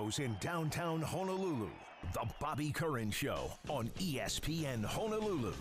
[0.00, 1.68] studios in downtown Honolulu.
[2.14, 5.52] The Bobby Curran Show on ESPN Honolulu.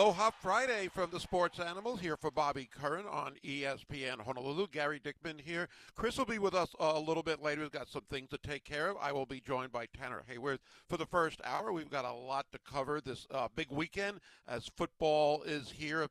[0.00, 4.68] Aloha Friday from the Sports Animal here for Bobby Curran on ESPN Honolulu.
[4.72, 5.68] Gary Dickman here.
[5.94, 7.60] Chris will be with us a little bit later.
[7.60, 8.96] We've got some things to take care of.
[8.98, 11.70] I will be joined by Tanner Hayward for the first hour.
[11.70, 16.06] We've got a lot to cover this uh, big weekend as football is here.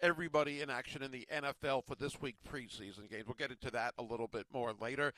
[0.00, 3.26] Everybody in action in the NFL for this week's preseason games.
[3.26, 5.12] We'll get into that a little bit more later.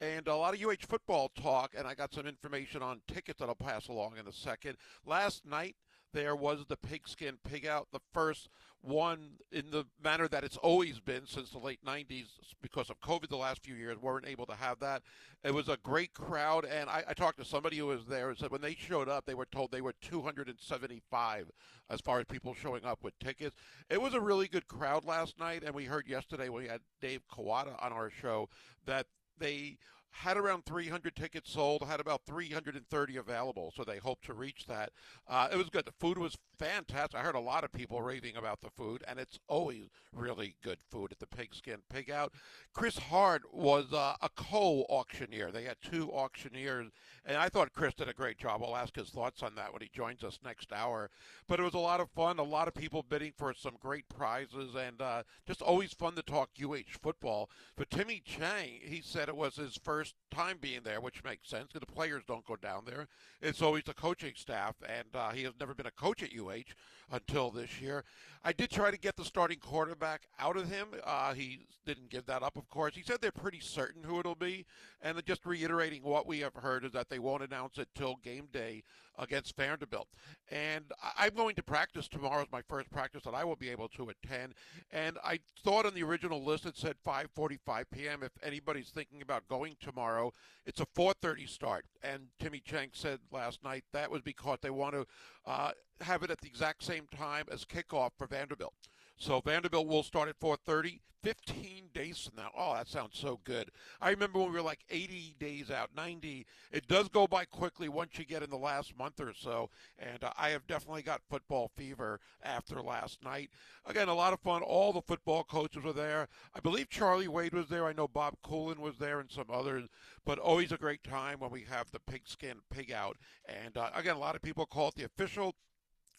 [0.00, 3.48] And a lot of UH football talk, and I got some information on tickets that
[3.48, 4.76] I'll pass along in a second.
[5.06, 5.76] Last night,
[6.12, 8.48] there was the pigskin pig out, the first
[8.80, 12.26] one in the manner that it's always been since the late 90s
[12.62, 15.02] because of COVID the last few years, weren't able to have that.
[15.44, 18.38] It was a great crowd, and I, I talked to somebody who was there and
[18.38, 21.50] said when they showed up, they were told they were 275
[21.90, 23.56] as far as people showing up with tickets.
[23.90, 26.80] It was a really good crowd last night, and we heard yesterday when we had
[27.00, 28.48] Dave Kawada on our show
[28.86, 29.06] that
[29.38, 29.78] they
[30.10, 34.90] had around 300 tickets sold, had about 330 available, so they hope to reach that.
[35.28, 35.84] Uh, it was good.
[35.84, 37.18] The food was fantastic.
[37.18, 40.78] I heard a lot of people raving about the food, and it's always really good
[40.90, 42.32] food at the Pigskin Pig Out.
[42.74, 45.52] Chris Hart was uh, a co-auctioneer.
[45.52, 46.88] They had two auctioneers,
[47.24, 48.62] and I thought Chris did a great job.
[48.62, 51.10] I'll ask his thoughts on that when he joins us next hour.
[51.46, 52.38] But it was a lot of fun.
[52.38, 56.22] A lot of people bidding for some great prizes, and uh, just always fun to
[56.22, 57.50] talk UH football.
[57.76, 59.97] For Timmy Chang, he said it was his first
[60.30, 63.06] time being there, which makes sense because the players don't go down there.
[63.40, 66.74] It's always the coaching staff, and uh, he has never been a coach at UH
[67.10, 68.04] until this year.
[68.44, 70.88] I did try to get the starting quarterback out of him.
[71.04, 72.94] Uh, he didn't give that up, of course.
[72.94, 74.66] He said they're pretty certain who it'll be,
[75.02, 78.48] and just reiterating what we have heard is that they won't announce it till game
[78.52, 78.82] day
[79.18, 80.08] against Vanderbilt.
[80.50, 80.84] And
[81.18, 84.10] I'm going to practice tomorrow is my first practice that I will be able to
[84.10, 84.54] attend.
[84.92, 88.22] And I thought on the original list it said 5:45 p.m.
[88.22, 90.32] If anybody's thinking about going tomorrow,
[90.66, 91.86] it's a 4:30 start.
[92.02, 95.06] And Timmy Chang said last night that was because they want to
[95.46, 98.74] uh, have it at the exact same time as kickoff for Vanderbilt.
[99.18, 102.52] So Vanderbilt will start at 4:30, 15 days from now.
[102.56, 103.72] Oh, that sounds so good.
[104.00, 106.46] I remember when we were like 80 days out, 90.
[106.70, 110.22] It does go by quickly once you get in the last month or so, and
[110.22, 113.50] uh, I have definitely got football fever after last night.
[113.86, 114.62] Again, a lot of fun.
[114.62, 116.28] All the football coaches were there.
[116.54, 117.86] I believe Charlie Wade was there.
[117.86, 119.88] I know Bob Coolen was there and some others.
[120.24, 123.16] But always a great time when we have the pigskin pig out.
[123.46, 125.56] And uh, again, a lot of people call it the official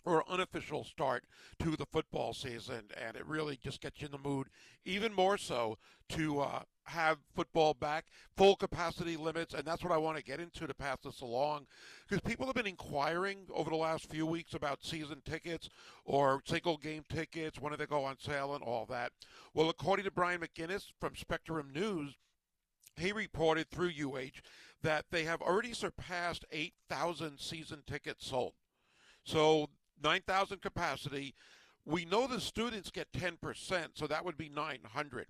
[0.05, 1.25] or unofficial start
[1.59, 4.47] to the football season, and it really just gets you in the mood
[4.85, 5.77] even more so
[6.09, 8.05] to uh, have football back,
[8.35, 11.67] full capacity limits, and that's what I want to get into to pass this along.
[12.07, 15.69] Because people have been inquiring over the last few weeks about season tickets
[16.05, 19.11] or single game tickets, when do they go on sale, and all that.
[19.53, 22.17] Well, according to Brian McInnis from Spectrum News,
[22.97, 24.41] he reported through UH
[24.81, 28.53] that they have already surpassed 8,000 season tickets sold.
[29.23, 29.69] So
[30.03, 31.35] 9,000 capacity.
[31.85, 33.37] We know the students get 10%,
[33.93, 35.27] so that would be 900.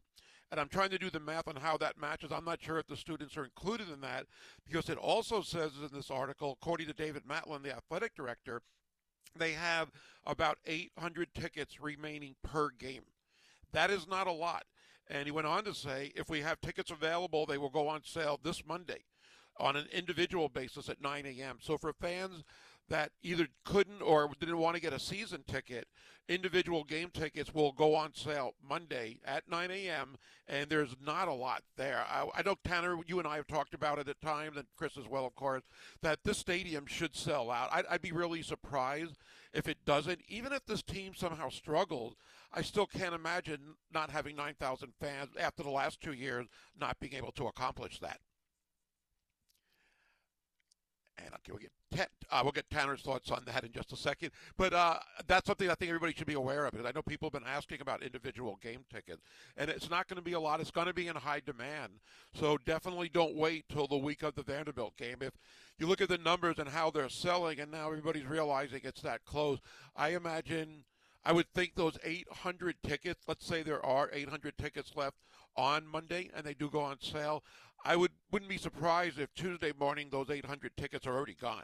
[0.52, 2.32] And I'm trying to do the math on how that matches.
[2.32, 4.26] I'm not sure if the students are included in that
[4.66, 8.62] because it also says in this article, according to David Matlin, the athletic director,
[9.38, 9.92] they have
[10.26, 13.04] about 800 tickets remaining per game.
[13.72, 14.64] That is not a lot.
[15.08, 18.02] And he went on to say if we have tickets available, they will go on
[18.04, 19.06] sale this Monday
[19.60, 21.58] on an individual basis at 9 a.m.
[21.62, 22.44] So for fans
[22.90, 25.88] that either couldn't or didn't want to get a season ticket,
[26.28, 30.16] individual game tickets will go on sale Monday at 9 a.m.
[30.48, 32.04] And there's not a lot there.
[32.10, 34.98] I, I know Tanner, you and I have talked about it at times, and Chris
[34.98, 35.64] as well, of course,
[36.02, 37.70] that this stadium should sell out.
[37.72, 39.18] I'd, I'd be really surprised
[39.54, 40.22] if it doesn't.
[40.28, 42.16] Even if this team somehow struggles,
[42.54, 46.48] I still can't imagine not having 9,000 fans after the last two years
[46.80, 48.20] not being able to accomplish that.
[51.26, 51.72] And okay, we get
[52.32, 54.32] uh, we'll get Tanner's thoughts on that in just a second.
[54.58, 56.72] But uh, that's something I think everybody should be aware of.
[56.72, 59.22] Because I know people have been asking about individual game tickets,
[59.58, 60.60] and it's not going to be a lot.
[60.60, 61.94] It's going to be in high demand.
[62.34, 65.18] So definitely don't wait till the week of the Vanderbilt game.
[65.22, 65.34] If
[65.78, 69.26] you look at the numbers and how they're selling, and now everybody's realizing it's that
[69.26, 69.60] close,
[69.96, 70.84] I imagine.
[71.26, 75.18] I would think those 800 tickets, let's say there are 800 tickets left
[75.58, 77.44] on Monday and they do go on sale,
[77.84, 81.64] I would wouldn't be surprised if Tuesday morning those 800 tickets are already gone.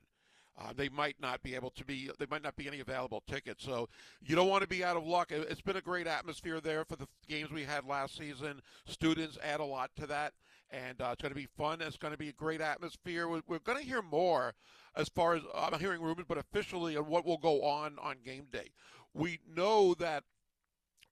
[0.57, 2.09] Uh, they might not be able to be.
[2.17, 3.63] There might not be any available tickets.
[3.63, 3.89] So
[4.21, 5.31] you don't want to be out of luck.
[5.31, 8.61] It's been a great atmosphere there for the games we had last season.
[8.85, 10.33] Students add a lot to that,
[10.71, 11.81] and uh, it's going to be fun.
[11.81, 13.27] It's going to be a great atmosphere.
[13.27, 14.53] We're, we're going to hear more
[14.95, 18.47] as far as I'm hearing rumors, but officially on what will go on on game
[18.49, 18.69] day.
[19.13, 20.23] We know that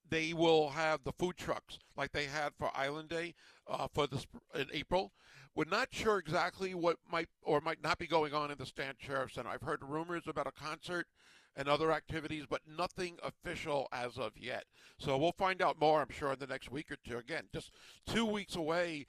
[0.09, 3.33] they will have the food trucks like they had for Island Day
[3.67, 4.25] uh, for this
[4.55, 5.11] in April.
[5.55, 8.95] We're not sure exactly what might or might not be going on in the Stan
[8.97, 9.49] Sheriff Center.
[9.49, 11.07] I've heard rumors about a concert
[11.55, 14.65] and other activities, but nothing official as of yet.
[14.97, 17.17] So we'll find out more, I'm sure, in the next week or two.
[17.17, 17.71] Again, just
[18.07, 19.05] two weeks away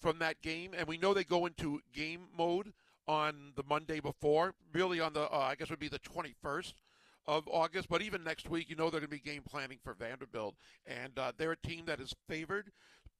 [0.00, 2.72] from that game, and we know they go into game mode
[3.06, 6.72] on the Monday before, really on the, uh, I guess would be the 21st
[7.26, 7.88] of August.
[7.88, 10.54] But even next week, you know they're going to be game planning for Vanderbilt,
[10.86, 12.70] and uh, they're a team that is favored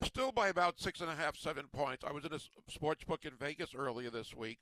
[0.04, 2.04] still by about six and a half, seven points.
[2.06, 4.58] I was in a sports book in Vegas earlier this week,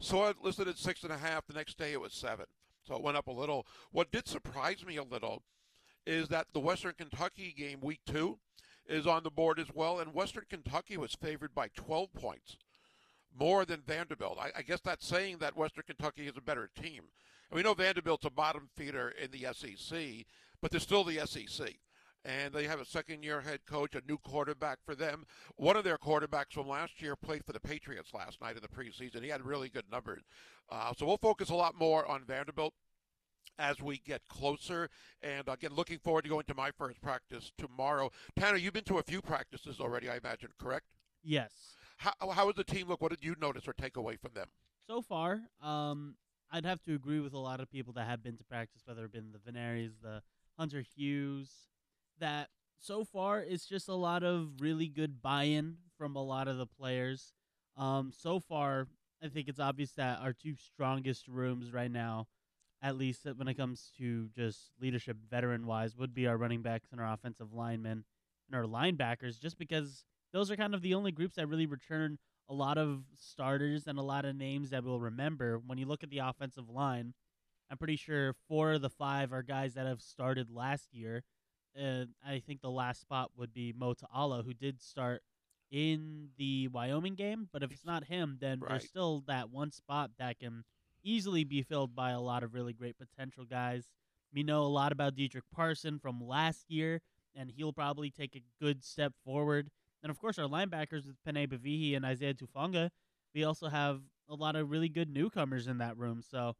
[0.00, 1.46] saw it listed at six and a half.
[1.46, 2.46] The next day it was seven,
[2.86, 3.66] so it went up a little.
[3.92, 5.42] What did surprise me a little
[6.06, 8.38] is that the Western Kentucky game, week two,
[8.88, 12.56] is on the board as well, and Western Kentucky was favored by 12 points,
[13.38, 14.38] more than Vanderbilt.
[14.40, 17.04] I, I guess that's saying that Western Kentucky is a better team.
[17.50, 20.26] And we know Vanderbilt's a bottom feeder in the SEC,
[20.60, 21.74] but they're still the SEC
[22.24, 25.24] and they have a second year head coach, a new quarterback for them.
[25.56, 28.68] One of their quarterbacks from last year played for the Patriots last night in the
[28.68, 29.22] preseason.
[29.22, 30.22] He had really good numbers.
[30.70, 32.74] Uh, so we'll focus a lot more on Vanderbilt
[33.58, 34.88] as we get closer.
[35.22, 38.10] And again, looking forward to going to my first practice tomorrow.
[38.36, 40.86] Tanner, you've been to a few practices already, I imagine, correct?
[41.22, 41.52] Yes.
[41.98, 43.00] How, how does the team look?
[43.00, 44.48] What did you notice or take away from them?
[44.86, 46.16] So far, um,
[46.50, 49.04] I'd have to agree with a lot of people that have been to practice, whether
[49.04, 50.22] it been the Veneris, the
[50.58, 51.50] Hunter Hughes,
[52.20, 52.48] that
[52.78, 56.66] so far it's just a lot of really good buy-in from a lot of the
[56.66, 57.32] players.
[57.76, 58.86] Um, so far,
[59.22, 62.28] I think it's obvious that our two strongest rooms right now,
[62.82, 67.00] at least when it comes to just leadership, veteran-wise, would be our running backs and
[67.00, 68.04] our offensive linemen
[68.48, 72.18] and our linebackers, just because those are kind of the only groups that really return
[72.48, 75.58] a lot of starters and a lot of names that we'll remember.
[75.58, 77.14] When you look at the offensive line,
[77.70, 81.24] I'm pretty sure four of the five are guys that have started last year
[81.80, 85.22] uh, I think the last spot would be Mo Ta'ala, who did start
[85.70, 87.48] in the Wyoming game.
[87.52, 88.70] But if it's not him, then right.
[88.70, 90.64] there's still that one spot that can
[91.02, 93.88] easily be filled by a lot of really great potential guys.
[94.32, 97.00] We know a lot about Dedrick Parson from last year,
[97.34, 99.70] and he'll probably take a good step forward.
[100.02, 102.90] And of course, our linebackers with Penei Pavihi and Isaiah Tufaga,
[103.34, 106.22] we also have a lot of really good newcomers in that room.
[106.28, 106.54] So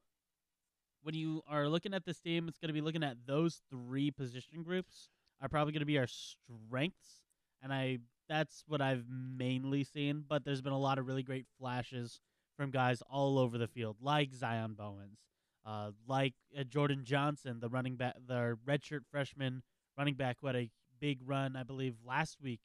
[1.06, 4.10] when you are looking at this team, it's going to be looking at those three
[4.10, 5.08] position groups
[5.40, 7.22] are probably going to be our strengths,
[7.62, 7.98] and I
[8.28, 10.24] that's what I've mainly seen.
[10.28, 12.20] But there's been a lot of really great flashes
[12.56, 15.20] from guys all over the field, like Zion Bowens,
[15.64, 19.62] uh, like uh, Jordan Johnson, the running back, the redshirt freshman
[19.96, 20.70] running back who had a
[21.00, 22.58] big run, I believe, last week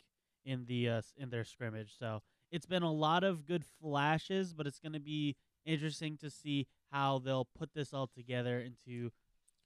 [0.46, 1.94] in the uh, in their scrimmage.
[2.00, 2.22] So
[2.52, 6.66] it's been a lot of good flashes, but it's going to be interesting to see
[6.92, 9.12] how they'll put this all together into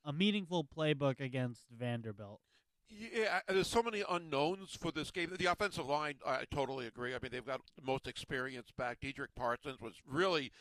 [0.06, 2.42] a meaningful playbook against Vanderbilt.
[2.90, 5.32] Yeah, there's so many unknowns for this game.
[5.38, 7.14] The offensive line, I totally agree.
[7.14, 9.02] I mean, they've got the most experience back.
[9.02, 10.52] Dedrick Parsons was really,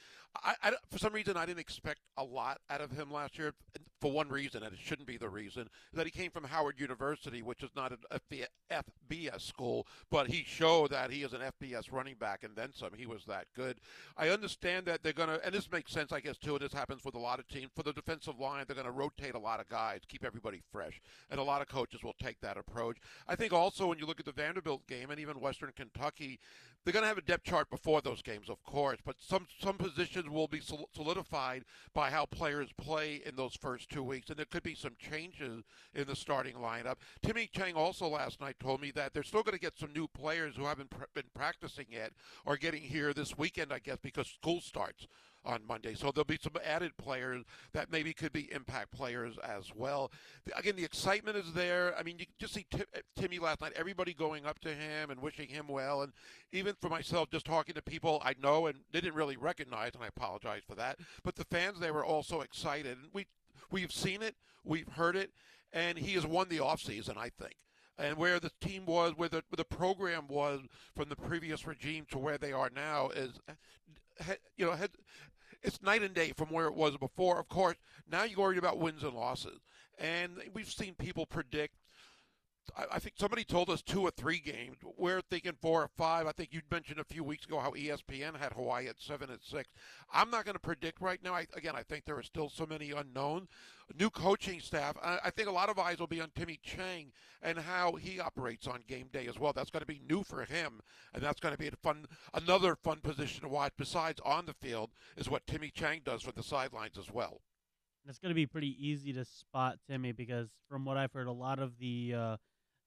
[0.43, 3.53] I, I, for some reason, I didn't expect a lot out of him last year.
[4.01, 7.41] For one reason, and it shouldn't be the reason, that he came from Howard University,
[7.41, 7.99] which is not an
[8.71, 12.91] FBS school, but he showed that he is an FBS running back, and then some.
[12.95, 13.79] He was that good.
[14.19, 16.55] I understand that they're going to, and this makes sense, I guess, too.
[16.55, 17.71] And this happens with a lot of teams.
[17.75, 21.01] For the defensive line, they're going to rotate a lot of guys, keep everybody fresh,
[21.31, 22.97] and a lot of coaches will take that approach.
[23.29, 26.41] I think also when you look at the Vanderbilt game and even Western Kentucky,
[26.85, 29.77] they're going to have a depth chart before those games, of course, but some some
[29.79, 30.61] positions will be
[30.93, 34.75] solidified by how players play in those first first two weeks, and there could be
[34.75, 36.95] some changes in the starting lineup.
[37.23, 40.07] Timmy Chang also last night told me that they're still going to get some new
[40.07, 42.13] players who haven't pr- been practicing yet
[42.47, 45.09] or getting here this weekend, I guess, because school starts
[45.45, 45.95] on Monday.
[45.95, 50.11] So there'll be some added players that maybe could be impact players as well.
[50.57, 51.95] Again, the excitement is there.
[51.99, 55.11] I mean, you just see Tim, uh, Timmy last night, everybody going up to him
[55.11, 56.03] and wishing him well.
[56.03, 56.13] And
[56.53, 60.09] even for myself, just talking to people I know and didn't really recognize, and I
[60.09, 62.99] apologize for that, but the fans, they were also excited.
[62.99, 63.27] And we,
[63.71, 65.31] we've seen it, we've heard it,
[65.73, 67.55] and he has won the offseason, I think
[67.99, 70.61] and where the team was, where the, where the program was
[70.97, 74.77] from the previous regime to where they are now is, uh, you know,
[75.65, 77.41] it's night and day from where it was before.
[77.41, 77.77] Of course,
[78.11, 79.61] now you're worried about wins and losses.
[79.99, 81.75] And we've seen people predict.
[82.91, 84.79] I think somebody told us two or three games.
[84.97, 86.27] We're thinking four or five.
[86.27, 89.41] I think you mentioned a few weeks ago how ESPN had Hawaii at seven and
[89.43, 89.69] six.
[90.13, 91.35] I'm not going to predict right now.
[91.35, 93.49] I, again, I think there are still so many unknowns
[93.99, 94.97] new coaching staff.
[95.03, 98.21] I, I, think a lot of eyes will be on Timmy Chang and how he
[98.21, 99.53] operates on game day as well.
[99.53, 100.81] That's going to be new for him,
[101.13, 103.73] and that's going to be a fun, another fun position to watch.
[103.77, 107.41] Besides on the field, is what Timmy Chang does for the sidelines as well.
[108.07, 111.33] It's going to be pretty easy to spot Timmy because, from what I've heard, a
[111.33, 112.37] lot of the uh,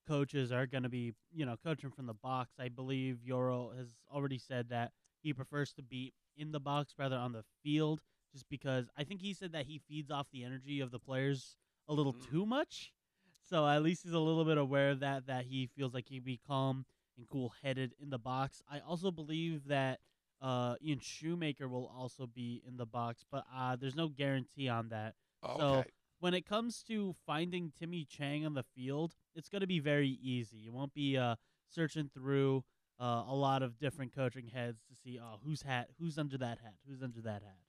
[0.08, 2.54] coaches are going to be, you know, coaching from the box.
[2.60, 7.16] I believe Yoro has already said that he prefers to be in the box rather
[7.16, 10.80] on the field just because I think he said that he feeds off the energy
[10.80, 11.56] of the players
[11.88, 12.30] a little mm.
[12.30, 12.92] too much.
[13.50, 16.26] So at least he's a little bit aware of that that he feels like he'd
[16.26, 16.86] be calm
[17.18, 18.62] and cool headed in the box.
[18.70, 20.00] I also believe that
[20.42, 24.90] uh, Ian Shoemaker will also be in the box, but uh, there's no guarantee on
[24.90, 25.16] that.
[25.44, 25.60] Okay.
[25.60, 25.84] So
[26.20, 30.18] when it comes to finding Timmy Chang on the field, it's going to be very
[30.22, 30.58] easy.
[30.58, 31.36] You won't be uh,
[31.70, 32.64] searching through
[33.00, 36.60] uh, a lot of different coaching heads to see, oh, who's hat, who's under that
[36.64, 37.60] hat, who's under that hat.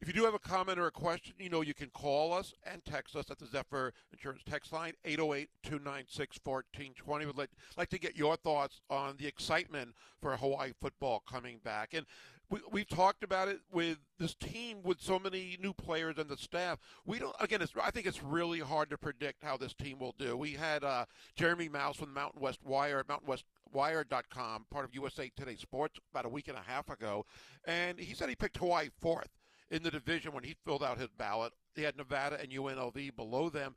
[0.00, 2.54] If you do have a comment or a question, you know you can call us
[2.64, 7.26] and text us at the Zephyr Insurance text line, 808-296-1420.
[7.26, 11.94] We'd like, like to get your thoughts on the excitement for Hawaii football coming back.
[11.94, 12.06] And
[12.50, 16.36] we, we've talked about it with this team with so many new players and the
[16.36, 16.78] staff.
[17.04, 20.36] We don't, again, I think it's really hard to predict how this team will do.
[20.36, 21.04] We had uh,
[21.36, 26.24] Jeremy Mauss from Mountain West Wire Mountain West Wire.com, part of USA Today Sports, about
[26.24, 27.26] a week and a half ago,
[27.66, 29.28] and he said he picked Hawaii fourth
[29.70, 31.52] in the division when he filled out his ballot.
[31.74, 33.76] He had Nevada and UNLV below them.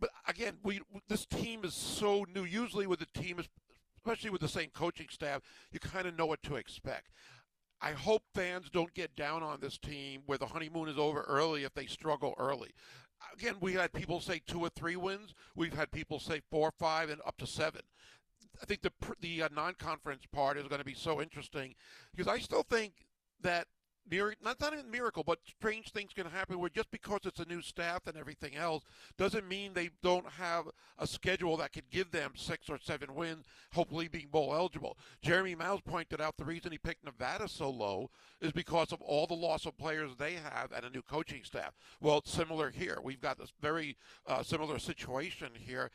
[0.00, 2.42] But again, we this team is so new.
[2.42, 3.38] Usually, with the team,
[3.96, 7.10] especially with the same coaching staff, you kind of know what to expect.
[7.82, 11.64] I hope fans don't get down on this team where the honeymoon is over early
[11.64, 12.70] if they struggle early.
[13.34, 15.34] Again, we had people say two or three wins.
[15.56, 17.82] We've had people say four, five, and up to seven.
[18.60, 21.74] I think the the uh, non-conference part is going to be so interesting
[22.14, 23.06] because I still think
[23.40, 23.66] that
[24.10, 27.62] not not a miracle, but strange things can happen where just because it's a new
[27.62, 28.84] staff and everything else
[29.16, 30.66] doesn't mean they don't have
[30.98, 34.96] a schedule that could give them six or seven wins, hopefully being bowl eligible.
[35.22, 39.26] Jeremy Miles pointed out the reason he picked Nevada so low is because of all
[39.26, 41.72] the loss of players they have and a new coaching staff.
[42.00, 42.98] Well, it's similar here.
[43.02, 45.90] We've got this very uh, similar situation here.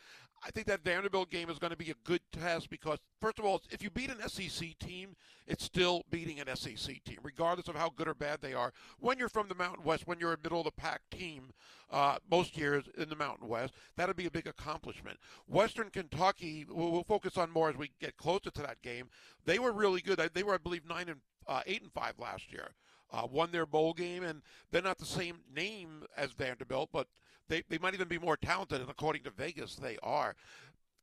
[0.46, 3.46] I think that Vanderbilt game is going to be a good test because, first of
[3.46, 5.16] all, if you beat an SEC team,
[5.48, 8.74] it's still beating an SEC team, regardless of how good or bad they are.
[9.00, 11.52] When you're from the Mountain West, when you're a middle of the pack team,
[11.90, 15.18] uh, most years in the Mountain West, that'll be a big accomplishment.
[15.48, 19.10] Western Kentucky, we'll, we'll, focus on more as we get closer to that game.
[19.46, 20.20] They were really good.
[20.34, 22.72] They were, I believe, nine and uh, eight and five last year.
[23.12, 27.08] Uh, won their bowl game, and they're not the same name as Vanderbilt, but
[27.50, 30.36] they, they might even be more talented, and according to Vegas, they are.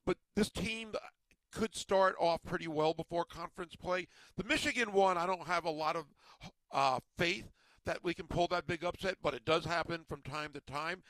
[0.07, 0.93] But this team
[1.53, 4.09] could start off pretty well before conference play.
[4.37, 6.05] The Michigan one, I don't have a lot of
[6.73, 7.51] uh, faith
[7.87, 11.03] that we can pull that big upset, but it does happen from time to time.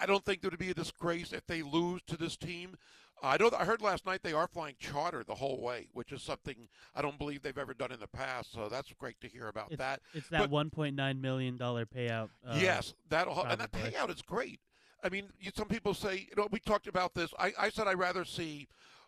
[0.00, 2.76] I don't think there would be a disgrace if they lose to this team.
[3.22, 3.50] I know.
[3.56, 7.02] I heard last night they are flying charter the whole way, which is something I
[7.02, 8.52] don't believe they've ever done in the past.
[8.52, 10.00] So that's great to hear about it's, that.
[10.14, 12.28] It's that one point nine million dollar payout.
[12.46, 14.60] Uh, yes, that and that payout is great.
[15.02, 17.30] I mean, you, some people say, you know, we talked about this.
[17.38, 18.66] I, I said I'd rather see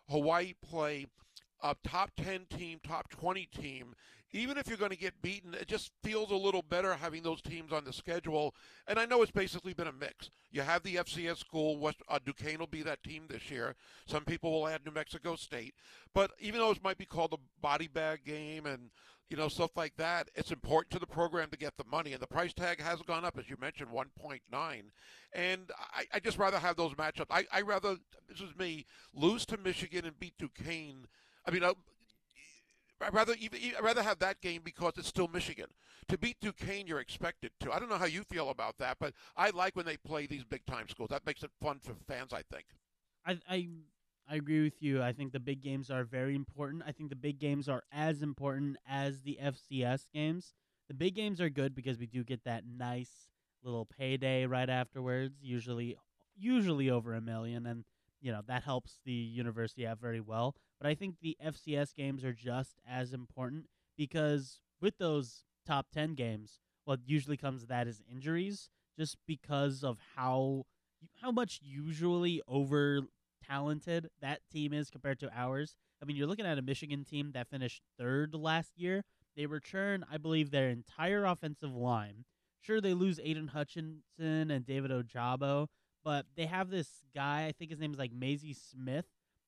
[0.09, 1.07] Hawaii play
[1.61, 3.93] a top 10 team, top 20 team.
[4.31, 7.41] Even if you're going to get beaten, it just feels a little better having those
[7.41, 8.53] teams on the schedule.
[8.87, 10.29] And I know it's basically been a mix.
[10.51, 13.75] You have the FCS school, West, uh, Duquesne will be that team this year.
[14.05, 15.73] Some people will add New Mexico State.
[16.13, 18.91] But even though it might be called a body bag game and
[19.29, 20.29] you know, stuff like that.
[20.35, 23.23] It's important to the program to get the money, and the price tag has gone
[23.23, 24.41] up, as you mentioned, 1.9.
[25.33, 27.27] And I, I just rather have those matchups.
[27.29, 31.05] I, I rather, this is me, lose to Michigan and beat Duquesne.
[31.45, 31.73] I mean, uh,
[33.01, 35.67] I'd rather even I'd rather have that game because it's still Michigan.
[36.09, 37.71] To beat Duquesne, you're expected to.
[37.71, 40.43] I don't know how you feel about that, but I like when they play these
[40.43, 41.09] big time schools.
[41.09, 42.33] That makes it fun for fans.
[42.33, 42.65] I think.
[43.25, 43.67] I I
[44.29, 45.01] I agree with you.
[45.01, 46.83] I think the big games are very important.
[46.85, 50.53] I think the big games are as important as the FCS games.
[50.87, 53.29] The big games are good because we do get that nice
[53.63, 55.97] little payday right afterwards, usually
[56.37, 57.83] usually over a million and
[58.21, 60.55] you know, that helps the university out very well.
[60.79, 63.65] But I think the FCS games are just as important
[63.97, 69.83] because with those top 10 games, what usually comes with that is injuries just because
[69.83, 70.65] of how
[71.21, 73.01] how much usually over
[73.47, 75.75] talented that team is compared to ours.
[76.01, 79.03] I mean, you're looking at a Michigan team that finished third last year.
[79.35, 82.25] They return, I believe, their entire offensive line.
[82.61, 85.67] Sure, they lose Aidan Hutchinson and David Ojabo,
[86.03, 89.05] but they have this guy, I think his name is like Mazi Smith,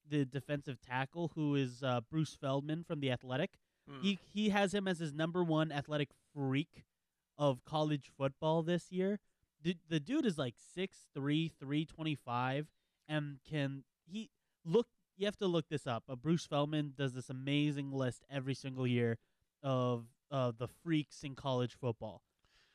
[0.09, 3.51] the defensive tackle, who is uh, Bruce Feldman from the Athletic.
[3.89, 4.01] Mm.
[4.01, 6.85] He he has him as his number one athletic freak
[7.37, 9.19] of college football this year.
[9.63, 12.67] The, the dude is like 6'3", 325,
[13.07, 14.29] and can he
[14.65, 14.87] look?
[15.17, 16.03] You have to look this up.
[16.09, 19.17] Uh, Bruce Feldman does this amazing list every single year
[19.61, 22.21] of uh, the freaks in college football.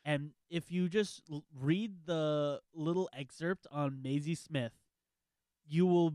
[0.07, 4.71] And if you just l- read the little excerpt on Mazi Smith,
[5.67, 6.13] you will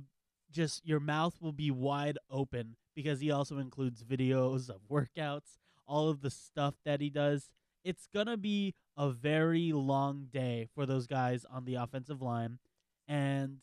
[0.50, 6.08] just your mouth will be wide open because he also includes videos of workouts, all
[6.08, 7.50] of the stuff that he does.
[7.84, 12.58] It's going to be a very long day for those guys on the offensive line
[13.06, 13.58] and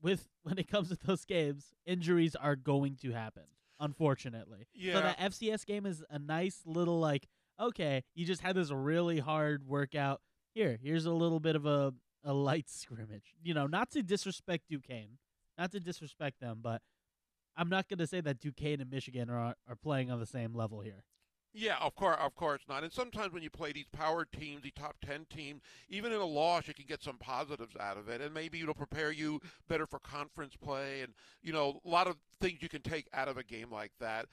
[0.00, 3.44] with when it comes to those games, injuries are going to happen,
[3.78, 4.66] unfortunately.
[4.72, 4.94] Yeah.
[4.94, 7.28] So that FCS game is a nice little like
[7.60, 10.20] okay, you just had this really hard workout.
[10.54, 11.92] Here, here's a little bit of a,
[12.24, 13.34] a light scrimmage.
[13.42, 15.18] You know, not to disrespect Duquesne,
[15.58, 16.82] not to disrespect them, but
[17.56, 20.54] I'm not going to say that Duquesne and Michigan are are playing on the same
[20.54, 21.04] level here.
[21.56, 22.82] Yeah, of course, of course not.
[22.82, 26.24] And sometimes when you play these power teams, the top ten teams, even in a
[26.24, 29.86] loss, you can get some positives out of it, and maybe it'll prepare you better
[29.86, 33.36] for conference play, and you know a lot of things you can take out of
[33.36, 34.26] a game like that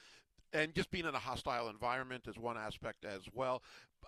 [0.54, 3.62] and just being in a hostile environment is one aspect as well.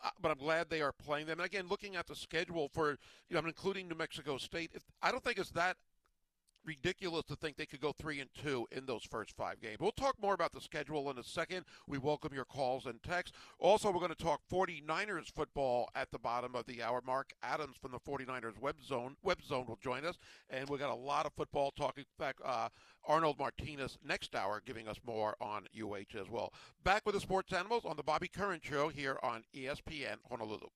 [0.04, 1.40] Uh, but I'm glad they are playing them.
[1.40, 2.98] And again, looking at the schedule for, you
[3.34, 4.72] know, I'm including New Mexico State.
[5.02, 5.78] I don't think it's that
[6.66, 9.78] ridiculous to think they could go three and two in those first five games.
[9.80, 11.66] We'll talk more about the schedule in a second.
[11.88, 13.36] We welcome your calls and texts.
[13.60, 17.02] Also, we're going to talk 49ers football at the bottom of the hour.
[17.06, 20.18] Mark Adams from the 49ers web zone web zone will join us,
[20.50, 22.04] and we've got a lot of football talking.
[22.04, 22.70] In fact, uh,
[23.06, 26.54] Arnold Martinez next hour giving us more on UH as well.
[26.84, 30.68] Back with the sports animals on the Bobby Curran Show here on ESPN Honolulu.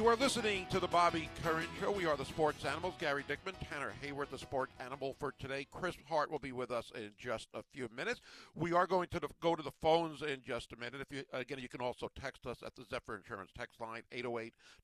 [0.00, 1.90] You are listening to the Bobby Curran Show.
[1.90, 2.94] We are the sports animals.
[2.98, 5.66] Gary Dickman, Tanner Hayward, the sport animal for today.
[5.70, 8.22] Chris Hart will be with us in just a few minutes.
[8.54, 11.02] We are going to the, go to the phones in just a minute.
[11.02, 14.00] If you again, you can also text us at the Zephyr Insurance text line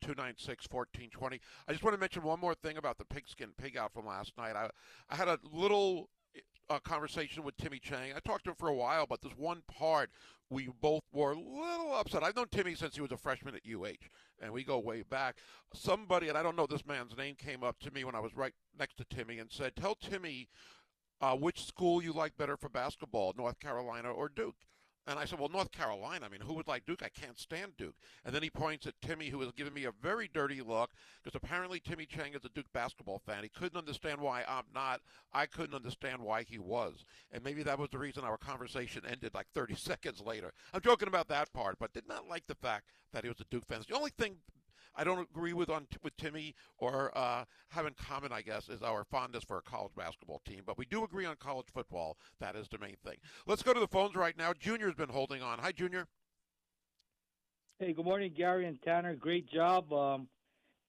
[0.05, 1.41] 808-296-1420.
[1.67, 4.37] I just want to mention one more thing about the pigskin pig out from last
[4.37, 4.55] night.
[4.55, 4.69] I
[5.09, 6.11] I had a little
[6.69, 8.13] uh, conversation with Timmy Chang.
[8.15, 10.11] I talked to him for a while, but there's one part
[10.51, 12.23] we both were a little upset.
[12.23, 14.07] I've known Timmy since he was a freshman at UH,
[14.41, 15.37] and we go way back.
[15.75, 18.37] Somebody, and I don't know this man's name, came up to me when I was
[18.37, 20.49] right next to Timmy and said, "Tell Timmy
[21.21, 24.57] uh, which school you like better for basketball, North Carolina or Duke."
[25.07, 26.27] And I said, well, North Carolina.
[26.27, 27.03] I mean, who would like Duke?
[27.05, 27.95] I can't stand Duke.
[28.25, 30.91] And then he points at Timmy, who has given me a very dirty look
[31.23, 33.45] because apparently Timmy Chang is a Duke basketball fan.
[33.45, 35.01] He couldn't understand why I'm not.
[35.33, 37.05] I couldn't understand why he was.
[37.31, 40.53] And maybe that was the reason our conversation ended like 30 seconds later.
[40.75, 43.45] I'm joking about that part, but did not like the fact that he was a
[43.51, 43.79] Duke fan.
[43.79, 44.37] It's the only thing
[44.97, 48.83] I don't agree with on with Timmy or uh, have in common, I guess, is
[48.83, 50.63] our fondness for a college basketball team.
[50.67, 52.17] But we do agree on college football.
[52.41, 53.17] That is the main thing.
[53.47, 54.53] Let's go to the phones right now.
[54.55, 55.59] Junior's been holding on.
[55.59, 56.07] Hi, Junior.
[57.79, 59.15] Hey, good morning, Gary and Tanner.
[59.15, 59.93] Great job.
[59.93, 60.29] Um,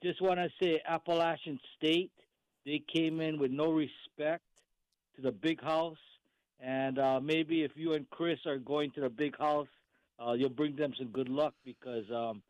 [0.01, 2.11] just want to say Appalachian State,
[2.65, 4.43] they came in with no respect
[5.17, 5.97] to the big house.
[6.61, 9.67] And uh, maybe if you and Chris are going to the big house,
[10.17, 12.41] uh, you'll bring them some good luck because um,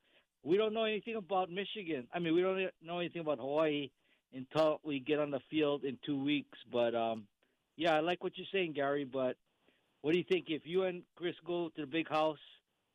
[0.43, 2.08] we don't know anything about Michigan.
[2.13, 3.89] I mean, we don't know anything about Hawaii
[4.34, 6.58] until we get on the field in two weeks.
[6.71, 7.28] But um,
[7.76, 9.06] yeah, I like what you're saying, Gary.
[9.06, 9.36] But
[10.02, 12.39] what do you think if you and Chris go to the big house?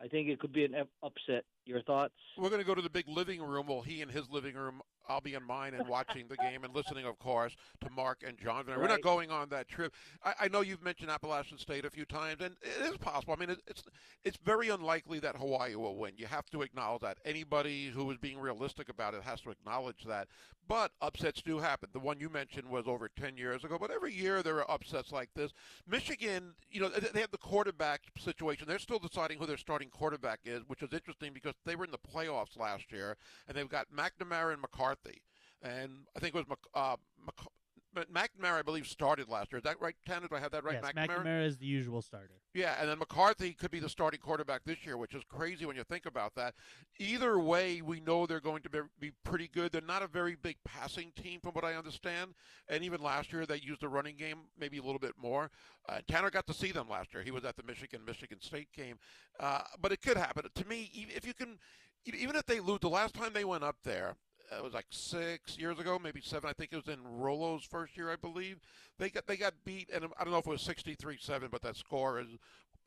[0.00, 1.44] I think it could be an upset.
[1.64, 2.14] Your thoughts?
[2.36, 3.66] We're going to go to the big living room.
[3.68, 6.74] Well, he in his living room, I'll be in mine and watching the game and
[6.74, 8.64] listening, of course, to Mark and John.
[8.66, 9.92] We're not going on that trip.
[10.24, 13.34] I, I know you've mentioned Appalachian State a few times, and it is possible.
[13.34, 13.84] I mean, it, it's
[14.24, 16.12] it's very unlikely that Hawaii will win.
[16.16, 17.18] You have to acknowledge that.
[17.24, 20.28] Anybody who is being realistic about it has to acknowledge that.
[20.68, 21.88] But upsets do happen.
[21.92, 25.10] The one you mentioned was over 10 years ago, but every year there are upsets
[25.10, 25.52] like this.
[25.88, 28.68] Michigan, you know, they they have the quarterback situation.
[28.68, 31.90] They're still deciding who their starting quarterback is, which is interesting because they were in
[31.90, 35.22] the playoffs last year, and they've got McNamara and McCarthy.
[35.62, 37.46] And I think it was Mc, uh, Mc,
[37.94, 39.58] McNamara, I believe, started last year.
[39.58, 40.28] Is that right, Tanner?
[40.28, 40.80] Do I have that right?
[40.82, 42.40] yes, McNamara is the usual starter.
[42.54, 45.76] Yeah, and then McCarthy could be the starting quarterback this year, which is crazy when
[45.76, 46.54] you think about that.
[46.98, 49.72] Either way, we know they're going to be, be pretty good.
[49.72, 52.34] They're not a very big passing team, from what I understand.
[52.68, 55.50] And even last year, they used the running game maybe a little bit more.
[55.88, 57.22] Uh, Tanner got to see them last year.
[57.22, 58.98] He was at the Michigan Michigan State game,
[59.40, 60.44] uh, but it could happen.
[60.54, 61.58] To me, if you can,
[62.04, 64.16] even if they lose, the last time they went up there.
[64.52, 66.50] Uh, It was like six years ago, maybe seven.
[66.50, 68.58] I think it was in Rolo's first year, I believe.
[68.98, 71.76] They got they got beat, and I don't know if it was 63-7, but that
[71.76, 72.28] score is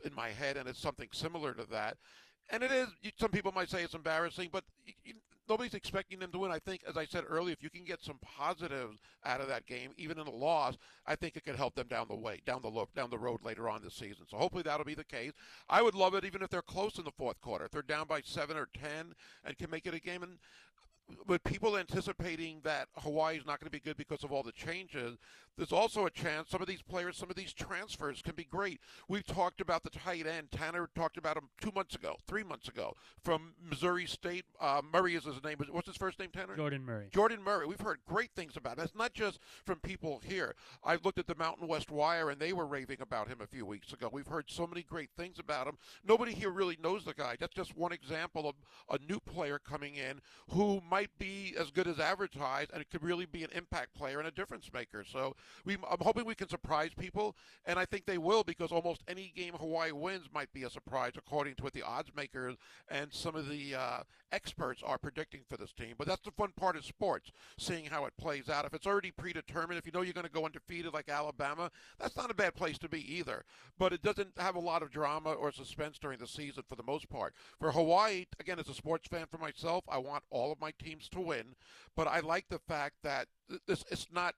[0.03, 1.97] in my head, and it's something similar to that.
[2.51, 2.87] And it is.
[3.19, 4.63] Some people might say it's embarrassing, but
[5.03, 5.15] you,
[5.49, 6.51] nobody's expecting them to win.
[6.51, 9.65] I think, as I said earlier, if you can get some positives out of that
[9.65, 12.61] game, even in a loss, I think it could help them down the way, down
[12.61, 14.25] the lo- down the road later on this season.
[14.29, 15.31] So hopefully that'll be the case.
[15.69, 17.65] I would love it even if they're close in the fourth quarter.
[17.65, 20.37] If they're down by seven or ten and can make it a game, and
[21.27, 24.51] with people anticipating that Hawaii is not going to be good because of all the
[24.51, 25.17] changes,
[25.57, 28.81] there's also a chance some of these players, some of these transfers can be great.
[29.07, 30.51] We've talked about the tight end.
[30.51, 34.45] Tanner talked about him two months ago, three months ago, from Missouri State.
[34.59, 35.57] Uh, Murray is his name.
[35.71, 36.55] What's his first name, Tanner?
[36.57, 37.07] Jordan Murray.
[37.13, 37.67] Jordan Murray.
[37.67, 38.83] We've heard great things about him.
[38.83, 40.55] It's not just from people here.
[40.83, 43.65] I've looked at the Mountain West Wire, and they were raving about him a few
[43.65, 44.09] weeks ago.
[44.11, 45.77] We've heard so many great things about him.
[46.05, 47.37] Nobody here really knows the guy.
[47.39, 48.55] That's just one example of
[48.89, 53.03] a new player coming in who might be as good as advertised, and it could
[53.03, 55.03] really be an impact player and a difference maker.
[55.03, 59.03] So we, I'm hoping we can surprise people, and I think they will because almost
[59.07, 62.55] any game Hawaii wins might be a surprise, according to what the odds makers
[62.89, 63.99] and some of the uh,
[64.31, 65.95] experts are predicting for this team.
[65.97, 68.65] But that's the fun part of sports, seeing how it plays out.
[68.65, 72.17] If it's already predetermined, if you know you're going to go undefeated like Alabama, that's
[72.17, 73.43] not a bad place to be either.
[73.77, 76.83] But it doesn't have a lot of drama or suspense during the season for the
[76.83, 77.33] most part.
[77.59, 80.84] For Hawaii, again, as a sports fan for myself, I want all of my teams
[81.11, 81.55] to win,
[81.95, 83.27] but I like the fact that
[83.67, 84.35] this it's not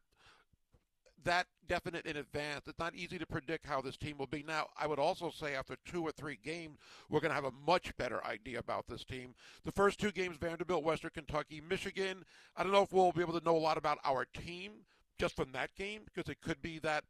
[1.23, 2.67] that definite in advance.
[2.67, 4.43] It's not easy to predict how this team will be.
[4.47, 6.77] Now, I would also say after two or three games,
[7.09, 9.35] we're going to have a much better idea about this team.
[9.65, 12.23] The first two games, Vanderbilt, Western Kentucky, Michigan,
[12.55, 14.71] I don't know if we'll be able to know a lot about our team
[15.19, 17.03] just from that game because it could be that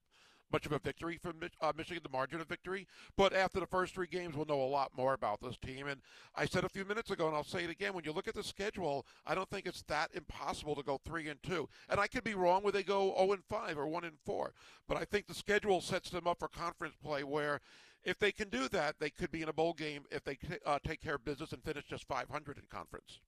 [0.51, 2.87] much of a victory for uh, Michigan, the margin of victory.
[3.15, 5.87] But after the first three games, we'll know a lot more about this team.
[5.87, 6.01] And
[6.35, 8.35] I said a few minutes ago, and I'll say it again: when you look at
[8.35, 11.67] the schedule, I don't think it's that impossible to go three and two.
[11.89, 14.53] And I could be wrong where they go zero and five or one and four.
[14.87, 17.61] But I think the schedule sets them up for conference play where.
[18.03, 20.79] If they can do that, they could be in a bowl game if they uh,
[20.81, 23.19] take care of business and finish just 500 in conference.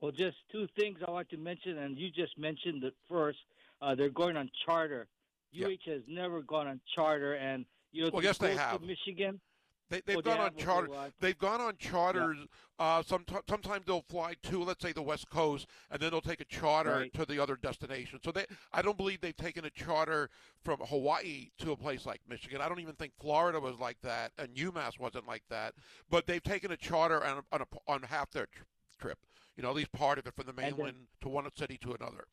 [0.00, 3.38] Well, just two things I want to mention, and you just mentioned it first.
[3.82, 5.08] Uh, they're going on charter.
[5.52, 5.66] Yeah.
[5.68, 8.82] UH has never gone on charter, and you know, Well, yes, they have.
[8.82, 9.40] Michigan.
[9.88, 10.88] They, they've Oh, they gone on charter.
[11.18, 12.38] They've gone on charters.
[12.78, 16.40] Uh, some, sometimes they'll fly to, let's say, the West Coast, and then they'll take
[16.40, 17.12] a charter Right.
[17.14, 18.20] to the other destination.
[18.24, 20.30] So they, I don't believe they've taken a charter
[20.62, 22.60] from Hawaii to a place like Michigan.
[22.60, 25.74] I don't even think Florida was like that, and UMass wasn't like that.
[26.08, 28.62] But they've taken a charter on, on, a, on half their tr-
[29.00, 29.18] trip.
[29.56, 31.76] You know, at least part of it from the And then- mainland to one city
[31.78, 32.26] to another.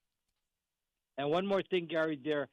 [1.17, 2.47] And one more thing, Gary, there,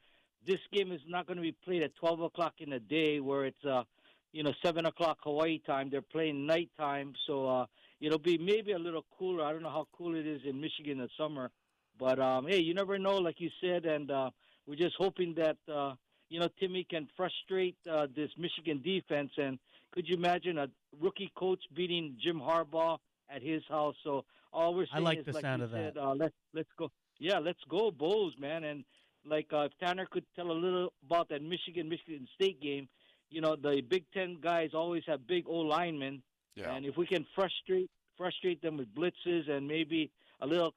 [0.45, 3.45] this game is not going to be played at 12 o'clock in the day where
[3.45, 3.83] it's, uh,
[4.31, 5.89] you know, 7 o'clock Hawaii time.
[5.89, 7.65] They're playing nighttime, so uh,
[7.99, 9.43] it'll be maybe a little cooler.
[9.43, 11.51] I don't know how cool it is in Michigan in the summer.
[11.97, 14.29] But, um, hey, you never know, like you said, and uh,
[14.67, 15.93] we're just hoping that, uh,
[16.29, 19.31] you know, Timmy can frustrate uh, this Michigan defense.
[19.37, 19.57] And
[19.91, 20.67] could you imagine a
[20.99, 22.97] rookie coach beating Jim Harbaugh
[23.29, 23.95] at his house?
[24.03, 25.95] So all we're I saying like is, the like sound of that.
[25.97, 26.91] Uh, let's, let's go.
[27.17, 28.65] Yeah, let's go Bulls, man.
[28.65, 28.83] And
[29.25, 32.87] like uh, if Tanner could tell a little about that Michigan Michigan State game,
[33.29, 36.21] you know the Big Ten guys always have big O linemen,
[36.55, 36.73] Yeah.
[36.73, 40.09] and if we can frustrate frustrate them with blitzes and maybe
[40.41, 40.73] a little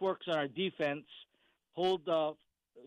[0.00, 1.04] twerks on our defense,
[1.72, 2.32] hold uh,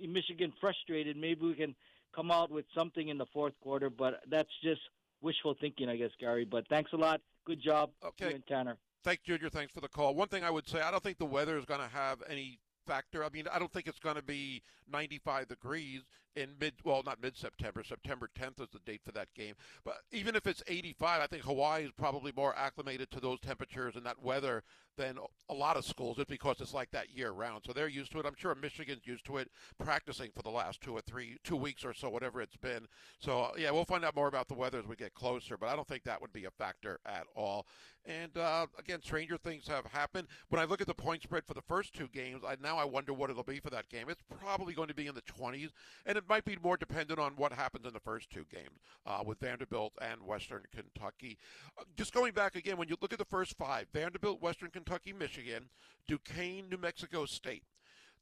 [0.06, 1.74] Michigan frustrated, maybe we can
[2.14, 3.90] come out with something in the fourth quarter.
[3.90, 4.82] But that's just
[5.22, 6.44] wishful thinking, I guess, Gary.
[6.46, 7.22] But thanks a lot.
[7.46, 8.30] Good job, Okay.
[8.30, 8.78] you and Tanner.
[9.04, 9.50] Thanks, Junior.
[9.50, 10.14] Thanks for the call.
[10.16, 12.60] One thing I would say, I don't think the weather is going to have any
[12.88, 13.24] factor.
[13.24, 16.02] I mean, I don't think it's going to be 95 degrees
[16.38, 17.84] in mid, well, not mid-September.
[17.84, 19.56] September 10th is the date for that game.
[19.84, 23.96] But even if it's 85, I think Hawaii is probably more acclimated to those temperatures
[23.96, 24.64] and that weather
[24.98, 25.18] than
[25.50, 27.64] a lot of schools just because it's like that year round.
[27.66, 28.26] So they're used to it.
[28.26, 31.86] I'm sure Michigan's used to it practicing for the last two or three, two weeks
[31.86, 32.88] or so, whatever it's been.
[33.20, 35.70] So, uh, yeah, we'll find out more about the weather as we get closer, but
[35.70, 37.68] I don't think that would be a factor at all.
[38.06, 40.28] And uh, again, stranger things have happened.
[40.50, 42.86] When I look at the point spread for the first two games, I, now I
[42.86, 44.08] wonder what it'll be for that game.
[44.10, 45.70] It's probably going to be in the 20s,
[46.06, 49.24] and it might be more dependent on what happens in the first two games uh,
[49.26, 51.38] with Vanderbilt and Western Kentucky.
[51.78, 55.14] Uh, just going back again, when you look at the first five Vanderbilt, Western Kentucky,
[55.14, 55.70] Michigan,
[56.08, 57.64] Duquesne, New Mexico State.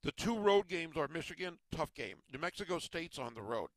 [0.03, 2.17] The two road games are Michigan, tough game.
[2.31, 3.69] New Mexico State's on the road.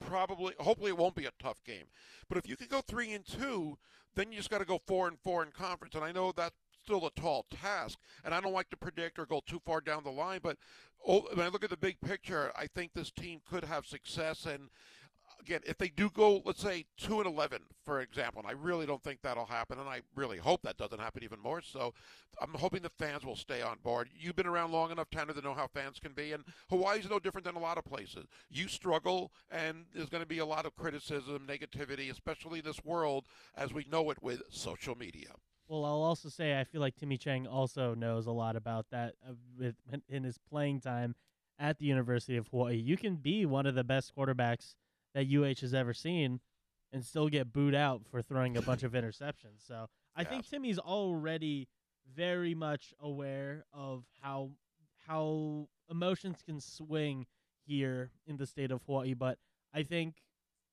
[0.00, 1.84] Probably, hopefully, it won't be a tough game.
[2.28, 3.78] But if you can go three and two,
[4.14, 5.94] then you just got to go four and four in conference.
[5.94, 7.98] And I know that's still a tall task.
[8.24, 10.40] And I don't like to predict or go too far down the line.
[10.42, 10.56] But
[11.06, 14.46] Oh, when I look at the big picture, I think this team could have success.
[14.46, 14.70] And
[15.40, 18.86] again, if they do go, let's say two and eleven, for example, and I really
[18.86, 21.60] don't think that'll happen, and I really hope that doesn't happen even more.
[21.60, 21.92] So,
[22.40, 24.08] I'm hoping the fans will stay on board.
[24.18, 27.18] You've been around long enough, Tanner, to know how fans can be, and Hawaii's no
[27.18, 28.24] different than a lot of places.
[28.50, 33.26] You struggle, and there's going to be a lot of criticism, negativity, especially this world
[33.56, 35.34] as we know it with social media.
[35.68, 39.14] Well, I'll also say I feel like Timmy Chang also knows a lot about that
[39.26, 39.76] uh, with,
[40.08, 41.14] in his playing time
[41.58, 42.76] at the University of Hawaii.
[42.76, 44.74] You can be one of the best quarterbacks
[45.14, 46.40] that UH has ever seen
[46.92, 49.66] and still get booed out for throwing a bunch of interceptions.
[49.66, 50.28] So I yeah.
[50.28, 51.68] think Timmy's already
[52.14, 54.50] very much aware of how
[55.06, 57.26] how emotions can swing
[57.66, 59.14] here in the state of Hawaii.
[59.14, 59.38] But
[59.72, 60.16] I think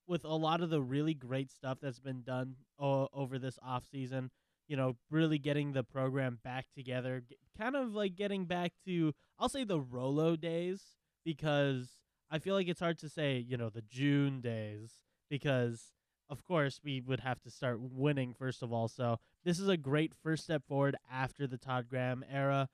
[0.08, 3.86] with a lot of the really great stuff that's been done o- over this off
[3.90, 4.32] season,
[4.72, 7.24] you know, really getting the program back together,
[7.58, 10.82] kind of like getting back to I'll say the Rolo days
[11.26, 11.90] because
[12.32, 14.94] I feel like it's hard to say, you know, the June days
[15.30, 15.92] because
[16.30, 18.88] of course we would have to start winning first of all.
[18.88, 22.70] So this is a great first step forward after the Todd Graham era.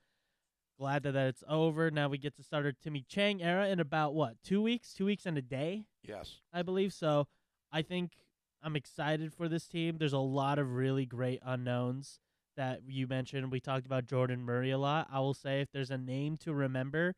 [0.78, 1.90] Glad that, that it's over.
[1.90, 4.94] Now we get to start our Timmy Chang era in about what, two weeks?
[4.94, 5.88] Two weeks and a day?
[6.04, 6.42] Yes.
[6.54, 6.94] I believe.
[6.94, 7.26] So
[7.72, 8.12] I think
[8.64, 9.98] I'm excited for this team.
[9.98, 12.20] There's a lot of really great unknowns
[12.56, 13.52] that you mentioned.
[13.52, 15.08] We talked about Jordan Murray a lot.
[15.12, 17.14] I will say if there's a name to remember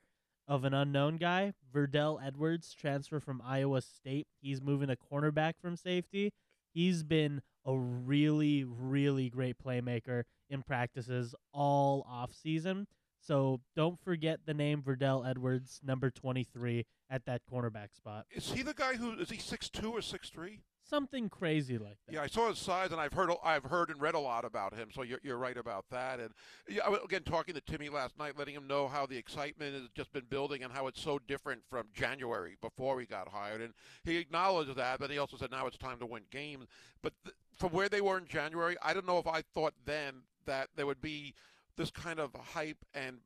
[0.47, 4.27] of an unknown guy, Verdell Edwards, transfer from Iowa State.
[4.41, 6.33] He's moving a cornerback from safety.
[6.73, 12.87] He's been a really, really great playmaker in practices all off season.
[13.21, 18.25] So don't forget the name Verdell Edwards, number 23 at that cornerback spot.
[18.31, 20.61] Is he the guy who is he six two or six three?
[20.89, 22.13] Something crazy like that.
[22.13, 24.73] Yeah, I saw his size, and I've heard I've heard and read a lot about
[24.73, 24.89] him.
[24.93, 26.19] So you're, you're right about that.
[26.19, 26.31] And
[26.67, 30.11] yeah, again, talking to Timmy last night, letting him know how the excitement has just
[30.11, 33.61] been building and how it's so different from January before he got hired.
[33.61, 33.73] And
[34.03, 36.65] he acknowledged that, but he also said now it's time to win games.
[37.01, 40.23] But th- from where they were in January, I don't know if I thought then
[40.45, 41.33] that there would be
[41.77, 43.17] this kind of hype and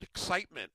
[0.00, 0.70] excitement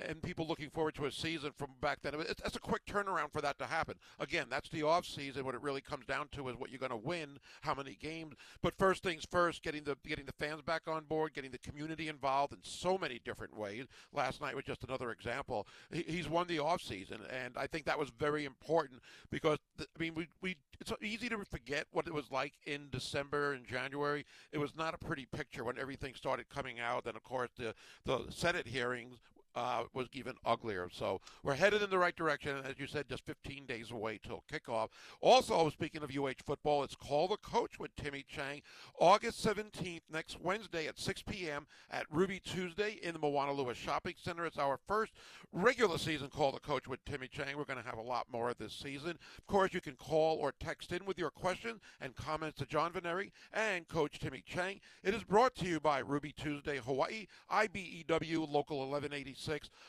[0.00, 2.14] and people looking forward to a season from back then.
[2.14, 3.96] It's, it's a quick turnaround for that to happen.
[4.18, 5.44] Again, that's the off season.
[5.44, 8.34] What it really comes down to is what you're going to win, how many games.
[8.62, 12.08] But first things first, getting the getting the fans back on board, getting the community
[12.08, 13.86] involved in so many different ways.
[14.12, 15.66] Last night was just another example.
[15.92, 19.84] He, he's won the off season, and I think that was very important because I
[19.98, 24.24] mean we we it's easy to forget what it was like in December and January.
[24.52, 27.06] It was not a pretty picture when everything started coming out.
[27.06, 29.18] And of course, the the Senate hearings
[29.58, 30.88] uh, was even uglier.
[30.92, 32.56] So we're headed in the right direction.
[32.56, 34.88] And as you said, just 15 days away till kickoff.
[35.20, 38.62] Also, speaking of UH football, it's Call the Coach with Timmy Chang,
[39.00, 41.66] August 17th, next Wednesday at 6 p.m.
[41.90, 44.46] at Ruby Tuesday in the Moanalua Shopping Center.
[44.46, 45.12] It's our first
[45.52, 47.56] regular season Call the Coach with Timmy Chang.
[47.56, 49.18] We're going to have a lot more this season.
[49.38, 52.92] Of course, you can call or text in with your questions and comments to John
[52.92, 54.80] Veneri and Coach Timmy Chang.
[55.02, 59.47] It is brought to you by Ruby Tuesday Hawaii, IBEW Local 1186.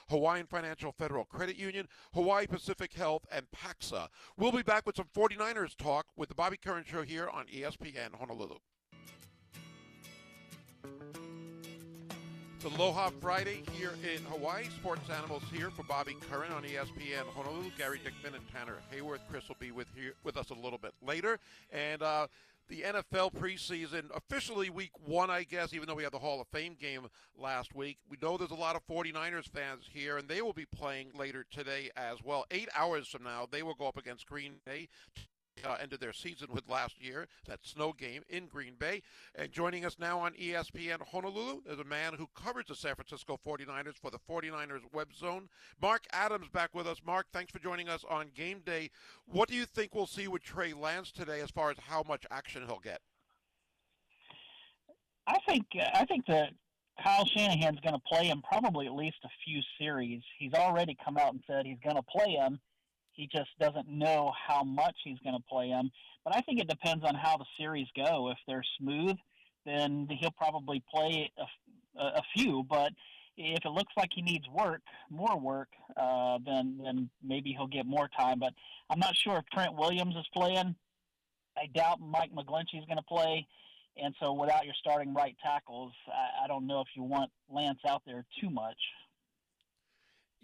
[0.10, 4.08] Hawaiian Financial Federal Credit Union, Hawaii Pacific Health, and Paxa.
[4.38, 8.16] We'll be back with some 49ers talk with the Bobby Curran Show here on ESPN
[8.18, 8.58] Honolulu.
[12.62, 14.66] It's Aloha Friday here in Hawaii.
[14.66, 17.72] Sports Animals here for Bobby Curran on ESPN Honolulu.
[17.78, 19.22] Gary Dickman and Tanner Hayworth.
[19.32, 21.40] Chris will be with here with us a little bit later.
[21.72, 22.28] And uh,
[22.70, 26.48] the NFL preseason, officially week one, I guess, even though we had the Hall of
[26.48, 27.98] Fame game last week.
[28.10, 31.46] We know there's a lot of 49ers fans here, and they will be playing later
[31.52, 32.46] today as well.
[32.52, 34.88] Eight hours from now, they will go up against Green Bay
[35.66, 39.02] uh, ended their season with last year, that snow game in Green Bay.
[39.36, 43.40] And joining us now on ESPN Honolulu is a man who covers the San Francisco
[43.46, 45.50] 49ers for the 49ers web zone.
[45.82, 47.02] Mark Adams back with us.
[47.06, 48.90] Mark, thanks for joining us on game day.
[49.26, 52.26] What do you think we'll see with Trey Lance today as far as how much
[52.32, 53.02] action he'll get?
[55.28, 56.48] I think I think the
[57.04, 60.22] Kyle Shanahan's going to play him probably at least a few series.
[60.38, 62.60] He's already come out and said he's going to play him.
[63.20, 65.92] He just doesn't know how much he's going to play him.
[66.24, 68.30] But I think it depends on how the series go.
[68.30, 69.18] If they're smooth,
[69.66, 72.64] then he'll probably play a, a few.
[72.70, 72.94] But
[73.36, 74.80] if it looks like he needs work,
[75.10, 78.40] more work, uh, then then maybe he'll get more time.
[78.40, 78.54] But
[78.90, 80.74] I'm not sure if Trent Williams is playing.
[81.58, 83.46] I doubt Mike McGlinchey is going to play.
[84.02, 87.80] And so, without your starting right tackles, I, I don't know if you want Lance
[87.86, 88.78] out there too much.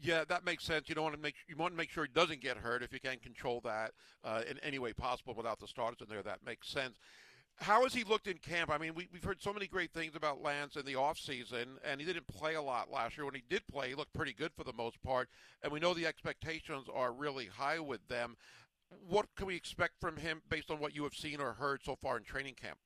[0.02, 0.90] Yeah, that makes sense.
[0.90, 2.92] You don't want to make you want to make sure he doesn't get hurt if
[2.92, 3.92] you can control that
[4.24, 6.22] uh, in any way possible without the starters in there.
[6.22, 6.98] That makes sense.
[7.58, 8.70] How has he looked in camp?
[8.70, 12.02] I mean, we, have heard so many great things about Lance in the offseason, and
[12.02, 13.24] he didn't play a lot last year.
[13.24, 15.30] When he did play, he looked pretty good for the most part,
[15.64, 18.36] and we know the expectations are really high with them.
[19.08, 21.96] What can we expect from him based on what you have seen or heard so
[21.96, 22.78] far in training camp?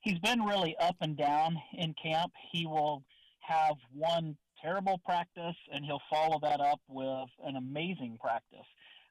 [0.00, 2.32] he's been really up and down in camp.
[2.50, 3.04] He will
[3.40, 8.66] have one terrible practice and he'll follow that up with an amazing practice.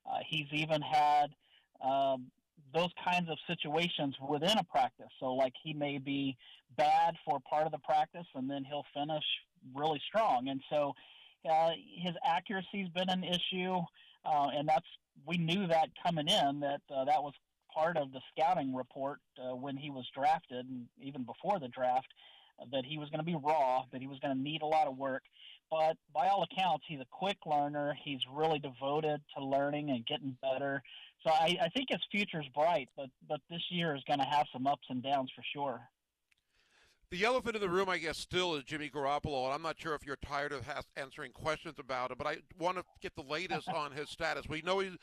[0.09, 1.27] Uh, he's even had
[1.83, 2.27] um,
[2.73, 5.09] those kinds of situations within a practice.
[5.19, 6.37] So, like, he may be
[6.77, 9.23] bad for part of the practice and then he'll finish
[9.75, 10.49] really strong.
[10.49, 10.93] And so,
[11.49, 13.79] uh, his accuracy's been an issue,
[14.25, 14.85] uh, and that's
[15.25, 17.33] we knew that coming in that uh, that was
[17.73, 22.07] part of the scouting report uh, when he was drafted, and even before the draft,
[22.71, 24.87] that he was going to be raw, that he was going to need a lot
[24.87, 25.23] of work.
[25.71, 27.95] But by all accounts, he's a quick learner.
[28.03, 30.81] He's really devoted to learning and getting better.
[31.23, 34.47] So I, I think his future's bright, but but this year is going to have
[34.51, 35.81] some ups and downs for sure.
[37.11, 39.95] The elephant in the room, I guess, still is Jimmy Garoppolo, and I'm not sure
[39.95, 43.67] if you're tired of answering questions about him, but I want to get the latest
[43.73, 44.47] on his status.
[44.47, 44.95] We know he's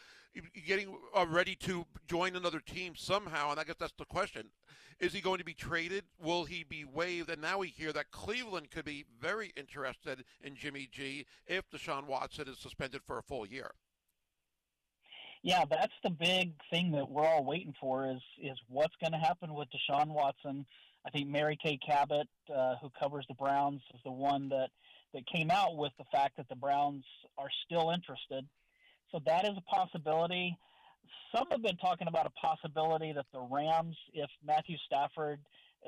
[0.69, 4.51] getting uh, ready to join another team somehow, and I guess that's the question.
[5.01, 6.05] Is he going to be traded?
[6.23, 7.29] Will he be waived?
[7.29, 12.07] And now we hear that Cleveland could be very interested in Jimmy G if Deshaun
[12.07, 13.73] Watson is suspended for a full year.
[15.43, 19.19] Yeah, that's the big thing that we're all waiting for is is what's going to
[19.19, 20.67] happen with Deshaun Watson
[21.07, 24.71] I think Mary Kay Cabot, uh, who covers the Browns, is the one that,
[25.15, 27.05] that came out with the fact that the Browns
[27.39, 28.45] are still interested.
[29.13, 30.59] So that is a possibility.
[31.35, 35.39] Some have been talking about a possibility that the Rams, if Matthew Stafford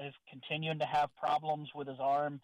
[0.00, 2.40] is continuing to have problems with his arm,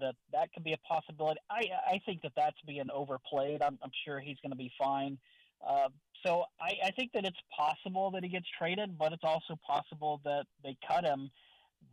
[0.00, 1.38] that that could be a possibility.
[1.48, 3.62] I I think that that's being overplayed.
[3.62, 5.16] I'm, I'm sure he's going to be fine.
[5.64, 5.88] Uh,
[6.24, 10.20] so I, I think that it's possible that he gets traded, but it's also possible
[10.24, 11.30] that they cut him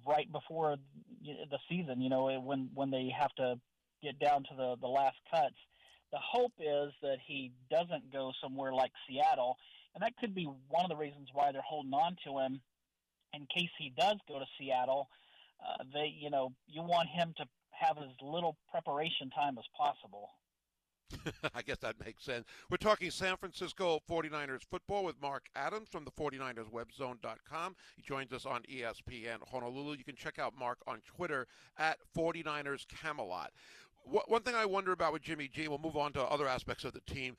[0.05, 0.75] right before
[1.23, 2.01] the season.
[2.01, 3.55] You know, when when they have to
[4.01, 5.55] get down to the the last cuts.
[6.11, 9.57] The hope is that he doesn't go somewhere like Seattle,
[9.95, 12.61] and that could be one of the reasons why they're holding on to him
[13.33, 15.09] in case he does go to Seattle.
[15.59, 20.29] Uh, they, you know, you want him to have as little preparation time as possible.
[21.55, 22.45] I guess that makes sense.
[22.69, 27.75] We're talking San Francisco 49ers football with Mark Adams from the 49erswebzone.com.
[27.95, 29.97] He joins us on ESPN Honolulu.
[29.97, 31.47] You can check out Mark on Twitter
[31.77, 33.51] at 49ers Camelot.
[34.05, 36.93] One thing I wonder about with Jimmy G, we'll move on to other aspects of
[36.93, 37.37] the team.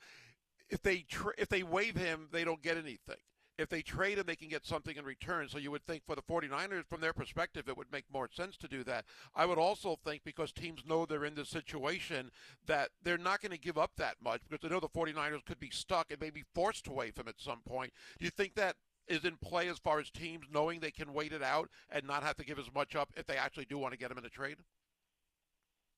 [0.69, 1.05] If they
[1.37, 3.17] if they waive him, they don't get anything
[3.57, 5.47] if they trade him, they can get something in return.
[5.47, 8.57] So you would think for the 49ers, from their perspective, it would make more sense
[8.57, 9.05] to do that.
[9.35, 12.31] I would also think because teams know they're in this situation
[12.67, 15.59] that they're not going to give up that much because they know the 49ers could
[15.59, 17.91] be stuck and maybe forced to waive him at some point.
[18.19, 18.75] Do you think that
[19.07, 22.23] is in play as far as teams knowing they can wait it out and not
[22.23, 24.25] have to give as much up if they actually do want to get him in
[24.25, 24.57] a trade?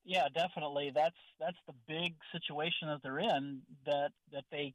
[0.03, 0.91] Yeah, definitely.
[0.95, 4.73] That's that's the big situation that they're in that that they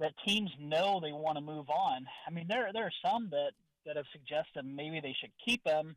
[0.00, 2.06] that teams know they want to move on.
[2.26, 3.52] I mean, there there are some that
[3.86, 5.96] that have suggested maybe they should keep him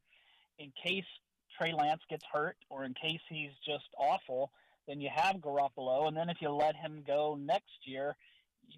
[0.60, 1.06] in case
[1.58, 4.52] Trey Lance gets hurt or in case he's just awful.
[4.88, 8.16] Then you have Garoppolo, and then if you let him go next year,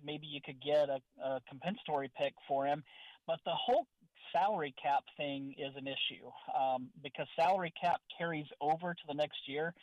[0.03, 2.83] maybe you could get a, a compensatory pick for him.
[3.27, 3.85] But the whole
[4.31, 9.47] salary cap thing is an issue um, because salary cap carries over to the next
[9.47, 9.73] year.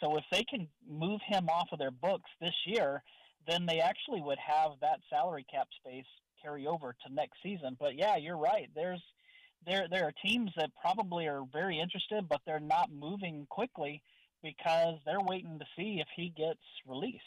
[0.00, 3.02] So if they can move him off of their books this year,
[3.46, 6.06] then they actually would have that salary cap space
[6.42, 7.76] carry over to next season.
[7.78, 8.68] But yeah, you're right.
[8.74, 9.02] There's
[9.66, 14.02] there there are teams that probably are very interested, but they're not moving quickly
[14.42, 17.22] because they're waiting to see if he gets released.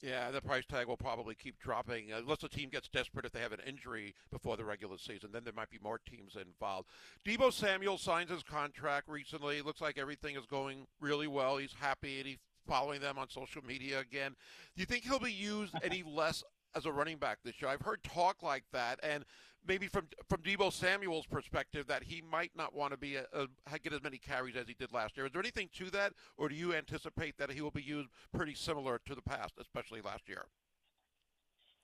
[0.00, 3.32] Yeah, the price tag will probably keep dropping uh, unless the team gets desperate if
[3.32, 5.30] they have an injury before the regular season.
[5.32, 6.88] Then there might be more teams involved.
[7.26, 9.60] Deebo Samuel signs his contract recently.
[9.60, 11.56] Looks like everything is going really well.
[11.56, 14.36] He's happy and he following them on social media again.
[14.76, 17.70] Do you think he'll be used any less as a running back this year.
[17.70, 19.24] I've heard talk like that, and
[19.66, 23.78] maybe from from Deebo Samuel's perspective that he might not want to be a, a,
[23.78, 25.26] get as many carries as he did last year.
[25.26, 28.54] Is there anything to that, or do you anticipate that he will be used pretty
[28.54, 30.44] similar to the past, especially last year?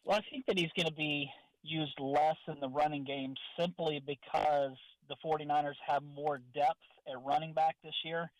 [0.04, 1.30] Well, I think that he's going to be
[1.62, 4.76] used less in the running game simply because
[5.08, 6.76] the 49ers have more depth
[7.08, 8.30] at running back this year.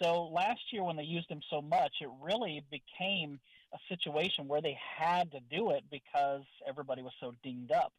[0.00, 3.38] So last year, when they used him so much, it really became
[3.72, 7.92] a situation where they had to do it because everybody was so dinged up.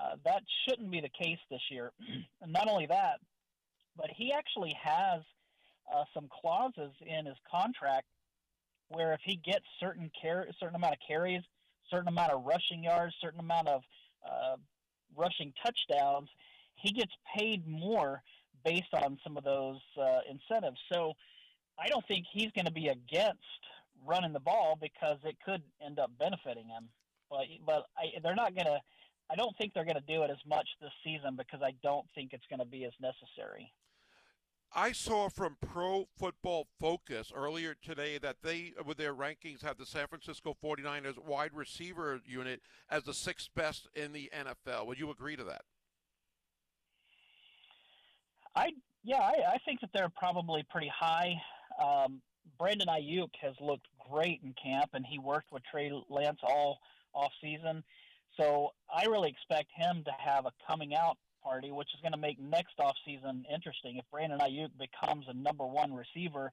[0.00, 1.92] Uh, that shouldn't be the case this year.
[2.40, 3.20] and not only that,
[3.96, 5.22] but he actually has
[5.92, 8.06] uh, some clauses in his contract
[8.88, 11.42] where if he gets certain car- certain amount of carries,
[11.90, 13.82] certain amount of rushing yards, certain amount of
[14.28, 14.56] uh,
[15.16, 16.28] rushing touchdowns,
[16.76, 18.22] he gets paid more
[18.64, 20.78] based on some of those uh, incentives.
[20.92, 21.14] So
[21.80, 23.40] I don't think he's going to be against
[24.06, 26.88] running the ball because it could end up benefiting him.
[27.30, 28.80] But but I, they're not going to.
[29.30, 32.06] I don't think they're going to do it as much this season because I don't
[32.14, 33.72] think it's going to be as necessary.
[34.72, 39.86] I saw from Pro Football Focus earlier today that they, with their rankings, have the
[39.86, 44.86] San Francisco 49ers wide receiver unit as the sixth best in the NFL.
[44.86, 45.62] Would you agree to that?
[48.54, 48.70] I
[49.02, 51.40] yeah, I, I think that they're probably pretty high.
[51.82, 52.20] Um,
[52.58, 56.78] Brandon Aiyuk has looked great in camp, and he worked with Trey Lance all
[57.14, 57.82] off season.
[58.36, 62.18] So I really expect him to have a coming out party, which is going to
[62.18, 63.96] make next off season interesting.
[63.96, 66.52] If Brandon Aiyuk becomes a number one receiver,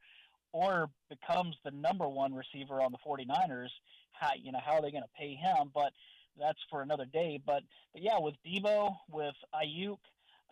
[0.53, 3.69] or becomes the number one receiver on the 49ers,
[4.11, 5.71] how you know how are they going to pay him?
[5.73, 5.93] But
[6.39, 7.39] that's for another day.
[7.45, 7.63] But
[7.93, 9.99] but yeah, with Deebo, with Aiyuk,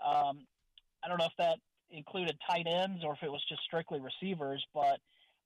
[0.05, 0.45] um,
[1.03, 1.57] I don't know if that
[1.91, 4.99] included tight ends or if it was just strictly receivers, but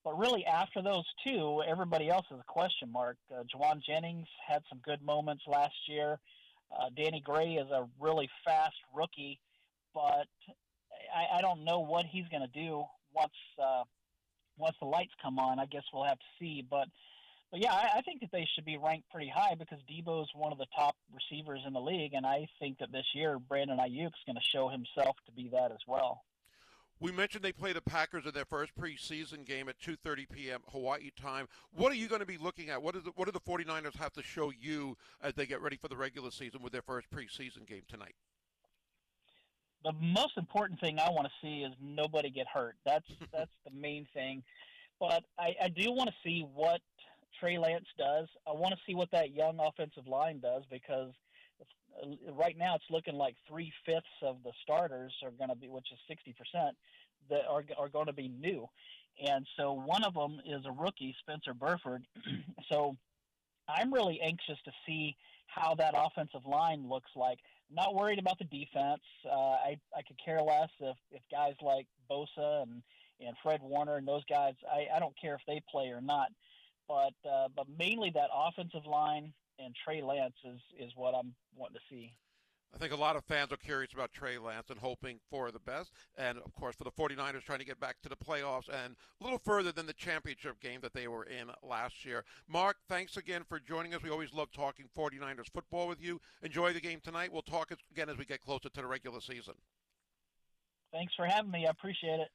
[0.04, 3.18] but really after those two, everybody else is a question mark.
[3.32, 6.20] Uh, Jauan Jennings had some good moments last year.
[6.72, 9.40] Uh, Danny Gray is a really fast rookie,
[9.94, 10.28] but
[11.14, 12.84] I, I don't know what he's going to do
[13.14, 13.84] once uh,
[14.58, 15.60] once the lights come on.
[15.60, 16.64] I guess we'll have to see.
[16.68, 16.88] But
[17.52, 20.30] but yeah, I, I think that they should be ranked pretty high because Deebo is
[20.36, 23.80] one of the top receivers in the league, and I think that this year Brandon
[23.80, 26.22] Aiyuk is going to show himself to be that as well.
[27.02, 30.60] We mentioned they play the Packers in their first preseason game at 2:30 p.m.
[30.72, 31.48] Hawaii time.
[31.72, 32.82] What are you going to be looking at?
[32.82, 35.78] What, is the, what do the 49ers have to show you as they get ready
[35.78, 38.16] for the regular season with their first preseason game tonight?
[39.86, 42.76] The most important thing I want to see is nobody get hurt.
[42.86, 44.44] That's that's the main thing.
[45.00, 46.82] But I, I do want to see what
[47.40, 48.28] Trey Lance does.
[48.46, 51.14] I want to see what that young offensive line does because–
[52.34, 55.88] right now it's looking like three fifths of the starters are going to be, which
[55.92, 56.76] is sixty percent,
[57.30, 58.68] that are are going to be new,
[59.26, 62.06] and so one of them is a rookie, Spencer Burford.
[62.70, 62.96] so
[63.68, 65.16] I'm really anxious to see
[65.48, 67.40] how that offensive line looks like.
[67.70, 69.02] I'm not worried about the defense.
[69.26, 72.82] Uh, I I could care less if if guys like Bosa and
[73.20, 74.54] and Fred Warner and those guys.
[74.72, 76.30] I I don't care if they play or not.
[76.88, 79.34] But uh, but mainly that offensive line
[79.64, 82.14] and Trey Lance is is what I'm wanting to see.
[82.74, 85.60] I think a lot of fans are curious about Trey Lance and hoping for the
[85.60, 85.92] best.
[86.18, 89.24] And, of course, for the 49ers trying to get back to the playoffs and a
[89.24, 92.26] little further than the championship game that they were in last year.
[92.48, 94.04] Mark, thanks again for joining us.
[94.04, 96.22] We always love talking 49ers football with you.
[96.44, 97.34] Enjoy the game tonight.
[97.34, 99.56] We'll talk again as we get closer to the regular season.
[100.92, 101.66] Thanks for having me.
[101.66, 102.30] I appreciate it.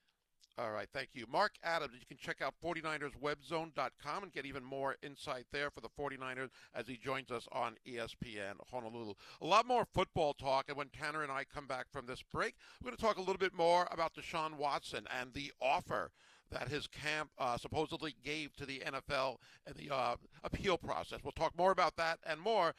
[0.57, 1.25] All right, thank you.
[1.29, 5.89] Mark Adams, you can check out 49erswebzone.com and get even more insight there for the
[5.89, 9.15] 49ers as he joins us on ESPN Honolulu.
[9.43, 12.55] A lot more football talk, and when Tanner and I come back from this break,
[12.81, 16.13] we're going to talk a little bit more about Deshaun Watson and the offer
[16.53, 20.15] that his camp uh, supposedly gave to the NFL and the uh,
[20.45, 21.19] appeal process.
[21.25, 22.75] We'll talk more about that and more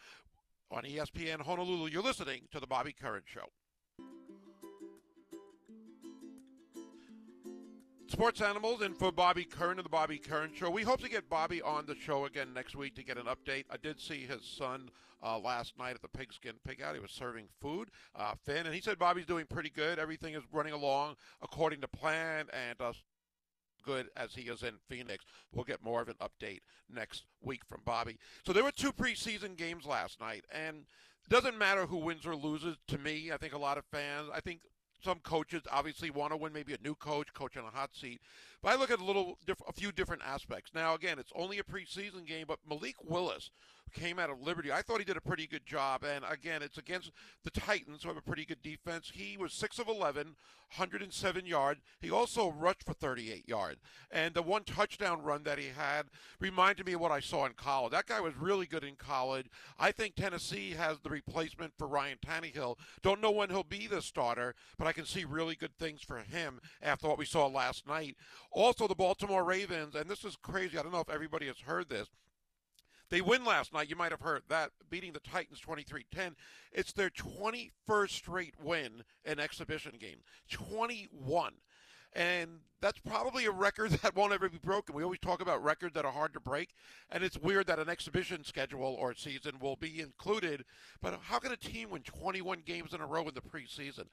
[0.72, 1.90] on ESPN Honolulu.
[1.90, 3.50] You're listening to The Bobby Curran Show.
[8.08, 10.70] Sports Animals and for Bobby Curran of the Bobby Curran Show.
[10.70, 13.66] We hope to get Bobby on the show again next week to get an update.
[13.70, 14.90] I did see his son
[15.24, 16.94] uh, last night at the Pigskin Pigout.
[16.94, 19.98] He was serving food, uh, Finn, and he said Bobby's doing pretty good.
[19.98, 22.94] Everything is running along according to plan and uh,
[23.84, 25.26] good as he is in Phoenix.
[25.52, 26.62] We'll get more of an update
[26.94, 28.18] next week from Bobby.
[28.46, 30.86] So there were two preseason games last night, and
[31.28, 33.32] doesn't matter who wins or loses to me.
[33.32, 34.60] I think a lot of fans, I think
[35.06, 38.20] some coaches obviously want to win, maybe a new coach, coach on a hot seat.
[38.62, 39.38] But I look at a little,
[39.68, 40.72] a few different aspects.
[40.74, 43.52] Now, again, it's only a preseason game, but Malik Willis
[43.96, 44.72] came out of Liberty.
[44.72, 46.04] I thought he did a pretty good job.
[46.04, 47.12] And again, it's against
[47.44, 49.12] the Titans, who have a pretty good defense.
[49.14, 50.36] He was 6 of 11,
[50.78, 51.80] 107 yards.
[52.02, 53.80] He also rushed for 38 yards.
[54.12, 56.08] And the one touchdown run that he had
[56.40, 57.92] reminded me of what I saw in college.
[57.92, 59.48] That guy was really good in college.
[59.80, 62.78] I think Tennessee has the replacement for Ryan Tannehill.
[63.02, 66.20] Don't know when he'll be the starter, but I can see really good things for
[66.20, 68.18] him after what we saw last night.
[68.52, 70.78] Also, the Baltimore Ravens, and this is crazy.
[70.78, 72.10] I don't know if everybody has heard this.
[73.10, 73.90] They win last night.
[73.90, 76.36] You might have heard that, beating the Titans 23 10.
[76.72, 80.20] It's their 21st straight win in exhibition game.
[80.50, 81.54] 21.
[82.16, 84.96] And that's probably a record that won't ever be broken.
[84.96, 86.74] We always talk about records that are hard to break,
[87.10, 90.64] and it's weird that an exhibition schedule or season will be included.
[91.02, 94.06] But how can a team win 21 games in a row in the preseason?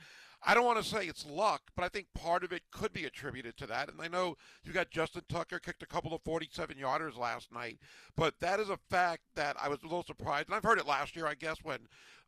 [0.42, 3.04] I don't want to say it's luck, but I think part of it could be
[3.04, 3.88] attributed to that.
[3.88, 7.78] And I know you got Justin Tucker kicked a couple of 47 yarders last night,
[8.16, 10.48] but that is a fact that I was a little surprised.
[10.48, 11.78] And I've heard it last year, I guess, when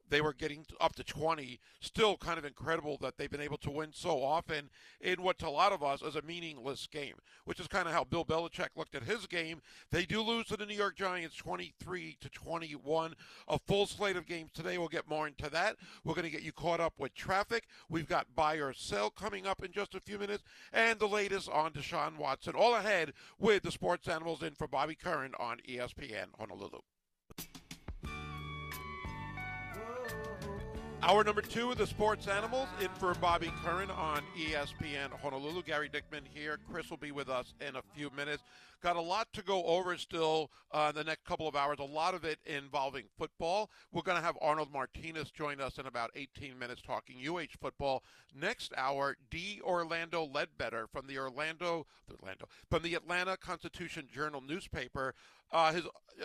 [0.08, 1.58] they were getting up to 20.
[1.80, 5.48] Still kind of incredible that they've been able to win so often in what to
[5.48, 8.68] a lot of us is a meaningless game, which is kind of how Bill Belichick
[8.76, 9.60] looked at his game.
[9.90, 13.14] They do lose to the New York Giants 23 to 21.
[13.48, 14.78] A full slate of games today.
[14.78, 15.76] We'll get more into that.
[16.04, 17.66] We're going to get you caught up with traffic.
[17.88, 21.48] We've got buy or sell coming up in just a few minutes, and the latest
[21.48, 22.54] on Deshaun Watson.
[22.54, 26.80] All ahead with the Sports Animals in for Bobby Curran on ESPN Honolulu.
[31.06, 35.62] Hour number two of the Sports Animals in for Bobby Curran on ESPN Honolulu.
[35.62, 36.58] Gary Dickman here.
[36.72, 38.42] Chris will be with us in a few minutes.
[38.82, 41.84] Got a lot to go over still uh, in the next couple of hours, a
[41.84, 43.70] lot of it involving football.
[43.92, 48.02] We're going to have Arnold Martinez join us in about 18 minutes talking UH football.
[48.34, 49.60] Next hour, D.
[49.62, 55.14] Orlando Ledbetter from the Orlando, the Orlando from the Atlanta Constitution Journal newspaper
[55.54, 55.84] uh, his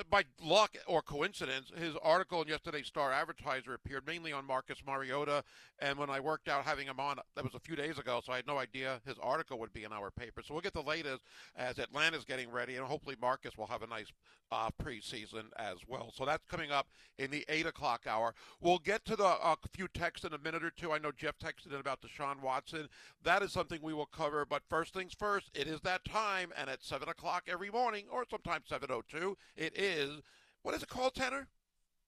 [0.09, 5.43] by luck or coincidence, his article in yesterday's Star Advertiser appeared mainly on Marcus Mariota.
[5.79, 8.31] And when I worked out having him on, that was a few days ago, so
[8.33, 10.43] I had no idea his article would be in our paper.
[10.45, 11.23] So we'll get the latest
[11.55, 14.11] as Atlanta's getting ready, and hopefully Marcus will have a nice
[14.51, 16.11] uh, preseason as well.
[16.15, 18.33] So that's coming up in the eight o'clock hour.
[18.61, 20.91] We'll get to the uh, few texts in a minute or two.
[20.91, 22.89] I know Jeff texted in about Deshaun Watson.
[23.23, 24.45] That is something we will cover.
[24.45, 28.25] But first things first, it is that time, and at seven o'clock every morning, or
[28.29, 29.18] sometimes seven o two,
[29.55, 30.21] it is
[30.63, 31.47] what is it called, Tanner?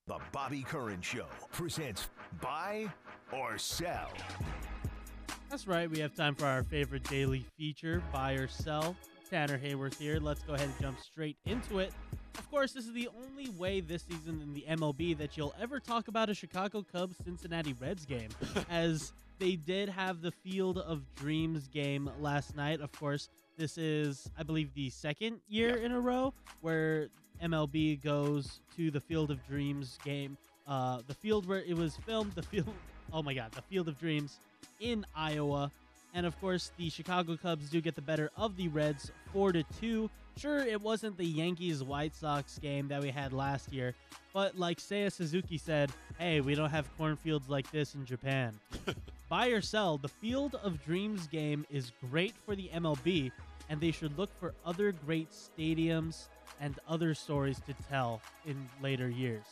[0.07, 2.09] The Bobby Curran Show presents
[2.41, 2.87] Buy
[3.31, 4.09] or Sell.
[5.49, 5.89] That's right.
[5.89, 8.95] We have time for our favorite daily feature, Buy or Sell.
[9.29, 10.19] Tanner Hayworth here.
[10.19, 11.93] Let's go ahead and jump straight into it.
[12.37, 15.79] Of course, this is the only way this season in the MLB that you'll ever
[15.79, 18.29] talk about a Chicago Cubs Cincinnati Reds game,
[18.69, 22.81] as they did have the Field of Dreams game last night.
[22.81, 23.29] Of course,
[23.61, 25.85] this is, I believe, the second year Yeah.
[25.85, 27.09] in a row where
[27.43, 30.35] MLB goes to the Field of Dreams game.
[30.67, 32.73] Uh, the field where it was filmed, the field,
[33.13, 34.39] oh my God, the Field of Dreams
[34.79, 35.69] in Iowa.
[36.15, 39.61] And of course, the Chicago Cubs do get the better of the Reds, four to
[39.79, 40.09] two.
[40.37, 43.93] Sure, it wasn't the Yankees White Sox game that we had last year,
[44.33, 48.57] but like Seiya Suzuki said, hey, we don't have cornfields like this in Japan.
[49.29, 53.31] Buy or sell, the Field of Dreams game is great for the MLB,
[53.71, 56.27] and they should look for other great stadiums
[56.59, 59.45] and other stories to tell in later years.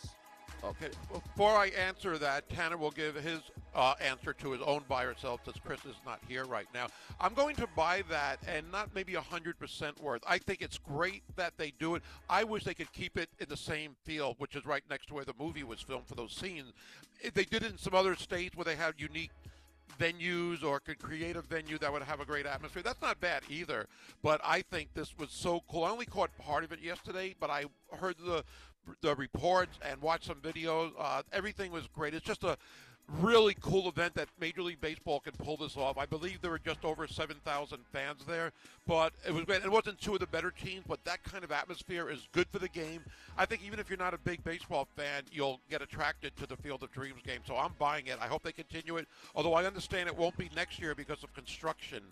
[0.61, 0.89] Okay.
[1.09, 3.39] Before I answer that, Tanner will give his
[3.73, 6.87] uh, answer to his own buy or sell since Chris is not here right now.
[7.21, 10.21] I'm going to buy that and not maybe 100% worth.
[10.27, 12.03] I think it's great that they do it.
[12.29, 15.13] I wish they could keep it in the same field, which is right next to
[15.13, 16.73] where the movie was filmed for those scenes.
[17.33, 19.31] They did it in some other states where they have unique
[19.97, 22.83] venues or could create a venue that would have a great atmosphere.
[22.83, 23.87] That's not bad either.
[24.21, 25.83] But I think this was so cool.
[25.83, 27.65] I only caught part of it yesterday, but I
[27.97, 28.43] heard the
[29.01, 30.91] the reports and watched some videos.
[30.97, 32.13] Uh, everything was great.
[32.13, 32.57] It's just a
[33.19, 35.97] really cool event that Major League Baseball can pull this off.
[35.97, 38.51] I believe there were just over 7,000 fans there,
[38.87, 39.63] but it was great.
[39.63, 42.59] It wasn't two of the better teams, but that kind of atmosphere is good for
[42.59, 43.01] the game.
[43.37, 46.57] I think even if you're not a big baseball fan, you'll get attracted to the
[46.57, 47.39] Field of Dreams game.
[47.45, 48.17] So I'm buying it.
[48.21, 51.33] I hope they continue it, although I understand it won't be next year because of
[51.33, 52.03] construction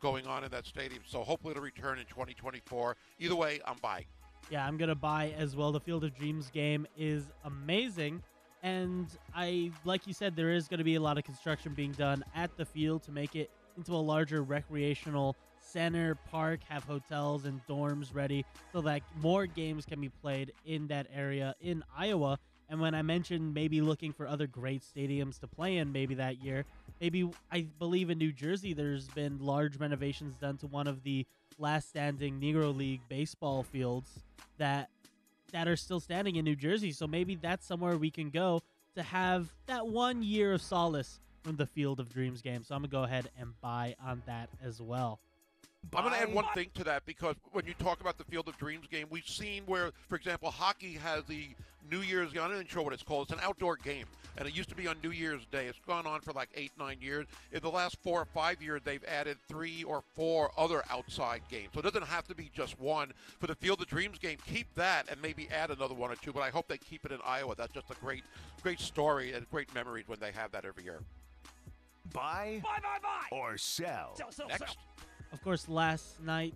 [0.00, 1.02] going on in that stadium.
[1.06, 2.96] So hopefully it'll return in 2024.
[3.18, 4.04] Either way, I'm buying.
[4.50, 5.72] Yeah, I'm gonna buy as well.
[5.72, 8.22] The Field of Dreams game is amazing,
[8.62, 12.24] and I, like you said, there is gonna be a lot of construction being done
[12.34, 17.60] at the field to make it into a larger recreational center park, have hotels and
[17.68, 22.38] dorms ready, so that more games can be played in that area in Iowa.
[22.68, 26.42] And when I mentioned maybe looking for other great stadiums to play in, maybe that
[26.42, 26.64] year,
[27.00, 31.26] maybe I believe in New Jersey, there's been large renovations done to one of the
[31.58, 34.10] last standing Negro League baseball fields
[34.58, 34.88] that
[35.56, 36.92] that are still standing in New Jersey.
[36.92, 38.60] So maybe that's somewhere we can go
[38.94, 42.62] to have that one year of solace from the Field of Dreams game.
[42.62, 45.18] So I'm going to go ahead and buy on that as well.
[45.94, 48.48] I'm going to add one thing to that because when you talk about the Field
[48.48, 51.48] of Dreams game, we've seen where, for example, hockey has the
[51.90, 52.30] New Year's.
[52.32, 53.30] I'm not even sure what it's called.
[53.30, 54.06] It's an outdoor game,
[54.36, 55.66] and it used to be on New Year's Day.
[55.66, 57.26] It's gone on for like eight, nine years.
[57.52, 61.68] In the last four or five years, they've added three or four other outside games.
[61.74, 63.12] So it doesn't have to be just one.
[63.38, 66.32] For the Field of Dreams game, keep that and maybe add another one or two.
[66.32, 67.54] But I hope they keep it in Iowa.
[67.56, 68.24] That's just a great,
[68.62, 71.00] great story and great memories when they have that every year.
[72.12, 74.14] Buy, buy, buy, buy, or sell.
[74.16, 74.66] sell, sell Next.
[74.66, 74.76] Sell.
[75.36, 76.54] Of course, last night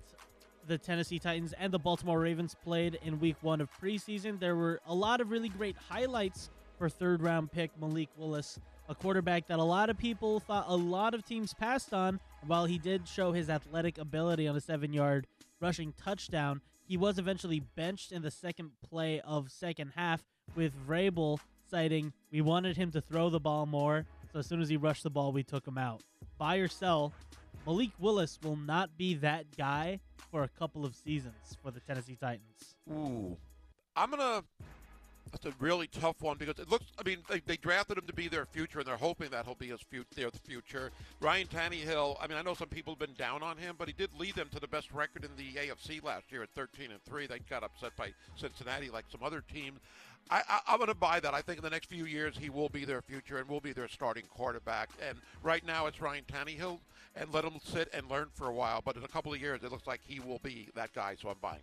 [0.67, 4.41] the Tennessee Titans and the Baltimore Ravens played in week one of preseason.
[4.41, 8.59] There were a lot of really great highlights for third round pick Malik Willis,
[8.89, 12.21] a quarterback that a lot of people thought a lot of teams passed on.
[12.47, 15.27] While he did show his athletic ability on a seven yard
[15.61, 20.23] rushing touchdown, he was eventually benched in the second play of second half
[20.57, 21.39] with Vrabel
[21.71, 25.03] citing, We wanted him to throw the ball more, so as soon as he rushed
[25.03, 26.03] the ball, we took him out.
[26.39, 27.13] Buy or sell,
[27.67, 30.01] Malik Willis will not be that guy
[30.31, 32.77] for a couple of seasons for the Tennessee Titans.
[32.91, 33.37] Ooh.
[33.97, 34.45] I'm to.
[35.33, 36.87] That's a really tough one because it looks.
[36.99, 39.55] I mean, they, they drafted him to be their future, and they're hoping that he'll
[39.55, 40.91] be his future, their future.
[41.21, 42.17] Ryan Tannehill.
[42.21, 44.35] I mean, I know some people have been down on him, but he did lead
[44.35, 47.29] them to the best record in the AFC last year at 13 and three.
[47.29, 49.79] They got upset by Cincinnati, like some other teams.
[50.31, 51.35] I, I, am going to buy that.
[51.35, 53.73] I think in the next few years he will be their future and will be
[53.73, 54.91] their starting quarterback.
[55.07, 56.79] And right now it's Ryan Tannehill,
[57.17, 58.81] and let him sit and learn for a while.
[58.85, 61.17] But in a couple of years, it looks like he will be that guy.
[61.21, 61.61] So I'm buying.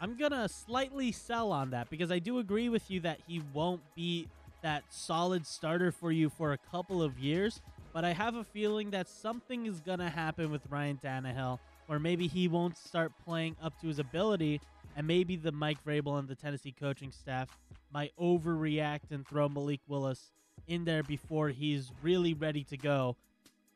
[0.00, 3.82] I'm gonna slightly sell on that because I do agree with you that he won't
[3.96, 4.28] be
[4.62, 7.60] that solid starter for you for a couple of years.
[7.92, 12.28] But I have a feeling that something is gonna happen with Ryan Tannehill, or maybe
[12.28, 14.60] he won't start playing up to his ability,
[14.96, 17.48] and maybe the Mike Vrabel and the Tennessee coaching staff
[17.92, 20.30] might overreact and throw Malik Willis
[20.68, 23.16] in there before he's really ready to go.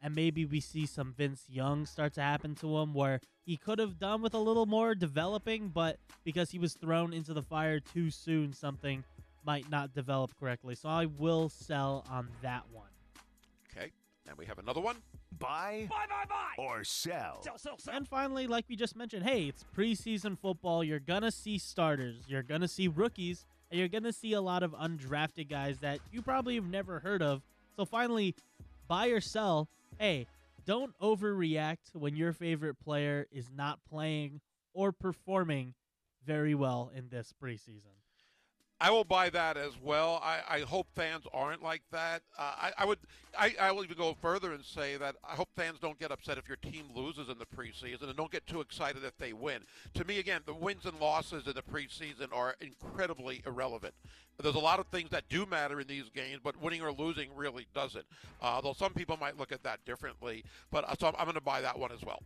[0.02, 3.78] And maybe we see some Vince Young start to happen to him where he could
[3.78, 7.78] have done with a little more developing, but because he was thrown into the fire
[7.78, 9.04] too soon, something
[9.44, 10.74] might not develop correctly.
[10.74, 12.88] So I will sell on that one.
[13.70, 13.92] Okay.
[14.28, 14.96] And we have another one.
[15.38, 17.42] Buy, buy, buy, buy, or sell.
[17.42, 17.94] sell, sell, sell.
[17.94, 20.84] And finally, like we just mentioned, hey, it's preseason football.
[20.84, 24.34] You're going to see starters, you're going to see rookies, and you're going to see
[24.34, 27.42] a lot of undrafted guys that you probably have never heard of.
[27.76, 28.34] So finally,
[28.86, 29.68] buy or sell.
[29.98, 30.26] Hey,
[30.64, 34.40] don't overreact when your favorite player is not playing
[34.74, 35.74] or performing
[36.24, 38.01] very well in this preseason.
[38.82, 40.20] I will buy that as well.
[40.24, 42.22] I, I hope fans aren't like that.
[42.36, 42.98] Uh, I, I, would.
[43.38, 46.36] I, I will even go further and say that I hope fans don't get upset
[46.36, 49.60] if your team loses in the preseason and don't get too excited if they win.
[49.94, 53.94] To me, again, the wins and losses in the preseason are incredibly irrelevant.
[54.42, 57.28] There's a lot of things that do matter in these games, but winning or losing
[57.36, 58.06] really doesn't.
[58.40, 60.42] Uh, though some people might look at that differently.
[60.72, 62.20] But uh, so I'm, I'm going to buy that one as well.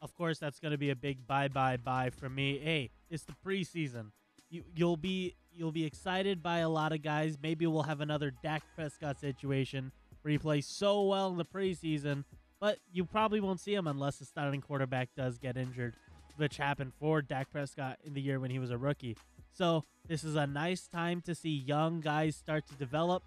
[0.00, 2.58] Of course, that's going to be a big buy, buy, buy for me.
[2.58, 4.12] Hey, it's the preseason
[4.52, 7.38] you you'll be you'll be excited by a lot of guys.
[7.42, 9.90] Maybe we'll have another Dak Prescott situation
[10.20, 12.24] where he plays so well in the preseason,
[12.60, 15.94] but you probably won't see him unless the starting quarterback does get injured,
[16.36, 19.16] which happened for Dak Prescott in the year when he was a rookie.
[19.52, 23.22] So this is a nice time to see young guys start to develop,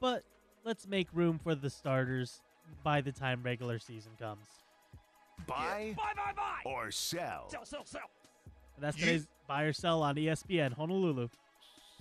[0.00, 0.24] but
[0.64, 2.40] let's make room for the starters
[2.82, 4.46] by the time regular season comes.
[5.46, 5.94] Buy, yeah.
[5.94, 7.48] buy, buy, buy, or sell.
[7.50, 8.10] Sell, sell, sell.
[8.76, 11.28] And that's today's buy or sell on ESPN Honolulu.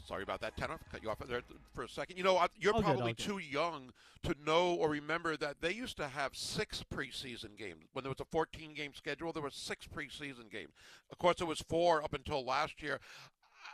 [0.05, 0.78] Sorry about that, Tanner.
[0.91, 1.41] Cut you off there
[1.74, 2.17] for a second.
[2.17, 3.93] You know, you're probably too young
[4.24, 7.86] to know or remember that they used to have six preseason games.
[7.93, 10.71] When there was a 14 game schedule, there were six preseason games.
[11.09, 12.99] Of course, it was four up until last year.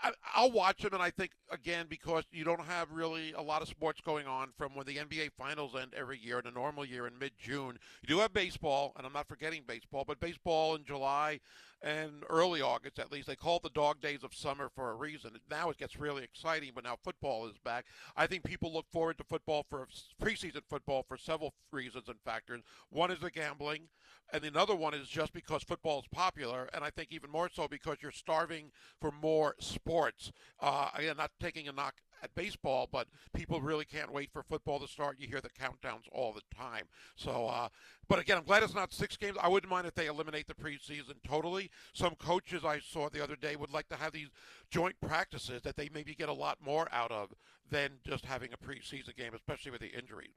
[0.04, 3.62] I, will watch them, and I think again because you don't have really a lot
[3.62, 6.86] of sports going on from when the NBA Finals end every year in a normal
[6.86, 7.78] year in mid-June.
[8.02, 11.40] You do have baseball, and I'm not forgetting baseball, but baseball in July
[11.82, 13.28] and early August at least.
[13.28, 15.32] They call the dog days of summer for a reason.
[15.50, 17.86] Now it gets really exciting, but now football is back.
[18.16, 19.88] I think people look forward to football for
[20.22, 22.62] preseason football for several reasons and factors.
[22.90, 23.84] One is the gambling,
[24.32, 27.50] and the another one is just because football is popular, and I think even more
[27.52, 30.32] so because you're starving for more sports.
[30.60, 34.80] Uh, again, not taking a knock at baseball, but people really can't wait for football
[34.80, 35.18] to start.
[35.20, 36.86] You hear the countdowns all the time.
[37.16, 37.70] So, uh,
[38.08, 39.38] but again, I'm glad it's not six games.
[39.42, 41.70] I wouldn't mind if they eliminate the preseason totally.
[41.94, 44.30] Some coaches I saw the other day would like to have these
[44.70, 47.34] joint practices that they maybe get a lot more out of
[47.70, 50.32] than just having a preseason game, especially with the injury.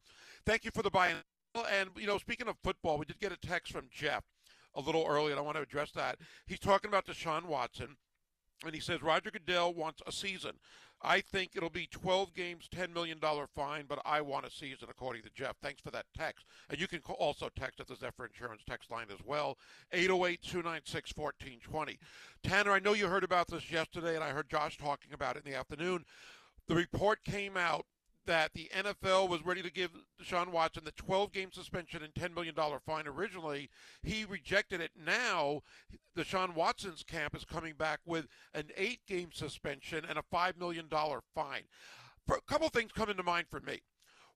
[0.45, 1.17] Thank you for the buy-in.
[1.71, 4.25] And you know, speaking of football, we did get a text from Jeff
[4.75, 6.19] a little early, and I want to address that.
[6.47, 7.97] He's talking about Deshaun Watson
[8.65, 10.53] and he says Roger Goodell wants a season.
[11.05, 13.19] I think it'll be 12 games, $10 million
[13.55, 15.57] fine, but I want a season, according to Jeff.
[15.61, 16.47] Thanks for that text.
[16.71, 19.59] And you can also text at the Zephyr Insurance text line as well,
[19.93, 21.99] 808 296 1420.
[22.45, 25.45] Tanner, I know you heard about this yesterday, and I heard Josh talking about it
[25.45, 26.05] in the afternoon.
[26.69, 27.85] The report came out
[28.27, 32.35] that the NFL was ready to give Deshaun Watson the 12 game suspension and $10
[32.35, 32.55] million
[32.87, 33.71] fine originally.
[34.03, 34.93] He rejected it.
[34.97, 35.63] Now,
[36.17, 40.87] Deshaun Watson's camp is coming back with an eight game suspension and a $5 million
[41.35, 41.63] fine.
[42.27, 43.81] For a couple things come into mind for me.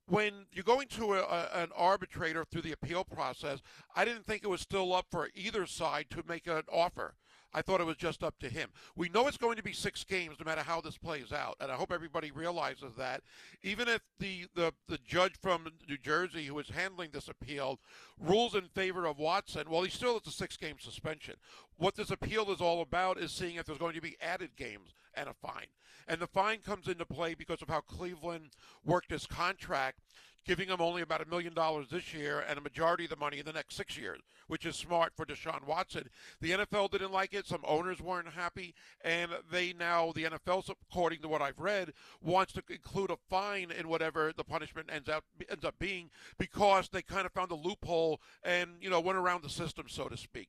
[0.08, 3.60] When you're going to a, a, an arbitrator through the appeal process,
[3.94, 7.14] I didn't think it was still up for either side to make an offer.
[7.56, 8.68] I thought it was just up to him.
[8.96, 11.72] We know it's going to be six games no matter how this plays out, and
[11.72, 13.22] I hope everybody realizes that.
[13.62, 17.80] Even if the, the, the judge from New Jersey who is handling this appeal
[18.20, 21.36] rules in favor of Watson, well, he still has a six game suspension.
[21.78, 24.92] What this appeal is all about is seeing if there's going to be added games
[25.16, 25.66] and a fine.
[26.08, 28.50] And the fine comes into play because of how Cleveland
[28.84, 29.98] worked his contract
[30.46, 33.38] giving him only about a million dollars this year and a majority of the money
[33.38, 36.08] in the next six years, which is smart for Deshaun Watson.
[36.40, 37.46] The NFL didn't like it.
[37.46, 41.92] Some owners weren't happy, and they now, the NFL, according to what I've read,
[42.22, 46.88] wants to include a fine in whatever the punishment ends up ends up being because
[46.88, 50.16] they kind of found a loophole and you know went around the system, so to
[50.16, 50.48] speak.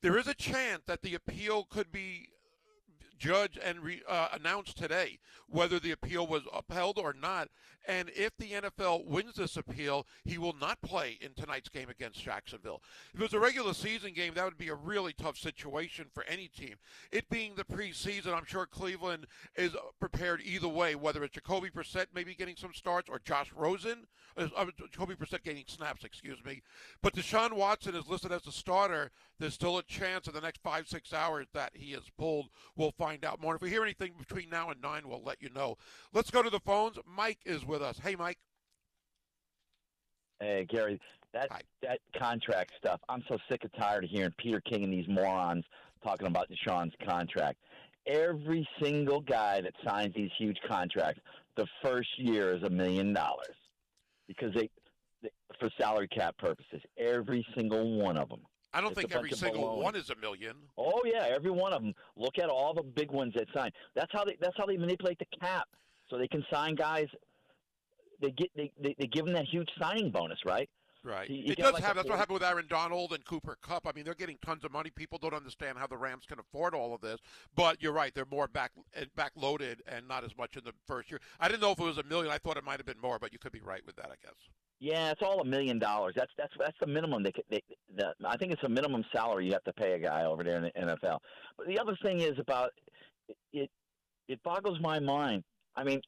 [0.00, 2.28] There is a chance that the appeal could be
[3.18, 7.48] judge and re, uh, announce today whether the appeal was upheld or not.
[7.86, 12.22] And if the NFL wins this appeal, he will not play in tonight's game against
[12.22, 12.82] Jacksonville.
[13.14, 16.22] If it was a regular season game, that would be a really tough situation for
[16.24, 16.74] any team.
[17.10, 22.08] It being the preseason, I'm sure Cleveland is prepared either way, whether it's Jacoby Brissett
[22.14, 24.06] maybe getting some starts or Josh Rosen,
[24.36, 26.60] uh, uh Jacoby Brissett getting snaps, excuse me.
[27.00, 29.12] But Deshaun Watson is listed as a starter.
[29.38, 32.50] There's still a chance in the next five, six hours that he is pulled.
[32.76, 33.54] We'll find out more.
[33.56, 35.76] If we hear anything between now and nine, we'll let you know.
[36.12, 36.98] Let's go to the phones.
[37.06, 37.98] Mike is with us.
[37.98, 38.38] Hey, Mike.
[40.40, 41.00] Hey, Gary.
[41.32, 41.60] That Hi.
[41.82, 43.00] that contract stuff.
[43.08, 45.64] I'm so sick and tired of hearing Peter King and these morons
[46.02, 47.58] talking about Deshaun's contract.
[48.06, 51.20] Every single guy that signs these huge contracts,
[51.56, 53.56] the first year is a million dollars
[54.26, 54.70] because they,
[55.22, 55.30] they
[55.60, 56.80] for salary cap purposes.
[56.96, 58.40] Every single one of them.
[58.72, 60.54] I don't it's think every single one is a million.
[60.76, 61.94] Oh yeah, every one of them.
[62.16, 63.70] Look at all the big ones that sign.
[63.94, 64.36] That's how they.
[64.40, 65.66] That's how they manipulate the cap,
[66.10, 67.06] so they can sign guys.
[68.20, 70.68] They get they they, they give them that huge signing bonus, right?
[71.08, 71.30] Right.
[71.30, 71.96] You, you it does like have.
[71.96, 73.86] That's what happened with Aaron Donald and Cooper Kupp.
[73.86, 74.90] I mean, they're getting tons of money.
[74.90, 77.18] People don't understand how the Rams can afford all of this.
[77.56, 78.14] But you're right.
[78.14, 81.20] They're more back eh, back loaded and not as much in the first year.
[81.40, 82.30] I didn't know if it was a million.
[82.30, 84.06] I thought it might have been more, but you could be right with that.
[84.06, 84.34] I guess.
[84.80, 86.12] Yeah, it's all a million dollars.
[86.14, 87.22] That's that's that's the minimum.
[87.22, 87.62] They, they
[87.96, 90.58] the, I think it's a minimum salary you have to pay a guy over there
[90.58, 91.20] in the NFL.
[91.56, 92.70] But the other thing is about
[93.52, 93.70] it.
[94.28, 95.42] It boggles my mind.
[95.74, 96.02] I mean,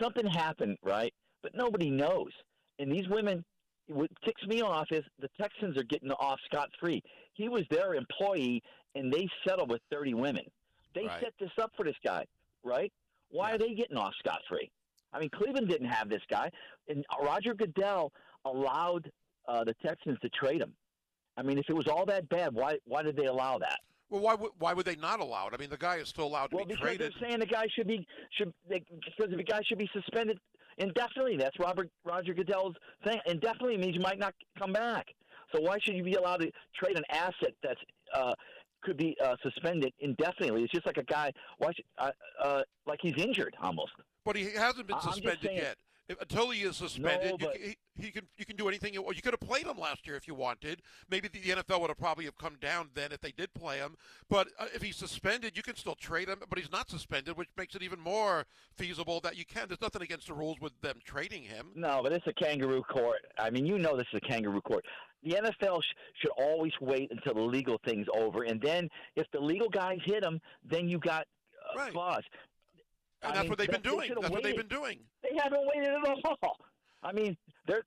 [0.00, 1.12] something happened, right?
[1.42, 2.30] But nobody knows.
[2.78, 3.44] And these women,
[3.88, 7.02] what ticks me off is the Texans are getting off scot free.
[7.34, 8.62] He was their employee,
[8.94, 10.44] and they settled with thirty women.
[10.94, 11.20] They right.
[11.20, 12.24] set this up for this guy,
[12.64, 12.92] right?
[13.30, 14.70] Why are they getting off scot free?
[15.12, 16.50] I mean, Cleveland didn't have this guy,
[16.88, 18.12] and Roger Goodell
[18.44, 19.10] allowed
[19.46, 20.72] uh, the Texans to trade him.
[21.36, 23.78] I mean, if it was all that bad, why why did they allow that?
[24.10, 25.54] Well, why would why would they not allow it?
[25.54, 27.12] I mean, the guy is still allowed to well, be because traded.
[27.12, 30.38] they're saying the guy should be should they, because the guy should be suspended
[30.78, 31.36] indefinitely.
[31.36, 32.74] That's Robert Roger Goodell's
[33.04, 33.18] thing.
[33.26, 35.06] Indefinitely means you might not come back.
[35.54, 37.80] So why should you be allowed to trade an asset that's
[38.14, 38.34] uh,
[38.82, 40.62] could be uh, suspended indefinitely?
[40.62, 41.32] It's just like a guy.
[41.58, 42.10] Why should, uh,
[42.42, 43.92] uh, like he's injured almost.
[44.24, 45.76] But he hasn't been suspended yet.
[46.08, 48.94] If, until he is suspended, no, you, he, he, can you can do anything.
[48.94, 50.80] You, you could have played him last year if you wanted.
[51.10, 53.96] Maybe the NFL would have probably have come down then if they did play him.
[54.30, 56.38] But uh, if he's suspended, you can still trade him.
[56.48, 59.68] But he's not suspended, which makes it even more feasible that you can.
[59.68, 61.68] There's nothing against the rules with them trading him.
[61.74, 63.20] No, but it's a kangaroo court.
[63.38, 64.84] I mean, you know this is a kangaroo court.
[65.24, 69.40] The NFL sh- should always wait until the legal thing's over, and then if the
[69.40, 71.26] legal guys hit him, then you got
[71.74, 71.92] uh, right.
[71.92, 72.22] clause.
[73.22, 74.08] And I that's mean, what they've been doing.
[74.08, 74.30] That's waited.
[74.30, 74.98] what they've been doing.
[75.22, 76.56] They haven't waited at all.
[77.02, 77.82] I mean, they're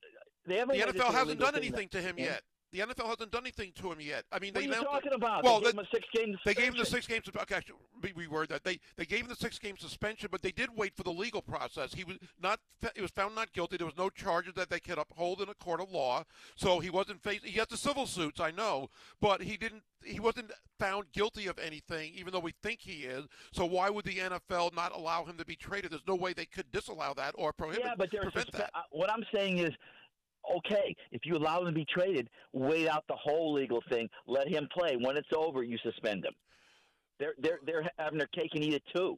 [0.46, 0.78] they haven't.
[0.78, 2.42] The NFL hasn't done anything to him yet.
[2.72, 4.24] The NFL hasn't done anything to him yet.
[4.32, 5.44] I mean, what they are you talking about?
[5.44, 6.38] Well, they gave him a six game.
[6.46, 7.26] They gave him the six games.
[7.28, 7.76] Okay, actually,
[8.16, 10.96] we word that they they gave him the six game suspension, but they did wait
[10.96, 11.94] for the legal process.
[11.94, 12.60] He was not.
[12.96, 13.76] He was found not guilty.
[13.76, 16.24] There was no charges that they could uphold in a court of law.
[16.56, 17.44] So he wasn't faced.
[17.44, 19.84] He has the civil suits, I know, but he didn't.
[20.04, 23.26] He wasn't found guilty of anything, even though we think he is.
[23.52, 25.92] So why would the NFL not allow him to be traded?
[25.92, 27.86] There's no way they could disallow that or prohibit.
[27.86, 28.72] Yeah, but there's prevent that.
[28.74, 29.72] Uh, what I'm saying is
[30.58, 34.48] okay, if you allow him to be traded, wait out the whole legal thing, let
[34.48, 34.96] him play.
[34.98, 36.34] When it's over, you suspend him.
[37.20, 39.18] They're they're they're having their cake and eat it too.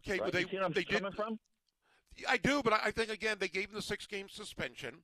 [0.00, 0.20] Okay, Right?
[0.24, 1.04] but they you see where I'm they did.
[1.14, 1.38] from?
[2.28, 4.96] I do, but I think again they gave him the six game suspension,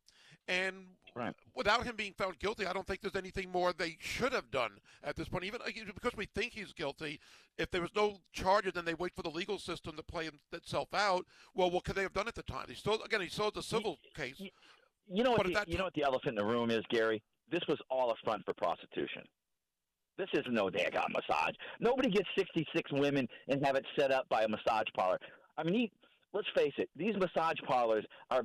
[0.48, 1.34] and Right.
[1.54, 4.78] without him being found guilty, I don't think there's anything more they should have done
[5.04, 5.44] at this point.
[5.44, 7.20] Even uh, because we think he's guilty,
[7.56, 10.92] if there was no charges, then they wait for the legal system to play itself
[10.92, 11.24] out.
[11.54, 12.66] Well, what could they have done at the time?
[12.68, 14.36] He still again he still has a civil case.
[14.40, 14.50] y-
[15.10, 15.46] You know what?
[15.46, 17.22] The, you know what the elephant in the room is, Gary.
[17.50, 19.22] This was all a front for prostitution.
[20.16, 21.54] This is no daggone massage.
[21.80, 25.18] Nobody gets 66 women and have it set up by a massage parlor.
[25.58, 25.92] I mean, he,
[26.32, 26.88] let's face it.
[26.96, 28.44] These massage parlors are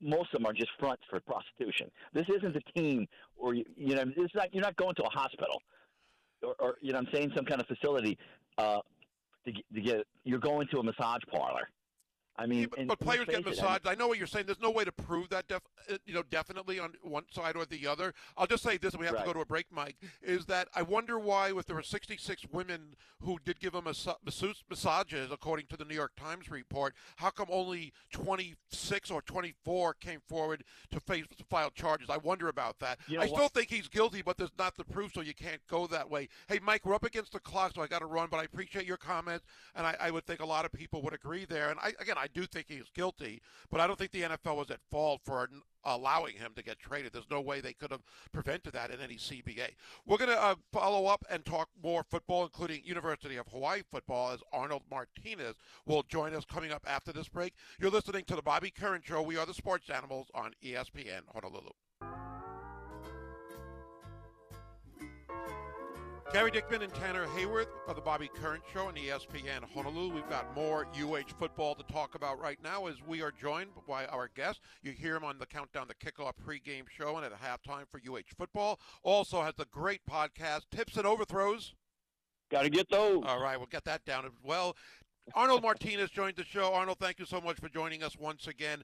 [0.00, 1.90] most of them are just fronts for prostitution.
[2.12, 4.52] This isn't a team, or you, you know, it's not.
[4.52, 5.62] You're not going to a hospital,
[6.42, 8.18] or, or you know, I'm saying some kind of facility
[8.58, 8.80] uh,
[9.46, 10.06] to, to get.
[10.24, 11.68] You're going to a massage parlor.
[12.38, 14.26] I mean, Yeah, but, and but players get it, I mean- I know what you're
[14.26, 14.46] saying.
[14.46, 17.64] There's no way to prove that, def, uh, you know, definitely on one side or
[17.64, 18.12] the other.
[18.36, 19.22] I'll just say this, and we have Right.
[19.22, 19.96] to go to a break, Mike.
[20.22, 24.16] Is that I wonder why, if there were 66 women who did give him massa-
[24.24, 30.20] massages, according to the New York Times report, how come only 26 or 24 came
[30.28, 32.10] forward to face to file charges?
[32.10, 32.98] I wonder about that.
[33.08, 33.34] You know I what?
[33.36, 36.28] still think he's guilty, but there's not the proof, so you can't go that way.
[36.48, 38.28] Hey, Mike, we're up against the clock, so I got to run.
[38.30, 41.14] But I appreciate your comments, and I, I would think a lot of people would
[41.14, 41.70] agree there.
[41.70, 44.70] And I, again, I do think he's guilty, but I don't think the NFL was
[44.70, 45.48] at fault for
[45.84, 47.12] allowing him to get traded.
[47.12, 48.02] There's no way they could have
[48.32, 49.70] prevented that in any CBA.
[50.04, 54.32] We're going to uh, follow up and talk more football, including University of Hawaii football,
[54.32, 55.54] as Arnold Martinez
[55.86, 57.54] will join us coming up after this break.
[57.80, 59.22] You're listening to the Bobby Curran Show.
[59.22, 62.45] We are the Sports Animals on ESPN Honolulu.
[66.36, 70.14] Gary Dickman and Tanner Hayworth of the Bobby Curran Show on ESPN Honolulu.
[70.14, 74.04] We've got more UH football to talk about right now as we are joined by
[74.04, 74.60] our guest.
[74.82, 78.34] You hear him on the Countdown to Kickoff pregame show and at halftime for UH
[78.36, 78.78] football.
[79.02, 81.72] Also has the great podcast, Tips and Overthrows.
[82.50, 83.24] Got to get those.
[83.26, 84.76] All right, we'll get that down as well.
[85.34, 86.72] Arnold Martinez joined the show.
[86.72, 88.82] Arnold, thank you so much for joining us once again.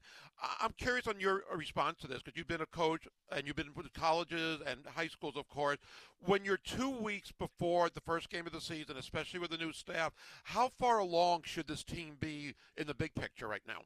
[0.59, 3.55] I'm curious on your uh, response to this because you've been a coach and you've
[3.55, 5.77] been with colleges and high schools, of course.
[6.19, 9.71] When you're two weeks before the first game of the season, especially with the new
[9.71, 10.13] staff,
[10.43, 13.81] how far along should this team be in the big picture right now?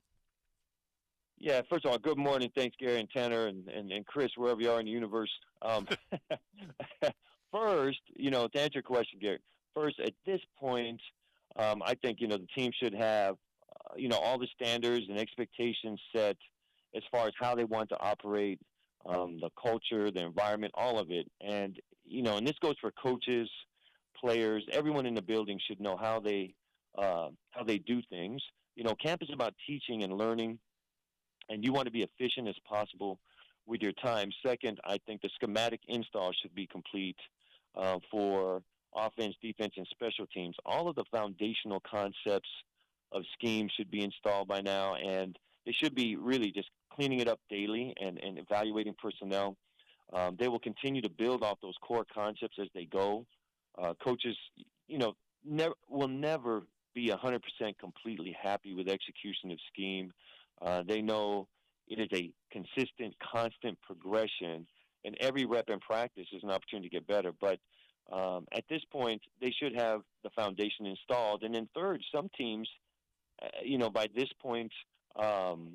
[1.38, 2.52] Yeah, first of all, good morning.
[2.56, 5.30] Thanks, Gary and Tanner and, and, and Chris, wherever you are in the universe.
[5.62, 5.88] Um,
[7.52, 9.38] first, you know, to answer your question, Gary,
[9.76, 11.00] first, at this point,
[11.58, 13.36] um, I think, you know, the team should have,
[13.72, 16.38] uh, you know, all the standards and expectations set
[16.96, 18.60] as far as how they want to operate,
[19.06, 21.30] um, the culture, the environment, all of it.
[21.42, 23.50] And, you know, and this goes for coaches,
[24.20, 26.54] players, everyone in the building should know how they,
[26.98, 28.42] uh, how they do things.
[28.76, 30.60] You know, camp is about teaching and learning
[31.50, 33.20] and you want to be efficient as possible
[33.66, 34.30] with your time.
[34.46, 37.18] Second, I think the schematic install should be complete
[37.76, 38.62] uh, for
[38.96, 40.56] offense, defense, and special teams.
[40.66, 42.50] All of the foundational concepts
[43.12, 47.28] of scheme should be installed by now, and they should be really just cleaning it
[47.28, 49.56] up daily and, and evaluating personnel.
[50.14, 53.26] Um, they will continue to build off those core concepts as they go.
[53.78, 54.38] Uh, coaches,
[54.88, 55.14] you know,
[55.46, 56.64] never will never
[56.96, 57.40] be 100%
[57.80, 60.12] completely happy with execution of scheme.
[60.62, 61.48] Uh, they know
[61.88, 64.66] it is a consistent, constant progression,
[65.06, 67.32] and every rep in practice is an opportunity to get better.
[67.40, 67.60] But
[68.12, 71.44] um, at this point, they should have the foundation installed.
[71.44, 72.70] And then third, some teams,
[73.42, 74.72] uh, you know, by this point
[75.16, 75.74] um,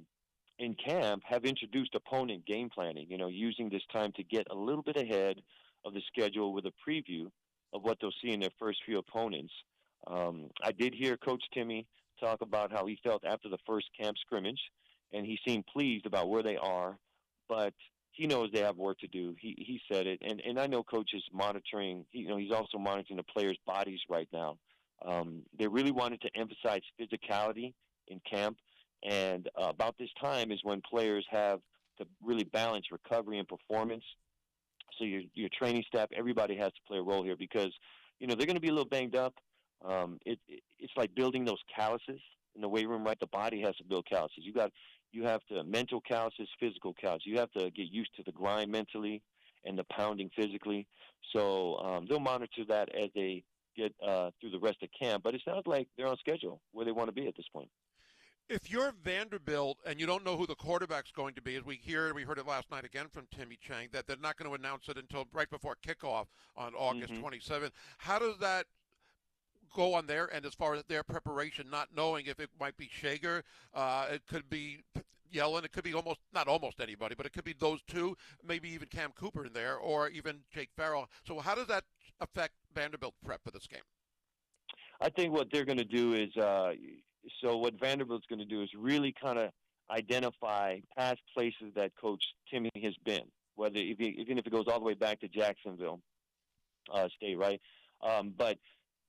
[0.58, 3.06] in camp, have introduced opponent game planning.
[3.08, 5.42] You know, using this time to get a little bit ahead
[5.84, 7.26] of the schedule with a preview
[7.72, 9.52] of what they'll see in their first few opponents.
[10.06, 11.86] Um, I did hear Coach Timmy
[12.20, 14.60] talk about how he felt after the first camp scrimmage,
[15.12, 16.96] and he seemed pleased about where they are,
[17.48, 17.74] but
[18.12, 19.34] he knows they have work to do.
[19.40, 22.04] He he said it, and and I know Coach is monitoring.
[22.12, 24.58] You know, he's also monitoring the players' bodies right now.
[25.04, 27.72] Um, they really wanted to emphasize physicality
[28.08, 28.58] in camp,
[29.02, 31.60] and uh, about this time is when players have
[31.98, 34.04] to really balance recovery and performance.
[34.98, 37.72] So your your training staff, everybody has to play a role here because
[38.20, 39.34] you know they're going to be a little banged up.
[39.84, 42.20] Um, it, it it's like building those calluses
[42.54, 43.18] in the weight room, right?
[43.18, 44.44] The body has to build calluses.
[44.44, 44.70] You got
[45.12, 47.26] you have to mental calluses, physical calluses.
[47.26, 49.22] You have to get used to the grind mentally
[49.64, 50.86] and the pounding physically.
[51.32, 53.44] So um, they'll monitor that as they
[53.76, 55.22] get uh, through the rest of camp.
[55.22, 57.68] But it sounds like they're on schedule where they want to be at this point.
[58.48, 61.76] If you're Vanderbilt and you don't know who the quarterback's going to be, as we
[61.76, 64.54] hear, we heard it last night again from Timmy Chang, that they're not going to
[64.54, 67.20] announce it until right before kickoff on August Mhm.
[67.22, 67.70] 27th.
[67.98, 68.66] How does that
[69.74, 72.88] go on their end as far as their preparation, not knowing if it might be
[72.88, 73.42] Schager,
[73.72, 74.82] uh, it could be
[75.32, 78.16] Yellen, it could be almost not almost anybody, but it could be those two,
[78.46, 81.08] maybe even Cam Cooper in there, or even Jake Farrell.
[81.26, 81.84] So how does that
[82.20, 83.82] affect Vanderbilt prep for this game?
[85.00, 86.72] I think what they're going to do is, uh,
[87.42, 89.50] so what Vanderbilt's going to do is really kind of
[89.90, 93.24] identify past places that Coach Timmy has been,
[93.56, 96.00] whether even if it goes all the way back to Jacksonville
[96.92, 97.60] uh, State, right?
[98.00, 98.58] Um, but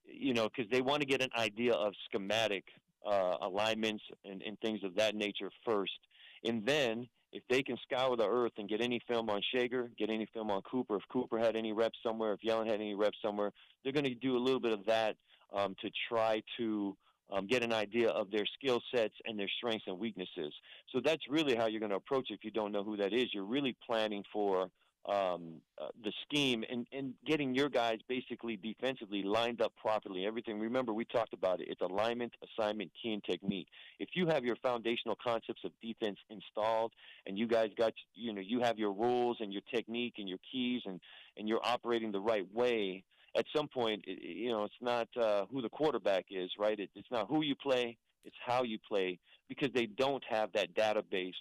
[0.05, 2.65] you know, because they want to get an idea of schematic
[3.05, 5.99] uh, alignments and, and things of that nature first,
[6.43, 10.09] and then if they can scour the earth and get any film on Schager, get
[10.09, 13.17] any film on Cooper, if Cooper had any reps somewhere, if Yellen had any reps
[13.23, 13.51] somewhere,
[13.83, 15.15] they're going to do a little bit of that
[15.51, 16.95] um, to try to
[17.31, 20.53] um, get an idea of their skill sets and their strengths and weaknesses.
[20.91, 23.13] So that's really how you're going to approach it if you don't know who that
[23.13, 23.33] is.
[23.33, 24.69] You're really planning for
[25.05, 30.25] um, uh, the scheme and, and getting your guys basically defensively lined up properly.
[30.25, 30.59] Everything.
[30.59, 31.67] Remember, we talked about it.
[31.69, 33.67] It's alignment, assignment, key, and technique.
[33.99, 36.93] If you have your foundational concepts of defense installed,
[37.25, 40.39] and you guys got you know you have your rules and your technique and your
[40.49, 41.01] keys, and
[41.37, 43.03] and you're operating the right way.
[43.35, 46.79] At some point, it, you know it's not uh, who the quarterback is, right?
[46.79, 47.97] It, it's not who you play.
[48.23, 51.33] It's how you play because they don't have that database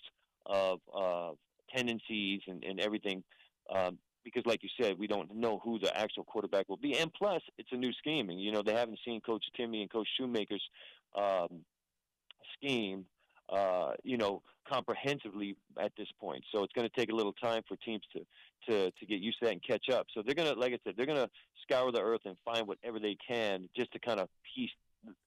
[0.47, 0.81] of
[1.75, 3.23] tendencies and, and everything
[3.75, 6.97] um, because, like you said, we don't know who the actual quarterback will be.
[6.99, 9.91] And plus, it's a new scheme, and you know they haven't seen Coach Timmy and
[9.91, 10.63] Coach Shoemaker's
[11.17, 11.65] um,
[12.55, 13.05] scheme,
[13.49, 16.45] uh, you know, comprehensively at this point.
[16.53, 18.21] So it's going to take a little time for teams to
[18.69, 20.07] to to get used to that and catch up.
[20.15, 21.31] So they're going to, like I said, they're going to
[21.63, 24.71] scour the earth and find whatever they can just to kind of piece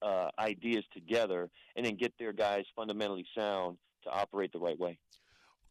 [0.02, 4.98] uh, ideas together and then get their guys fundamentally sound to operate the right way.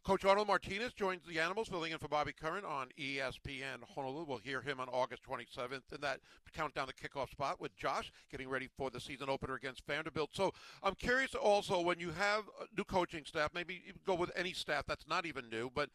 [0.04, 4.26] Coach Arnold Martinez joins the Animals, filling in for Bobby Curran on ESPN Honolulu.
[4.28, 6.20] We'll hear him on August 27th in that
[6.52, 10.28] countdown the kickoff spot with Josh getting ready for the season opener against Vanderbilt.
[10.34, 10.52] So
[10.82, 12.44] I'm curious also when you have
[12.76, 15.88] new coaching staff, maybe go with any staff that's not even new, but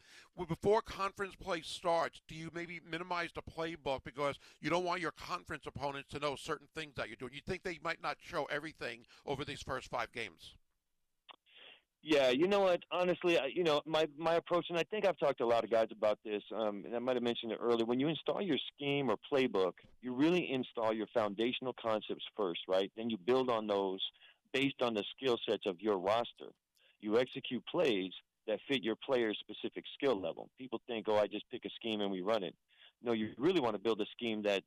[0.48, 5.12] before conference play starts, do you maybe minimize the playbook because you don't want your
[5.12, 7.32] conference opponents to know certain things that you're doing?
[7.32, 10.56] You think they might not show everything over these first five games?
[12.02, 12.80] Yeah, you know what?
[12.90, 15.64] Honestly, I, you know my my approach, and I think I've talked to a lot
[15.64, 16.42] of guys about this.
[16.54, 17.84] Um, and I might have mentioned it earlier.
[17.84, 22.90] When you install your scheme or playbook, you really install your foundational concepts first, right?
[22.96, 24.00] Then you build on those
[24.52, 26.50] based on the skill sets of your roster.
[27.00, 28.12] You execute plays
[28.46, 30.48] that fit your player's specific skill level.
[30.58, 32.54] People think, oh, I just pick a scheme and we run it.
[33.02, 34.62] No, you really want to build a scheme that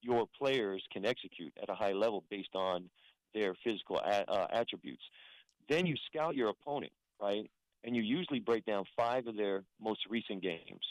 [0.00, 2.90] your players can execute at a high level based on
[3.34, 5.02] their physical a- uh, attributes.
[5.72, 7.50] Then you scout your opponent, right?
[7.82, 10.84] And you usually break down five of their most recent games.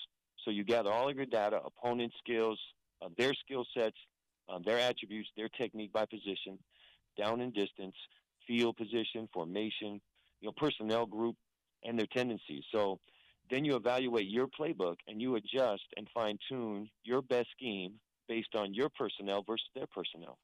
[0.44, 2.60] So you gather all of your data, opponent skills,
[3.00, 3.98] uh, their skill sets,
[4.50, 6.58] um, their attributes, their technique by position,
[7.16, 7.94] down and distance,
[8.48, 10.02] field position, formation,
[10.42, 11.36] you know, personnel group,
[11.84, 12.64] and their tendencies.
[12.72, 13.00] So
[13.52, 18.56] then you evaluate your playbook and you adjust and fine tune your best scheme based
[18.56, 20.40] on your personnel versus their personnel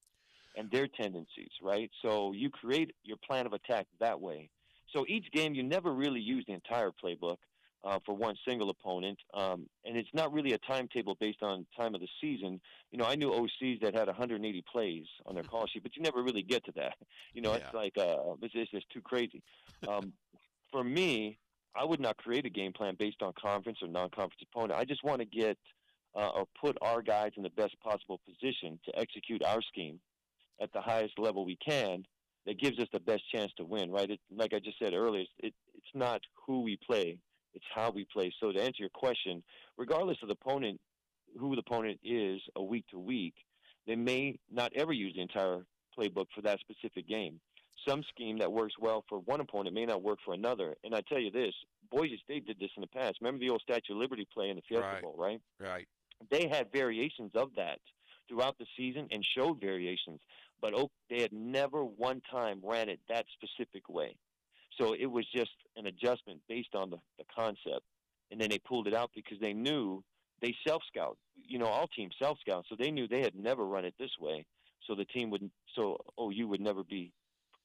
[0.57, 1.89] and their tendencies, right?
[2.01, 4.49] So you create your plan of attack that way.
[4.93, 7.37] So each game, you never really use the entire playbook
[7.85, 11.93] uh, for one single opponent, um, and it's not really a timetable based on time
[11.93, 12.59] of the season.
[12.91, 16.01] You know, I knew OCs that had 180 plays on their call sheet, but you
[16.01, 16.95] never really get to that.
[17.33, 17.57] You know, yeah.
[17.57, 19.43] it's like uh, it's, it's just too crazy.
[19.87, 20.13] Um,
[20.71, 21.37] for me,
[21.75, 24.79] I would not create a game plan based on conference or non-conference opponent.
[24.79, 25.57] I just want to get
[26.15, 29.99] uh, or put our guys in the best possible position to execute our scheme
[30.61, 32.03] at the highest level we can
[32.45, 34.09] that gives us the best chance to win, right?
[34.09, 37.17] It, like I just said earlier, it, it's not who we play,
[37.53, 38.31] it's how we play.
[38.39, 39.43] So to answer your question,
[39.77, 40.79] regardless of the opponent,
[41.37, 43.33] who the opponent is a week to week,
[43.85, 45.65] they may not ever use the entire
[45.97, 47.39] playbook for that specific game.
[47.87, 50.75] Some scheme that works well for one opponent may not work for another.
[50.83, 51.53] And I tell you this,
[51.91, 53.17] Boise State did this in the past.
[53.21, 55.01] Remember the old Statue of Liberty play in the Fiesta right.
[55.01, 55.39] Bowl, right?
[55.59, 55.87] Right.
[56.29, 57.79] They had variations of that
[58.27, 60.19] throughout the season and showed variations
[60.61, 60.73] but
[61.09, 64.15] they had never one time ran it that specific way.
[64.79, 67.83] So it was just an adjustment based on the, the concept.
[68.31, 70.03] And then they pulled it out because they knew
[70.41, 71.17] they self scout.
[71.47, 72.65] You know, all teams self scout.
[72.69, 74.45] So they knew they had never run it this way.
[74.85, 77.11] So the team would, so OU would never be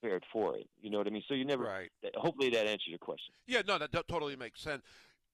[0.00, 0.68] prepared for it.
[0.80, 1.22] You know what I mean?
[1.28, 1.90] So you never, right.
[2.16, 3.34] hopefully that answers your question.
[3.46, 4.82] Yeah, no, that, that totally makes sense.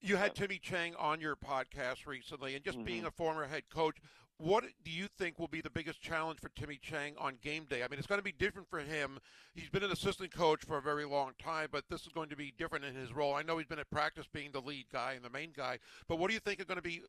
[0.01, 0.33] You had.
[0.33, 2.85] Timmy Chang on your podcast recently, and just mm-hmm.
[2.85, 3.97] being a former head coach,
[4.39, 7.83] what do you think will be the biggest challenge for Timmy Chang on game day?
[7.83, 9.19] I mean, it's going to be different for him.
[9.53, 12.37] He's been an assistant coach for a very long time, but this is going to
[12.37, 13.35] be different in his role.
[13.35, 16.19] I know he's been at practice being the lead guy and the main guy, but
[16.19, 17.01] what do you think are going to be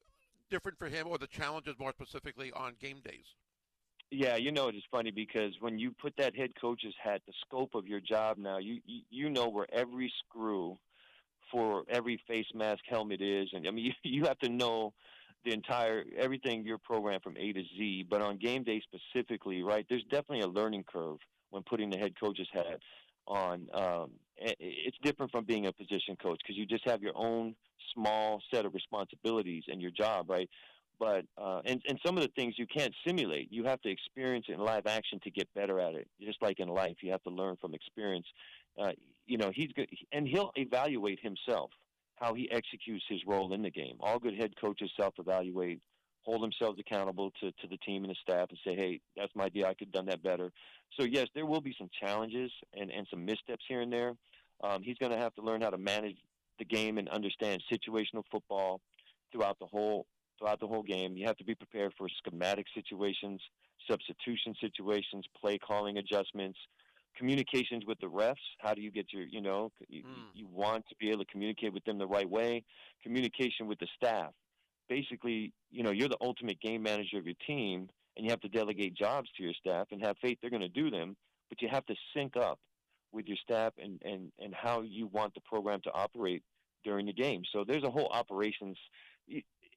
[0.51, 3.27] different for him or the challenges more specifically on game days?
[4.11, 7.33] Yeah, you know it is funny because when you put that head coach's hat, the
[7.47, 10.77] scope of your job now, you you, know where every screw
[11.53, 14.95] for every face mask helmet is, and I mean you, you have to know
[15.45, 18.07] the entire everything your program from A to Z.
[18.09, 19.87] But on game day specifically, right?
[19.89, 21.19] There's definitely a learning curve
[21.51, 22.81] when putting the head coach's hat
[23.27, 23.69] on.
[23.75, 27.55] Um, it's different from being a position coach because you just have your own
[27.95, 30.49] small set of responsibilities and your job, right?
[30.99, 33.51] But uh, and and some of the things you can't simulate.
[33.51, 36.09] You have to experience it in live action to get better at it.
[36.21, 38.27] Just like in life, you have to learn from experience.
[38.79, 38.93] Uh,
[39.27, 41.71] you know, he's good, and he'll evaluate himself
[42.21, 43.97] how he executes his role in the game.
[44.01, 45.81] All good head coaches self-evaluate,
[46.23, 49.45] hold themselves accountable to, to the team and the staff, and say, "Hey, that's my
[49.45, 49.67] idea.
[49.67, 50.53] I could have done that better."
[50.99, 54.15] So yes, there will be some challenges and and some missteps here and there.
[54.63, 56.17] Um, he's going to have to learn how to manage
[56.59, 58.81] the game and understand situational football
[59.33, 60.07] throughout the whole
[60.39, 61.17] throughout the whole game.
[61.17, 63.41] You have to be prepared for schematic situations,
[63.91, 66.59] substitution situations, play calling adjustments,
[67.17, 68.35] communications with the refs.
[68.59, 70.07] How do you get your, you know, you, mm.
[70.35, 72.65] you want to be able to communicate with them the right way.
[73.03, 74.33] Communication with the staff.
[74.89, 78.49] Basically, you know, you're the ultimate game manager of your team, and you have to
[78.49, 81.17] delegate jobs to your staff and have faith they're going to do them.
[81.49, 82.59] But you have to sync up
[83.13, 86.43] with your staff and, and, and how you want the program to operate
[86.85, 87.43] during the game.
[87.53, 88.77] So there's a whole operations.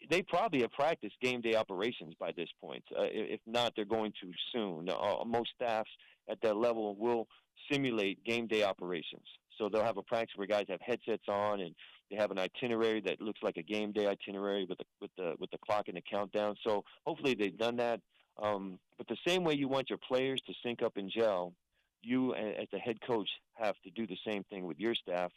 [0.09, 2.83] They probably have practiced game day operations by this point.
[2.91, 4.89] Uh, if not, they're going to soon.
[4.89, 5.89] Uh, most staffs
[6.29, 7.27] at that level will
[7.71, 9.25] simulate game day operations.
[9.57, 11.75] So they'll have a practice where guys have headsets on and
[12.09, 15.35] they have an itinerary that looks like a game day itinerary with the with the
[15.39, 16.55] with the clock and the countdown.
[16.65, 18.01] So hopefully they've done that.
[18.41, 21.53] Um, but the same way you want your players to sync up and gel,
[22.01, 25.31] you as the head coach have to do the same thing with your staff.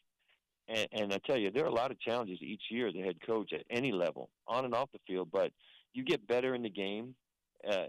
[0.69, 2.93] And, and I tell you, there are a lot of challenges each year.
[2.93, 5.53] The head coach at any level, on and off the field, but
[5.93, 7.14] you get better in the game
[7.69, 7.87] uh,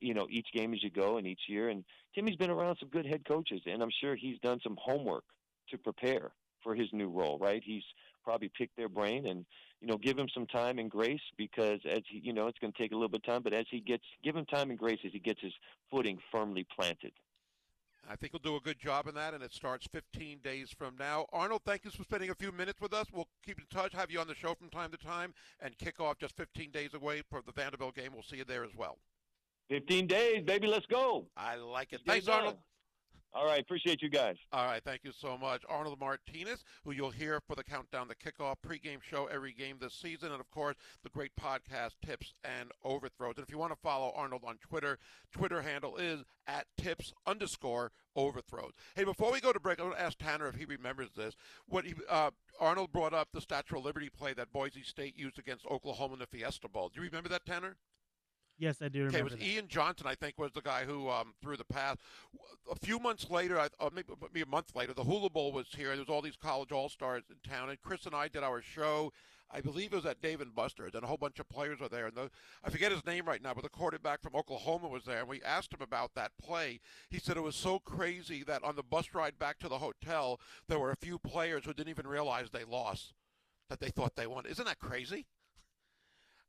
[0.00, 1.70] you know, each game as you go and each year.
[1.70, 5.24] And Timmy's been around some good head coaches, and I'm sure he's done some homework
[5.70, 7.38] to prepare for his new role.
[7.38, 7.62] Right?
[7.64, 7.82] He's
[8.22, 9.44] probably picked their brain and
[9.80, 12.72] you know give him some time and grace because as he, you know, it's going
[12.72, 14.78] to take a little bit of time, but as he gets give him time and
[14.78, 15.52] grace as he gets his
[15.90, 17.12] footing firmly planted.
[18.10, 20.94] I think he'll do a good job in that, and it starts 15 days from
[20.98, 21.26] now.
[21.32, 23.06] Arnold, thank you for spending a few minutes with us.
[23.12, 26.00] We'll keep in touch, have you on the show from time to time, and kick
[26.00, 28.10] off just 15 days away for the Vanderbilt game.
[28.12, 28.98] We'll see you there as well.
[29.70, 30.66] 15 days, baby.
[30.66, 31.26] Let's go.
[31.36, 32.00] I like it.
[32.06, 32.56] Thanks, Arnold.
[33.36, 34.36] All right, appreciate you guys.
[34.52, 35.62] All right, thank you so much.
[35.68, 39.92] Arnold Martinez, who you'll hear for the Countdown the Kickoff pregame show every game this
[39.92, 43.34] season, and of course, the great podcast, Tips and Overthrows.
[43.36, 45.00] And if you want to follow Arnold on Twitter,
[45.32, 48.70] Twitter handle is at tips underscore overthrows.
[48.94, 51.34] Hey, before we go to break, I'm going to ask Tanner if he remembers this.
[51.66, 52.30] What he, uh,
[52.60, 56.20] Arnold brought up the Statue of Liberty play that Boise State used against Oklahoma in
[56.20, 56.88] the Fiesta Bowl.
[56.94, 57.74] Do you remember that, Tanner?
[58.58, 59.16] Yes, I do remember.
[59.16, 59.42] Okay, it was that.
[59.42, 61.96] Ian Johnson, I think, was the guy who um, threw the pass.
[62.70, 65.88] A few months later, or maybe, maybe a month later, the Hula Bowl was here.
[65.88, 68.62] There was all these college all stars in town, and Chris and I did our
[68.62, 69.12] show.
[69.50, 71.88] I believe it was at Dave and Buster's, and a whole bunch of players were
[71.88, 72.06] there.
[72.06, 72.30] And the,
[72.64, 75.20] I forget his name right now, but the quarterback from Oklahoma was there.
[75.20, 76.80] And we asked him about that play.
[77.10, 80.40] He said it was so crazy that on the bus ride back to the hotel,
[80.66, 83.12] there were a few players who didn't even realize they lost,
[83.68, 84.46] that they thought they won.
[84.46, 85.26] Isn't that crazy?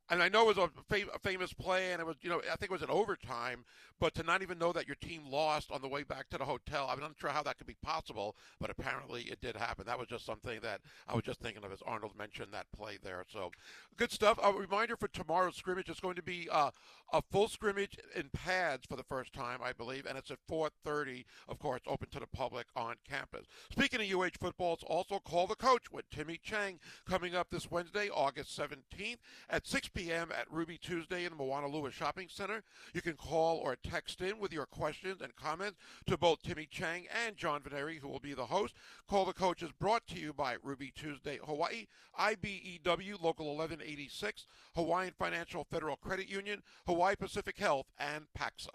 [0.08, 2.40] And I know it was a, fam- a, famous play, and it was, you know,
[2.40, 3.64] I think it was an overtime,
[3.98, 6.44] but to not even know that your team lost on the way back to the
[6.44, 9.86] hotel, I'm not sure how that could be possible, but apparently it did happen.
[9.86, 12.98] That was just something that I was just thinking of as Arnold mentioned that play
[13.02, 13.24] there.
[13.32, 13.50] So
[13.96, 14.38] good stuff.
[14.42, 16.70] A reminder for tomorrow's scrimmage is going to be uh,
[17.12, 21.24] a full scrimmage in pads for the first time, I believe, and it's at 4:30.
[21.48, 23.46] Of course, open to the public on campus.
[23.70, 26.78] Speaking of UH football, it's also call the coach with Timmy Chang
[27.08, 30.30] coming up this Wednesday, August 17th at 6 p.m.
[30.38, 32.62] at Ruby Tuesday in the Moanalua Shopping Center.
[32.92, 37.06] You can call or text in with your questions and comments to both Timmy Chang
[37.24, 38.74] and John Veneri, who will be the host.
[39.08, 41.86] Call the coach is brought to you by Ruby Tuesday Hawaii,
[42.20, 48.68] IBEW Local 1186, Hawaiian Financial Federal Credit Union, Hawaii Pacific Health, and PAXA.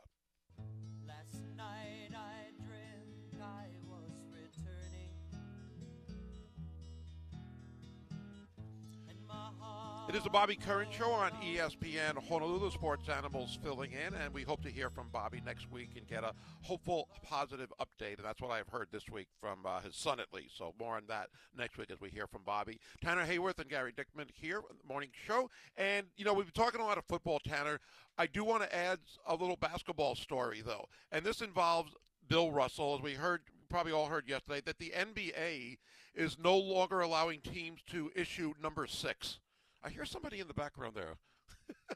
[10.12, 12.70] It is the Bobby Curran Show on ESPN Honolulu.
[12.72, 16.26] Sports Animals filling in, and we hope to hear from Bobby next week and get
[16.26, 16.34] a
[16.64, 18.18] hopeful, positive update.
[18.18, 20.58] And that's what I've heard this week from uh, his son, at least.
[20.58, 22.78] So more on that next week as we hear from Bobby.
[23.02, 25.50] Tanner Hayworth and Gary Dickman here on the morning show.
[25.78, 27.80] And, you know, we've been talking a lot of football, Tanner.
[28.18, 30.90] I do want to add a little basketball story, though.
[31.14, 31.94] And this involves
[32.28, 35.78] Bill Russell, as we heard probably all heard yesterday, that the NBA
[36.14, 39.40] is no longer allowing teams to issue number six.
[39.84, 41.16] I hear somebody in the background there.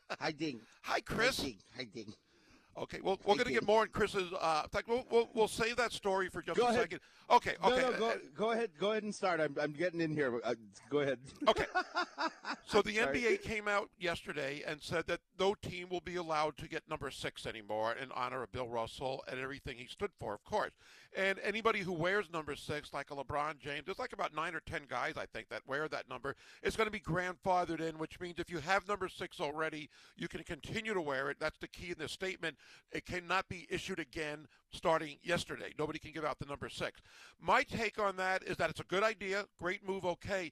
[0.19, 0.61] Hi, Ding.
[0.83, 1.37] Hi, Chris.
[1.39, 1.57] Hi, Ding.
[1.77, 2.13] Hi, Ding.
[2.77, 4.33] Okay, well, we're going to get more on Chris's.
[4.37, 6.81] Uh, in fact, we'll, we'll, we'll save that story for just Go a ahead.
[6.81, 6.99] second.
[7.31, 7.81] Okay, okay.
[7.81, 8.71] No, no, go, go ahead.
[8.77, 9.39] Go ahead and start.
[9.39, 10.41] I'm, I'm getting in here.
[10.43, 10.55] Uh,
[10.89, 11.19] go ahead.
[11.47, 11.65] Okay.
[12.67, 13.19] So the Sorry.
[13.21, 17.11] NBA came out yesterday and said that no team will be allowed to get number
[17.11, 20.71] six anymore in honor of Bill Russell and everything he stood for, of course.
[21.15, 24.59] And anybody who wears number six, like a LeBron James, there's like about nine or
[24.59, 28.19] ten guys, I think, that wear that number, is going to be grandfathered in, which
[28.19, 31.37] means if you have number six already, you can continue to wear it.
[31.39, 32.57] That's the key in this statement.
[32.91, 35.73] It cannot be issued again starting yesterday.
[35.79, 37.01] Nobody can give out the number six.
[37.39, 40.51] My take on that is that it's a good idea, great move, okay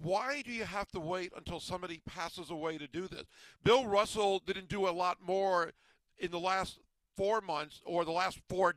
[0.00, 3.24] why do you have to wait until somebody passes away to do this?
[3.62, 5.72] Bill Russell didn't do a lot more
[6.18, 6.78] in the last
[7.14, 8.74] four months or the last four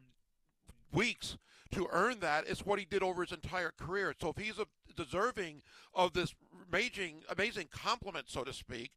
[0.96, 1.38] weeks
[1.72, 2.46] to earn that.
[2.48, 4.14] It's what he did over his entire career.
[4.20, 4.66] So if he's a,
[4.96, 5.62] deserving
[5.94, 6.34] of this
[6.72, 8.92] amazing, amazing compliment, so to speak,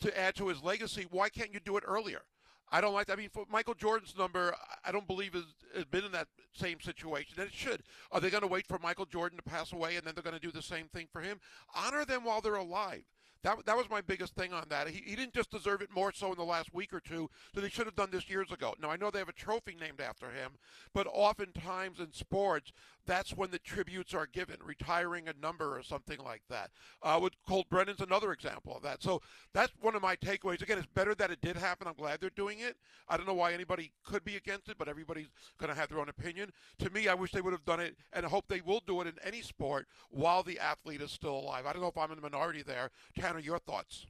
[0.00, 2.22] to add to his legacy, why can't you do it earlier?
[2.70, 3.14] I don't like that.
[3.14, 5.44] I mean, for Michael Jordan's number, I don't believe has,
[5.74, 7.82] has been in that same situation, and it should.
[8.10, 10.34] Are they going to wait for Michael Jordan to pass away, and then they're going
[10.34, 11.38] to do the same thing for him?
[11.74, 13.04] Honor them while they're alive.
[13.42, 14.88] That, that was my biggest thing on that.
[14.88, 17.62] He, he didn't just deserve it more so in the last week or two that
[17.62, 18.74] he should have done this years ago.
[18.80, 20.52] Now, I know they have a trophy named after him,
[20.92, 22.72] but oftentimes in sports,
[23.06, 26.70] that's when the tributes are given, retiring a number or something like that.
[27.02, 29.02] Uh, with Colt Brennan's another example of that.
[29.02, 29.22] So
[29.52, 30.62] that's one of my takeaways.
[30.62, 31.86] Again, it's better that it did happen.
[31.86, 32.76] I'm glad they're doing it.
[33.08, 35.28] I don't know why anybody could be against it, but everybody's
[35.58, 36.52] going to have their own opinion.
[36.80, 39.00] To me, I wish they would have done it, and I hope they will do
[39.00, 41.66] it in any sport while the athlete is still alive.
[41.66, 42.90] I don't know if I'm in the minority there.
[43.18, 44.06] Tanner, your thoughts?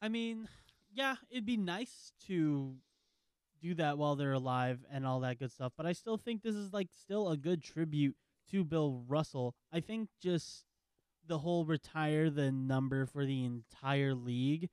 [0.00, 0.48] I mean,
[0.92, 2.76] yeah, it'd be nice to
[3.66, 6.54] do that while they're alive and all that good stuff, but I still think this
[6.54, 8.16] is like still a good tribute
[8.50, 9.54] to Bill Russell.
[9.72, 10.64] I think just
[11.26, 14.68] the whole retire the number for the entire league.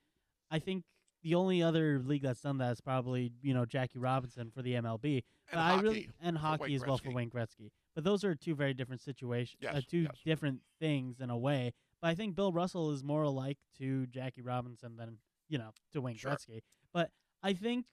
[0.51, 0.83] I think
[1.23, 4.73] the only other league that's done that is probably you know Jackie Robinson for the
[4.73, 5.15] MLB.
[5.15, 7.71] And but I hockey really and hockey as well for Wayne Gretzky.
[7.95, 10.11] But those are two very different situations, uh, two yes.
[10.25, 11.73] different things in a way.
[12.01, 15.17] But I think Bill Russell is more alike to Jackie Robinson than
[15.47, 16.31] you know to Wayne Sure.
[16.31, 16.61] Gretzky.
[16.93, 17.09] But
[17.41, 17.85] I think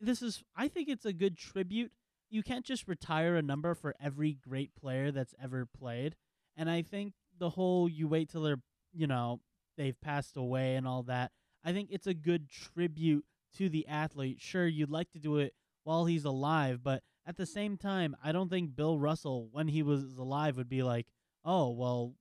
[0.00, 1.92] this is I think it's a good tribute.
[2.30, 6.16] You can't just retire a number for every great player that's ever played.
[6.56, 8.62] And I think the whole you wait till they're
[8.92, 9.40] you know
[9.76, 11.32] they've passed away and all that.
[11.64, 13.24] I think it's a good tribute
[13.56, 14.40] to the athlete.
[14.40, 15.54] Sure, you'd like to do it
[15.84, 19.82] while he's alive, but at the same time, I don't think Bill Russell, when he
[19.82, 21.06] was alive, would be like,
[21.44, 22.14] "Oh, well."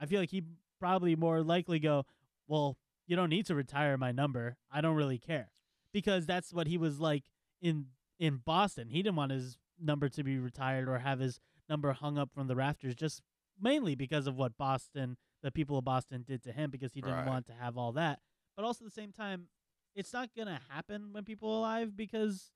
[0.00, 2.04] I feel like he'd probably more likely go,
[2.46, 4.58] "Well, you don't need to retire my number.
[4.70, 5.52] I don't really care,"
[5.94, 7.24] because that's what he was like
[7.62, 7.86] in
[8.18, 8.88] in Boston.
[8.90, 12.46] He didn't want his number to be retired or have his number hung up from
[12.48, 13.22] the rafters, just
[13.58, 17.16] mainly because of what Boston, the people of Boston, did to him, because he didn't
[17.16, 17.26] Right.
[17.26, 18.20] want to have all that.
[18.56, 19.48] But also at the same time,
[19.94, 22.52] it's not gonna happen when people are alive because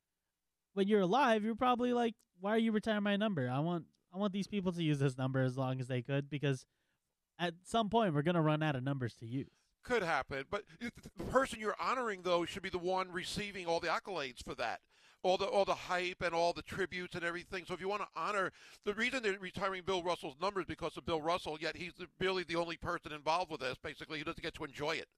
[0.75, 3.49] when you're alive, you're probably like, "Why are you retiring my number?
[3.49, 6.29] I want I want these people to use this number as long as they could
[6.31, 6.67] because
[7.39, 9.58] at some point we're gonna run out of numbers to use."
[9.89, 10.65] Could happen, but
[11.17, 14.81] the person you're honoring though should be the one receiving all the accolades for that,
[15.23, 17.65] all the all the hype and all the tributes and everything.
[17.67, 18.53] So if you want to honor,
[18.85, 22.43] the reason they're retiring Bill Russell's numbers because of Bill Russell, yet he's the- really
[22.43, 23.77] the only person involved with this.
[23.83, 25.09] Basically, he doesn't get to enjoy it.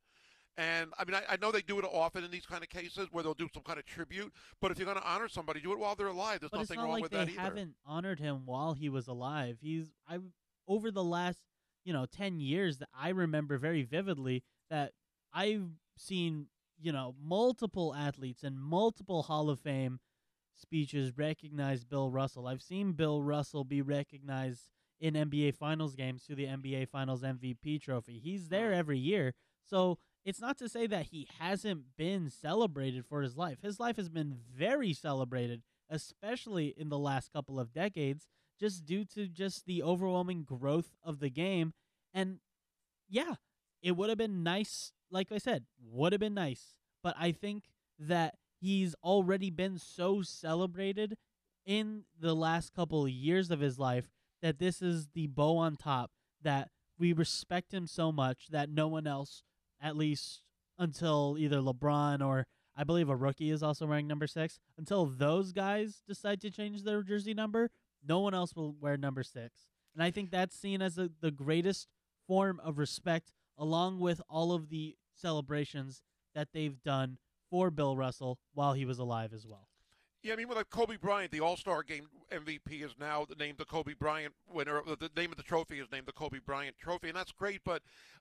[0.56, 3.08] And I mean, I, I know they do it often in these kind of cases
[3.10, 4.32] where they'll do some kind of tribute.
[4.60, 6.40] But if you're going to honor somebody, do it while they're alive.
[6.40, 7.40] There's But it's nothing not wrong like with they that either.
[7.40, 9.58] haven't honored him while he was alive.
[9.60, 10.18] He's I
[10.68, 11.40] over the last
[11.84, 14.92] you know ten years that I remember very vividly that
[15.32, 15.68] I've
[15.98, 16.46] seen
[16.80, 20.00] you know multiple athletes and multiple Hall of Fame
[20.56, 22.46] speeches recognize Bill Russell.
[22.46, 24.68] I've seen Bill Russell be recognized
[25.00, 28.20] in NBA Finals games through the NBA Finals MVP trophy.
[28.22, 29.32] He's there every year.
[29.64, 33.58] So it's not to say that he hasn't been celebrated for his life.
[33.62, 38.26] His life has been very celebrated, especially in the last couple of decades,
[38.58, 41.72] just due to just the overwhelming growth of the game.
[42.12, 42.40] And
[43.08, 43.34] yeah,
[43.82, 46.74] it would have been nice, like I said, would have been nice.
[47.02, 47.64] But I think
[47.98, 51.16] that he's already been so celebrated
[51.64, 54.10] in the last couple of years of his life
[54.42, 56.10] that this is the bow on top
[56.42, 59.42] that we respect him so much that no one else
[59.80, 60.42] at least
[60.78, 62.46] until either LeBron or
[62.76, 66.82] I believe a rookie is also wearing number 6 until those guys decide to change
[66.82, 67.70] their jersey number
[68.06, 69.34] no one else will wear number 6
[69.94, 71.88] and I think that's seen as a, the greatest
[72.26, 76.02] form of respect along with all of the celebrations
[76.34, 77.18] that they've done
[77.50, 79.69] for Bill Russell while he was alive as well
[80.22, 83.64] Yeah, I mean, with Kobe Bryant, the All Star Game MVP is now named the
[83.64, 84.82] Kobe Bryant winner.
[84.84, 87.62] The name of the trophy is named the Kobe Bryant Trophy, and that's great.
[87.64, 87.80] But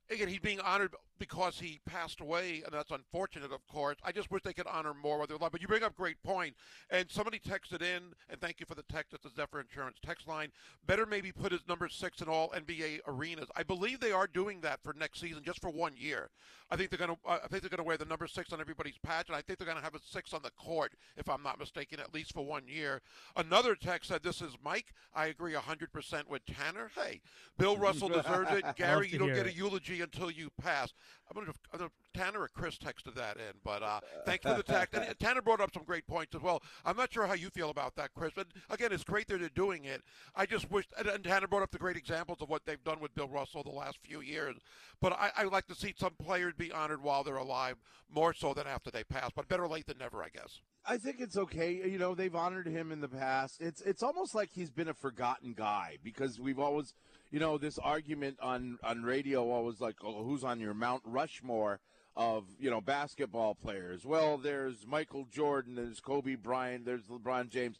[0.09, 3.97] again, he's being honored because he passed away, and that's unfortunate, of course.
[4.01, 5.51] I just wish they could honor more with their life.
[5.51, 6.55] But you bring up great point,
[6.89, 10.25] and somebody texted in, and thank you for the text at the Zephyr Insurance text
[10.25, 10.51] line.
[10.87, 13.49] Better maybe put his number six in all NBA arenas.
[13.57, 16.29] I believe they are doing that for next season, just for one year.
[16.71, 17.09] I think they're.
[17.09, 19.59] Uh, I think they're to wear the number six on everybody's patch, and I think
[19.59, 22.45] they're to have a six on the court, if I'm not mistaken, at least for
[22.45, 23.01] one year.
[23.35, 24.93] Another text said, "This is Mike.
[25.15, 26.91] I agree 100% with Tanner.
[26.93, 27.21] Hey,
[27.57, 28.65] Bill Russell deserves it.
[28.75, 30.93] Gary, you don't get a eulogy until you pass.
[31.29, 34.95] I'm going to Tanner or Chris texted that in, but uh, thanks for the text.
[34.95, 36.61] And Tanner brought up some great points as well.
[36.85, 38.33] I'm not sure how you feel about that, Chris.
[38.35, 40.01] But again, it's great that they're doing it.
[40.35, 42.99] I just wish, and, and Tanner brought up the great examples of what they've done
[42.99, 44.55] with Bill Russell the last few years.
[45.01, 47.75] But I, I like to see some players be honored while they're alive,
[48.13, 49.29] more so than after they pass.
[49.35, 50.61] But better late than never, I guess.
[50.85, 51.73] I think it's okay.
[51.73, 53.61] You know, they've honored him in the past.
[53.61, 56.93] It's it's almost like he's been a forgotten guy because we've always,
[57.31, 61.79] you know, this argument on on radio always like, oh, who's on your Mount Rushmore?
[62.15, 64.05] of you know basketball players.
[64.05, 67.79] Well, there's Michael Jordan, there's Kobe Bryant, there's LeBron James.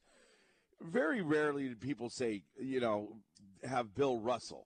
[0.81, 3.17] Very rarely do people say you know
[3.67, 4.65] have Bill Russell,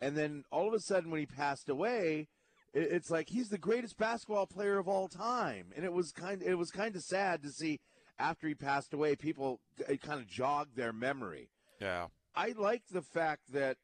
[0.00, 2.28] and then all of a sudden when he passed away,
[2.74, 6.56] it's like he's the greatest basketball player of all time, and it was kind it
[6.56, 7.80] was kind of sad to see
[8.18, 9.60] after he passed away people
[10.02, 11.48] kind of jogged their memory.
[11.80, 13.76] Yeah, I like the fact that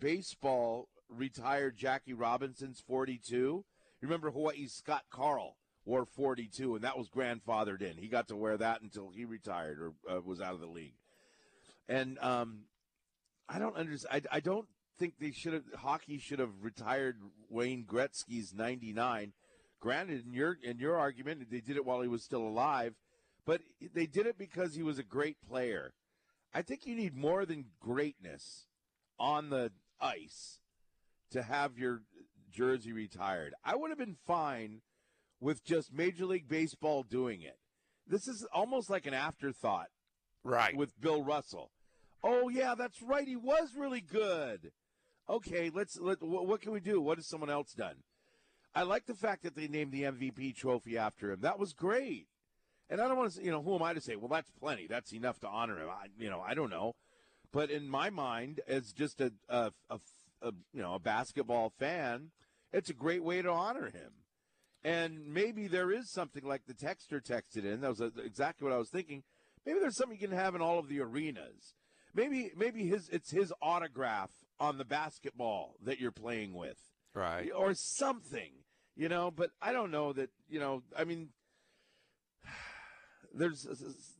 [0.00, 3.64] baseball retired Jackie Robinson's 42
[4.00, 7.96] Remember Hawaii's Scott Karl wore 42, and that was grandfathered in.
[7.96, 10.94] He got to wear that until he retired or uh, was out of the league.
[11.88, 12.64] And um,
[13.48, 14.26] I don't understand.
[14.30, 14.68] I, I don't
[14.98, 15.64] think they should have.
[15.78, 17.16] Hockey should have retired
[17.48, 19.32] Wayne Gretzky's 99.
[19.80, 22.94] Granted, in your in your argument, they did it while he was still alive,
[23.46, 23.60] but
[23.94, 25.94] they did it because he was a great player.
[26.52, 28.66] I think you need more than greatness
[29.18, 30.60] on the ice
[31.30, 32.02] to have your
[32.50, 33.54] jersey retired.
[33.64, 34.80] I would have been fine
[35.40, 37.58] with just Major League Baseball doing it.
[38.06, 39.88] This is almost like an afterthought.
[40.42, 40.74] Right.
[40.74, 41.70] With Bill Russell.
[42.22, 43.26] Oh yeah, that's right.
[43.26, 44.72] He was really good.
[45.28, 47.00] Okay, let's let what can we do?
[47.00, 47.96] What has someone else done?
[48.74, 51.40] I like the fact that they named the MVP trophy after him.
[51.40, 52.28] That was great.
[52.90, 54.16] And I don't want to, you know, who am I to say?
[54.16, 54.86] Well, that's plenty.
[54.86, 55.90] That's enough to honor him.
[55.90, 56.94] I, you know, I don't know.
[57.52, 60.00] But in my mind, as just a, a, a,
[60.42, 62.30] a you know a basketball fan,
[62.72, 64.12] it's a great way to honor him.
[64.84, 67.80] And maybe there is something like the texter texted in.
[67.80, 69.22] That was uh, exactly what I was thinking.
[69.66, 71.74] Maybe there's something you can have in all of the arenas.
[72.14, 74.30] Maybe maybe his it's his autograph
[74.60, 76.78] on the basketball that you're playing with.
[77.14, 77.50] Right.
[77.54, 78.52] Or something.
[78.96, 81.28] You know, but I don't know that, you know, I mean
[83.34, 83.66] there's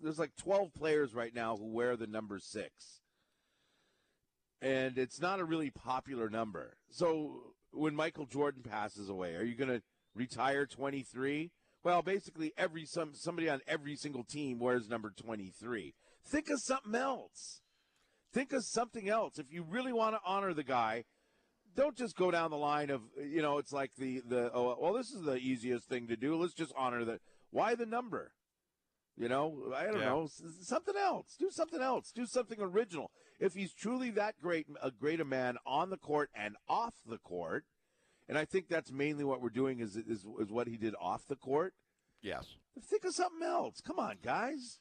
[0.02, 2.70] there's like 12 players right now who wear the number 6.
[4.60, 6.77] And it's not a really popular number.
[6.90, 9.35] So when Michael Jordan passes away?
[9.35, 9.82] Are you going to
[10.15, 11.51] retire 23?
[11.85, 15.94] Well, basically every some somebody on every single team wears number 23.
[16.27, 17.60] Think of something else.
[18.33, 19.39] Think of something else.
[19.39, 21.05] If you really want to honor the guy,
[21.75, 24.93] don't just go down the line of you know it's like the the oh well
[24.93, 26.37] this is the easiest thing to do.
[26.37, 28.33] Let's just honor the why the number.
[29.17, 30.11] You know, I don't yeah.
[30.11, 30.29] know
[30.61, 31.35] something else.
[31.41, 32.13] Do something else.
[32.15, 33.11] Do something original.
[33.41, 37.19] If he's truly that great, a great a man on the court and off the
[37.19, 37.65] court,
[38.29, 41.23] and I think that's mainly what we're doing is is, is what he did off
[41.29, 41.75] the court.
[42.23, 42.47] Yes.
[42.81, 43.81] Think of something else.
[43.81, 44.79] Come on, guys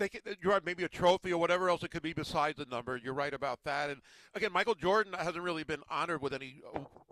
[0.00, 2.64] they could, you're right, maybe a trophy or whatever else it could be besides the
[2.64, 2.96] number.
[2.96, 3.90] You're right about that.
[3.90, 4.00] And
[4.34, 6.62] again, Michael Jordan hasn't really been honored with any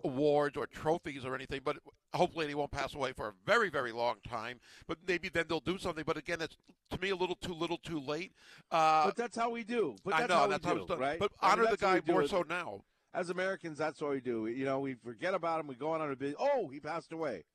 [0.03, 1.77] awards or trophies or anything, but
[2.13, 4.59] hopefully he won't pass away for a very, very long time.
[4.87, 6.03] But maybe then they'll do something.
[6.05, 6.57] But again, it's
[6.89, 8.33] to me a little too little, too late.
[8.71, 9.95] Uh, but that's how we do.
[10.03, 10.99] But I know how that's do, how it's done.
[10.99, 11.19] right?
[11.19, 12.83] But honor I mean, the guy more so now.
[13.13, 14.47] As Americans, that's what we do.
[14.47, 15.67] You know, we forget about him.
[15.67, 16.35] We go on on a bit.
[16.39, 17.45] Oh, he passed away.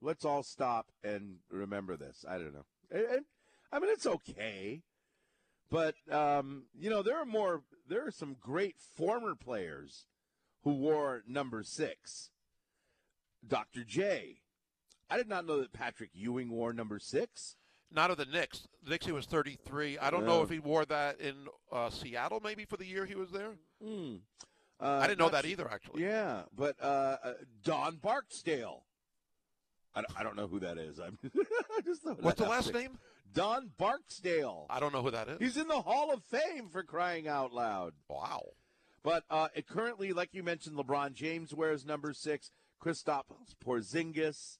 [0.00, 2.24] Let's all stop and remember this.
[2.28, 2.64] I don't know.
[2.90, 3.24] And
[3.74, 4.82] I mean, it's okay.
[5.68, 7.62] But um, you know, there are more.
[7.88, 10.06] There are some great former players
[10.62, 12.30] who wore number six.
[13.46, 13.84] Dr.
[13.84, 14.38] J.
[15.10, 17.56] I did not know that Patrick Ewing wore number six.
[17.92, 18.66] Not of the Knicks.
[18.82, 19.98] The Knicks, he was 33.
[19.98, 21.34] I don't know if he wore that in
[21.70, 23.50] uh, Seattle, maybe for the year he was there.
[23.84, 24.20] Mm.
[24.80, 26.02] Uh, I didn't know that either, actually.
[26.02, 27.32] Yeah, but uh, uh
[27.62, 28.84] Don Barksdale.
[29.94, 30.98] I, I don't know who that is.
[31.04, 31.18] I'm
[31.84, 32.98] just What's the last name?
[33.34, 34.66] Don Barksdale.
[34.70, 35.38] I don't know who that is.
[35.40, 37.92] He's in the Hall of Fame for crying out loud.
[38.08, 38.50] Wow.
[39.02, 42.50] But uh, currently, like you mentioned, LeBron James wears number six.
[42.82, 43.24] Kristaps
[43.64, 44.58] Porzingis.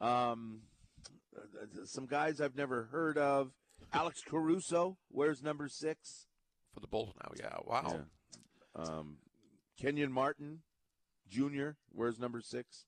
[0.00, 0.62] Um,
[1.84, 3.52] some guys I've never heard of.
[3.92, 6.26] Alex Caruso wears number six
[6.72, 7.32] for the Bulls now.
[7.38, 8.04] Yeah, wow.
[8.76, 8.82] Yeah.
[8.82, 9.16] Um,
[9.78, 10.60] Kenyon Martin
[11.28, 11.70] Jr.
[11.92, 12.86] wears number six.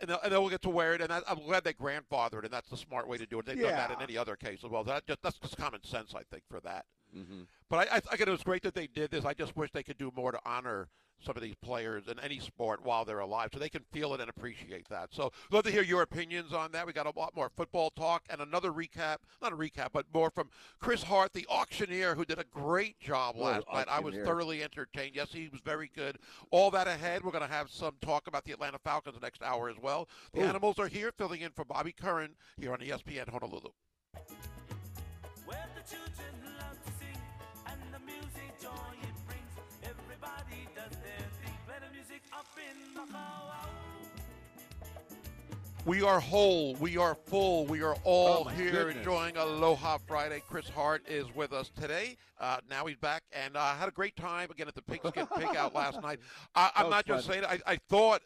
[0.00, 2.50] And they'll, and they'll, get to wear it, and I, am glad they grandfathered, and
[2.50, 3.46] that's the smart way to do it.
[3.46, 3.70] They've yeah.
[3.70, 4.82] done that in any other case as well.
[4.82, 6.86] That just, that's just common sense, I think, for that.
[7.16, 7.42] Mm-hmm.
[7.68, 9.24] But I, I, I, it was great that they did this.
[9.24, 10.88] I just wish they could do more to honor
[11.24, 14.20] some of these players in any sport while they're alive, so they can feel it
[14.20, 15.08] and appreciate that.
[15.12, 16.86] So, love to hear your opinions on that.
[16.86, 20.30] We got a lot more football talk and another recap, not a recap, but more
[20.30, 23.86] from Chris Hart, the auctioneer, who did a great job oh, last night.
[23.88, 25.14] I was thoroughly entertained.
[25.14, 26.18] Yes, he was very good.
[26.50, 27.22] All that ahead.
[27.22, 30.08] We're going to have some talk about the Atlanta Falcons the next hour as well.
[30.32, 30.44] The Ooh.
[30.44, 33.70] Animals are here, filling in for Bobby Curran here on ESPN Honolulu.
[45.86, 46.74] We are whole.
[46.74, 47.66] We are full.
[47.66, 48.96] We are all oh here goodness.
[48.98, 50.42] enjoying Aloha Friday.
[50.46, 52.16] Chris Hart is with us today.
[52.38, 55.56] Uh, now he's back and uh, had a great time again at the Pigskin Pig
[55.56, 56.20] Out last night.
[56.54, 57.16] I, am not fun.
[57.16, 57.44] just saying.
[57.44, 58.20] I, I thought,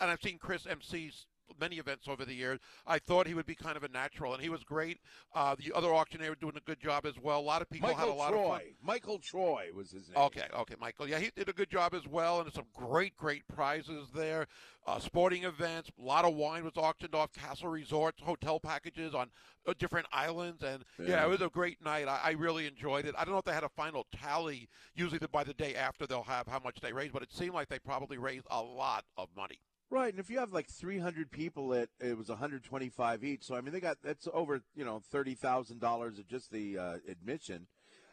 [0.00, 1.26] and I've seen Chris MC's
[1.60, 2.58] many events over the years.
[2.86, 4.98] I thought he would be kind of a natural, and he was great.
[5.34, 7.38] Uh, the other auctioneer doing a good job as well.
[7.38, 8.42] A lot of people Michael had a lot Troy.
[8.42, 8.60] of fun.
[8.82, 10.18] Michael Troy was his name.
[10.18, 11.08] Okay, okay, Michael.
[11.08, 14.46] Yeah, he did a good job as well, and some great, great prizes there.
[14.86, 17.30] Uh, sporting events, a lot of wine was auctioned off.
[17.32, 19.28] Castle Resorts, hotel packages on
[19.66, 21.08] uh, different islands, and yeah.
[21.08, 21.24] yeah.
[21.26, 22.08] it was a great night.
[22.08, 23.14] I, I, really enjoyed it.
[23.18, 24.66] I don't know if they had a final tally.
[24.94, 27.68] Usually, by the day after, they'll have how much they raised, but it seemed like
[27.68, 29.60] they probably raised a lot of money.
[29.90, 33.44] Right, and if you have like 300 people, at it was 125 each.
[33.44, 36.78] So I mean, they got that's over you know thirty thousand dollars of just the
[36.78, 37.66] uh, admission.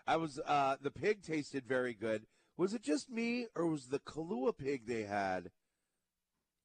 [0.08, 2.28] I was uh, the pig tasted very good.
[2.58, 5.52] Was it just me, or was the Kalua pig they had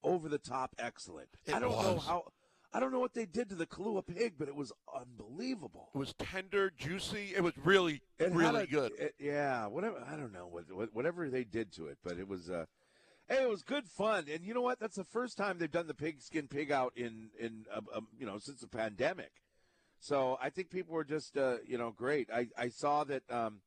[0.04, 1.28] over the top excellent?
[1.44, 1.86] It I don't was.
[1.86, 2.24] know how.
[2.72, 5.88] I don't know what they did to the Kalua pig, but it was unbelievable.
[5.92, 7.32] It was tender, juicy.
[7.34, 8.92] It was really, it really a, good.
[8.96, 9.96] It, yeah, whatever.
[10.08, 12.48] I don't know what, whatever they did to it, but it was.
[12.48, 12.66] Uh,
[13.30, 14.80] Hey, it was good fun, and you know what?
[14.80, 18.26] That's the first time they've done the pigskin pig out in in uh, um, you
[18.26, 19.30] know since the pandemic.
[20.00, 22.28] So I think people were just uh, you know great.
[22.34, 23.60] I I saw that um,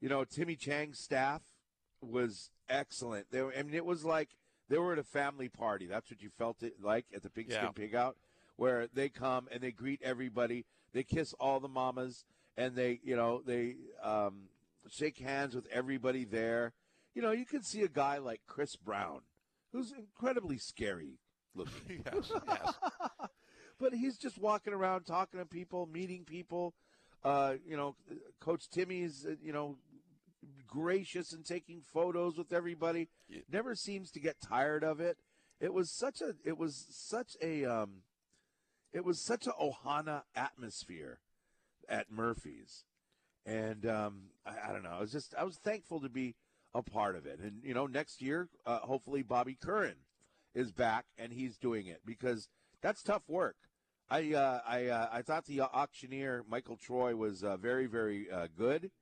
[0.00, 1.42] you know Timmy Chang's staff
[2.00, 3.26] was excellent.
[3.30, 4.30] They, I mean, it was like
[4.70, 5.84] they were at a family party.
[5.84, 7.70] That's what you felt it like at the pigskin yeah.
[7.72, 8.16] pig out,
[8.56, 10.64] where they come and they greet everybody.
[10.94, 12.24] They kiss all the mamas,
[12.56, 14.44] and they you know they um,
[14.88, 16.72] shake hands with everybody there
[17.16, 19.22] you know, you can see a guy like Chris Brown,
[19.72, 21.18] who's incredibly scary
[21.54, 22.04] looking.
[22.12, 22.74] yes, yes.
[23.80, 26.74] but he's just walking around talking to people, meeting people.
[27.24, 27.96] Uh, you know,
[28.38, 29.78] Coach Timmy's, uh, you know,
[30.66, 33.08] gracious and taking photos with everybody.
[33.30, 33.40] Yeah.
[33.50, 35.16] Never seems to get tired of it.
[35.58, 38.02] It was such a, it was such a, um,
[38.92, 41.20] it was such a Ohana atmosphere
[41.88, 42.84] at Murphy's,
[43.46, 44.90] and um, I, I don't know.
[44.90, 46.34] I was just, I was thankful to be
[46.76, 47.40] a part of it.
[47.40, 49.96] And, you know, next year, uh, hopefully Bobby Curran
[50.54, 52.48] is back and he's doing it because
[52.82, 53.56] that's tough work.
[54.08, 58.46] I uh, I uh, I thought the auctioneer Michael Troy was uh, very very uh,
[58.56, 58.92] good,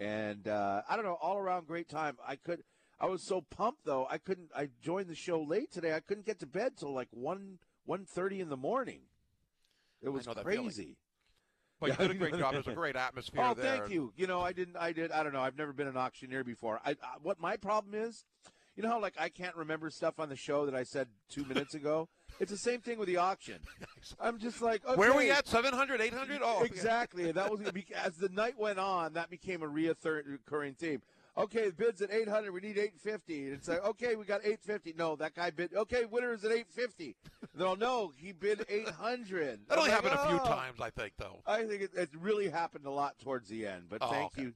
[0.00, 2.16] and uh, I don't know all around great time.
[2.26, 2.62] I could
[2.98, 5.94] I was so pumped though I couldn't I joined the show late today.
[5.94, 9.00] I couldn't get to bed till like one one thirty in the morning.
[10.00, 10.96] It was crazy.
[11.82, 12.52] But you did a great job.
[12.52, 13.78] There's a great atmosphere oh, there.
[13.78, 14.12] thank you.
[14.16, 14.76] You know, I didn't.
[14.76, 15.10] I did.
[15.10, 15.40] I don't know.
[15.40, 16.80] I've never been an auctioneer before.
[16.86, 18.24] I, I, what my problem is,
[18.76, 21.44] you know how like I can't remember stuff on the show that I said two
[21.44, 22.08] minutes ago.
[22.40, 23.58] It's the same thing with the auction.
[24.18, 24.96] I'm just like, okay.
[24.96, 25.46] where are we at?
[25.46, 26.40] 700, 800?
[26.42, 27.30] Oh, exactly.
[27.30, 27.60] that was
[27.94, 29.12] as the night went on.
[29.12, 31.02] That became a reoccurring theme.
[31.36, 32.52] Okay, the bid's at 800.
[32.52, 33.46] We need 850.
[33.46, 34.94] It's like, okay, we got 850.
[34.98, 35.74] No, that guy bid.
[35.74, 37.16] Okay, winner is at 850.
[37.56, 39.60] No, no, he bid 800.
[39.68, 40.24] That only like, happened oh.
[40.24, 41.40] a few times, I think, though.
[41.46, 43.84] I think it, it really happened a lot towards the end.
[43.88, 44.42] But oh, thank okay.
[44.42, 44.54] you.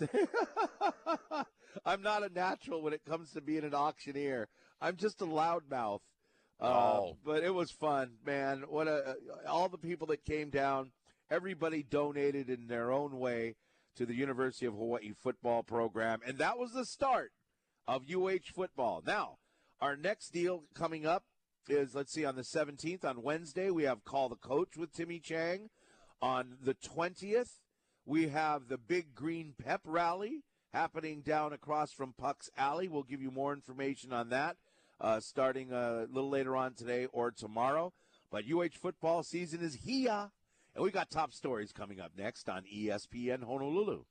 [1.84, 4.48] I'm not a natural when it comes to being an auctioneer.
[4.80, 6.00] I'm just a loudmouth.
[6.60, 7.16] Uh, oh.
[7.24, 8.64] But it was fun, man.
[8.68, 9.16] What a
[9.48, 10.92] all the people that came down.
[11.30, 13.54] Everybody donated in their own way
[13.96, 16.20] to the University of Hawaii football program.
[16.26, 17.32] And that was the start
[17.86, 19.02] of UH football.
[19.06, 19.38] Now,
[19.80, 21.24] our next deal coming up
[21.68, 25.20] is, let's see, on the 17th, on Wednesday, we have Call the Coach with Timmy
[25.20, 25.70] Chang.
[26.20, 27.58] On the 20th,
[28.06, 30.42] we have the Big Green Pep Rally
[30.72, 32.88] happening down across from Puck's Alley.
[32.88, 34.56] We'll give you more information on that
[35.02, 37.92] uh, starting a little later on today or tomorrow.
[38.30, 40.30] But UH football season is here.
[40.74, 44.04] And we got top stories coming up next on ESPN Honolulu.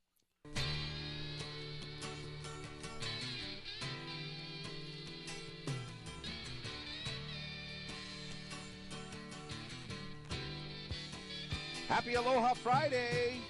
[11.88, 13.42] Happy Aloha Friday!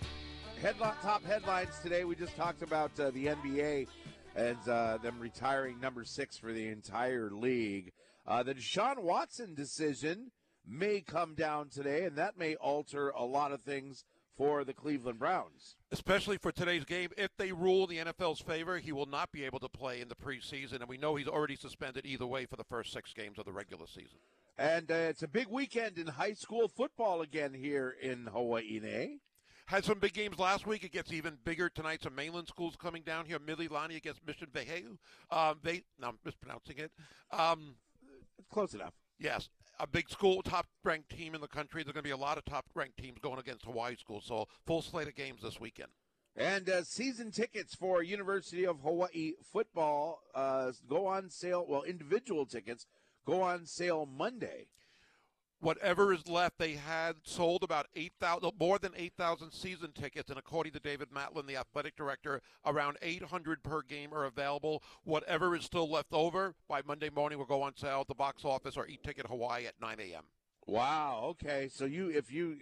[0.61, 2.05] Headline, top headlines today.
[2.05, 3.87] We just talked about uh, the NBA
[4.35, 7.91] and uh, them retiring number six for the entire league.
[8.25, 10.31] Uh, the Deshaun Watson decision
[10.67, 14.05] may come down today, and that may alter a lot of things
[14.37, 15.75] for the Cleveland Browns.
[15.91, 19.59] Especially for today's game, if they rule the NFL's favor, he will not be able
[19.59, 22.63] to play in the preseason, and we know he's already suspended either way for the
[22.63, 24.17] first six games of the regular season.
[24.57, 29.17] And uh, it's a big weekend in high school football again here in Hawaii.
[29.65, 30.83] Had some big games last week.
[30.83, 32.03] It gets even bigger tonight.
[32.03, 33.39] Some mainland schools coming down here.
[33.39, 34.97] Mililani against Mission Veheu.
[35.31, 36.91] Um, they, no, I'm mispronouncing it.
[37.31, 37.75] Um,
[38.51, 38.93] Close enough.
[39.17, 39.49] Yes,
[39.81, 41.83] a big school, top ranked team in the country.
[41.83, 44.25] There's going to be a lot of top ranked teams going against Hawaii schools.
[44.27, 45.89] So full slate of games this weekend.
[46.35, 51.65] And uh, season tickets for University of Hawaii football uh, go on sale.
[51.67, 52.85] Well, individual tickets
[53.25, 54.67] go on sale Monday.
[55.61, 60.31] Whatever is left, they had sold about eight thousand, more than eight thousand season tickets,
[60.31, 64.81] and according to David Matlin, the athletic director, around eight hundred per game are available.
[65.03, 68.43] Whatever is still left over by Monday morning will go on sale at the box
[68.43, 70.23] office or e-ticket Hawaii at nine a.m.
[70.65, 71.27] Wow.
[71.31, 71.69] Okay.
[71.71, 72.57] So you, if you,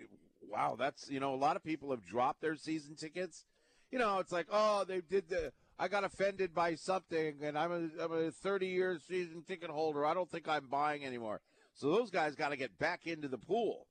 [0.46, 3.46] wow, that's you know, a lot of people have dropped their season tickets.
[3.92, 5.54] You know, it's like, oh, they did the.
[5.80, 10.06] I got offended by something, and I'm a, I'm a 30 year season ticket holder.
[10.06, 11.40] I don't think I'm buying anymore.
[11.80, 13.88] So those guys got to get back into the pool.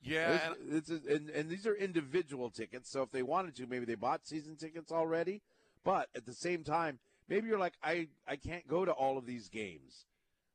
[0.00, 2.88] Yeah, it's, it's, and, and these are individual tickets.
[2.88, 5.42] So if they wanted to, maybe they bought season tickets already.
[5.82, 9.26] But at the same time, maybe you're like, I, I can't go to all of
[9.26, 10.06] these games.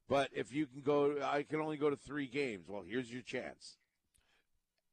[0.08, 2.70] But if you can go, I can only go to three games.
[2.70, 3.76] Well, here's your chance.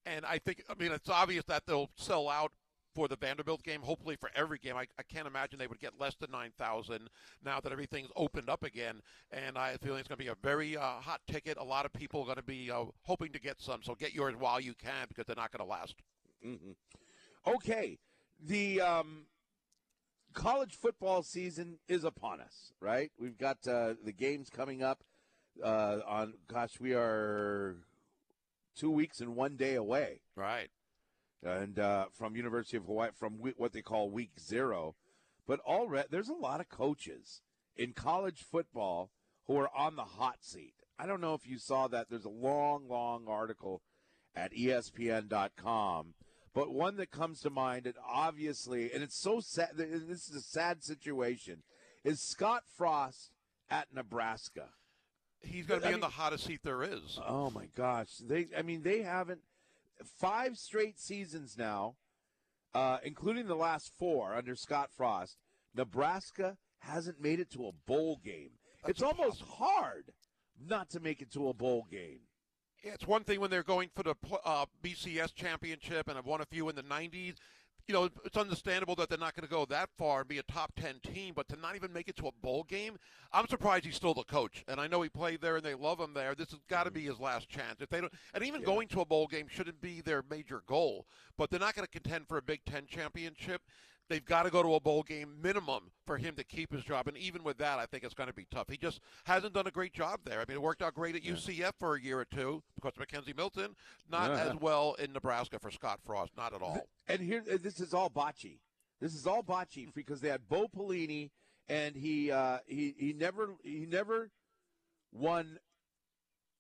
[0.05, 2.51] And I think, I mean, it's obvious that they'll sell out
[3.01, 4.77] for the Vanderbilt game, hopefully for every game.
[4.77, 7.09] I, I can't imagine they would get less than 9,000
[7.43, 9.01] now that everything's opened up again.
[9.33, 11.57] And I feel it's going to be a very uh, hot ticket.
[11.57, 13.83] A lot of people are going to be uh, hoping to get some.
[13.83, 15.95] So get yours while you can because they're not going to last.
[16.47, 16.73] Mm-hmm.
[17.51, 17.97] Okay.
[18.39, 19.23] The um,
[20.35, 23.11] college football season is upon us, right?
[23.19, 25.05] We've got uh, the games coming up
[25.65, 27.77] uh, on, gosh, we are
[28.77, 30.21] two weeks and one day away.
[30.37, 30.69] Right
[31.43, 34.95] and uh, from University of Hawaii from what they call week zero.
[35.47, 37.41] But already there's a lot of coaches
[37.77, 39.11] in college football
[39.47, 40.75] who are on the hot seat.
[40.99, 42.11] I don't know if you saw that.
[42.11, 43.83] There's a long, long article
[44.37, 46.15] at ESPN.com,
[46.55, 49.71] but one that comes to mind, and obviously, and it's so sad.
[49.77, 51.63] This is a sad situation.
[52.05, 53.33] Is Scott Frost
[53.71, 54.69] at Nebraska?
[55.41, 57.19] He's going to be I in the hottest seat there is.
[57.27, 58.09] Oh my gosh!
[58.23, 59.41] They, I mean, they haven't
[60.19, 61.97] five straight seasons now,
[62.75, 65.37] uh, including the last four under Scott Frost,
[65.75, 68.51] Nebraska hasn't made it to a bowl game.
[68.85, 70.13] That's it's almost hard
[70.59, 72.21] not to make it to a bowl game.
[72.83, 74.15] It's one thing when they're going for the
[74.45, 77.35] uh, BCS championship and have won a few in the 90s
[77.91, 80.45] you know, it's understandable that they're not going to go that far and be a
[80.45, 82.97] top 10 team, but to not even make it to a bowl game,
[83.33, 84.65] I'm surprised he's still the coach.
[84.69, 86.37] And I know he played there and they love him there.
[86.37, 87.01] This has got to mm-hmm.
[87.01, 87.81] be his last chance.
[87.81, 88.67] If they don't, and even yeah.
[88.67, 91.05] going to a bowl game shouldn't be their major goal,
[91.37, 93.63] but they're not going to contend for a Big Ten championship.
[94.11, 97.07] They've got to go to a bowl game minimum for him to keep his job.
[97.07, 98.69] And even with that, I think it's going to be tough.
[98.69, 100.41] He just hasn't done a great job there.
[100.41, 103.07] I mean, it worked out great at UCF for a year or two because of
[103.07, 103.77] McKenzie Milton.
[104.11, 106.33] Not as well in Nebraska for Scott Frost.
[106.37, 106.89] Not at all.
[107.07, 108.59] And here, this is all botchy.
[109.01, 111.31] This is all botchy because they had Bo Pelini,
[111.69, 114.33] and he uh, he he never he never
[115.13, 115.61] won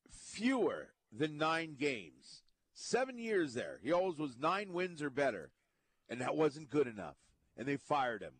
[0.08, 2.42] fewer than nine games.
[2.72, 5.50] Seven years there, he always was nine wins or better,
[6.08, 7.16] and that wasn't good enough
[7.56, 8.32] and they fired him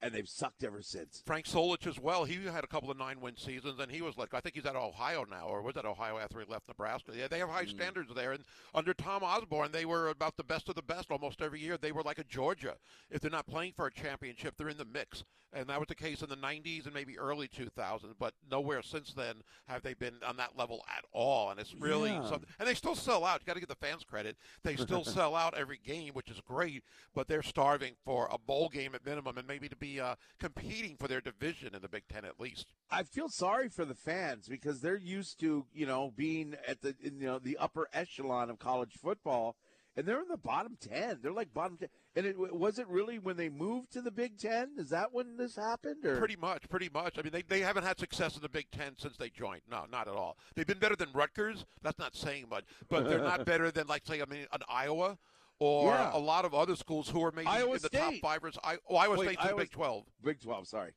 [0.00, 1.22] and they've sucked ever since.
[1.26, 2.24] Frank Solich as well.
[2.24, 4.76] He had a couple of nine-win seasons, and he was like, I think he's at
[4.76, 7.12] Ohio now, or was that Ohio after he left Nebraska?
[7.14, 7.70] Yeah, they have high mm.
[7.70, 8.32] standards there.
[8.32, 8.44] And
[8.74, 11.76] under Tom Osborne, they were about the best of the best almost every year.
[11.76, 12.76] They were like a Georgia.
[13.10, 15.94] If they're not playing for a championship, they're in the mix, and that was the
[15.94, 18.14] case in the '90s and maybe early 2000s.
[18.18, 21.50] But nowhere since then have they been on that level at all.
[21.50, 22.28] And it's really yeah.
[22.28, 22.48] something.
[22.58, 23.40] And they still sell out.
[23.40, 24.36] You got to give the fans credit.
[24.62, 26.84] They still sell out every game, which is great.
[27.14, 30.96] But they're starving for a bowl game at minimum, and maybe to be uh, competing
[30.96, 32.66] for their division in the Big Ten at least.
[32.90, 36.94] I feel sorry for the fans because they're used to you know being at the
[37.02, 39.56] in, you know the upper echelon of college football,
[39.96, 41.18] and they're in the bottom ten.
[41.22, 41.88] They're like bottom ten.
[42.16, 44.70] And it was it really when they moved to the Big Ten?
[44.76, 46.04] Is that when this happened?
[46.04, 46.16] Or?
[46.16, 47.16] Pretty much, pretty much.
[47.18, 49.62] I mean, they, they haven't had success in the Big Ten since they joined.
[49.70, 50.36] No, not at all.
[50.56, 51.64] They've been better than Rutgers.
[51.82, 55.18] That's not saying much, but they're not better than like say I mean an Iowa
[55.58, 56.10] or yeah.
[56.16, 57.98] a lot of other schools who are maybe Iowa in the State.
[57.98, 58.44] top five.
[58.44, 58.50] Or,
[58.88, 60.04] oh, Iowa Wait, State's in the Big 12.
[60.22, 60.92] Big 12, sorry.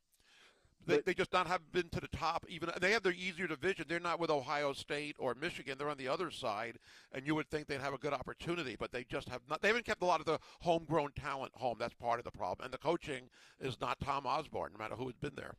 [0.85, 2.45] they, But- they just not have been to the top.
[2.47, 3.85] Even they have their easier division.
[3.88, 5.77] They're not with Ohio State or Michigan.
[5.77, 6.77] They're on the other side,
[7.11, 9.61] and you would think they'd have a good opportunity, but they just have not.
[9.61, 11.77] They haven't kept a lot of the homegrown talent home.
[11.79, 12.65] That's part of the problem.
[12.65, 13.29] And the coaching
[13.59, 15.55] is not Tom Osborne, no matter who has been there.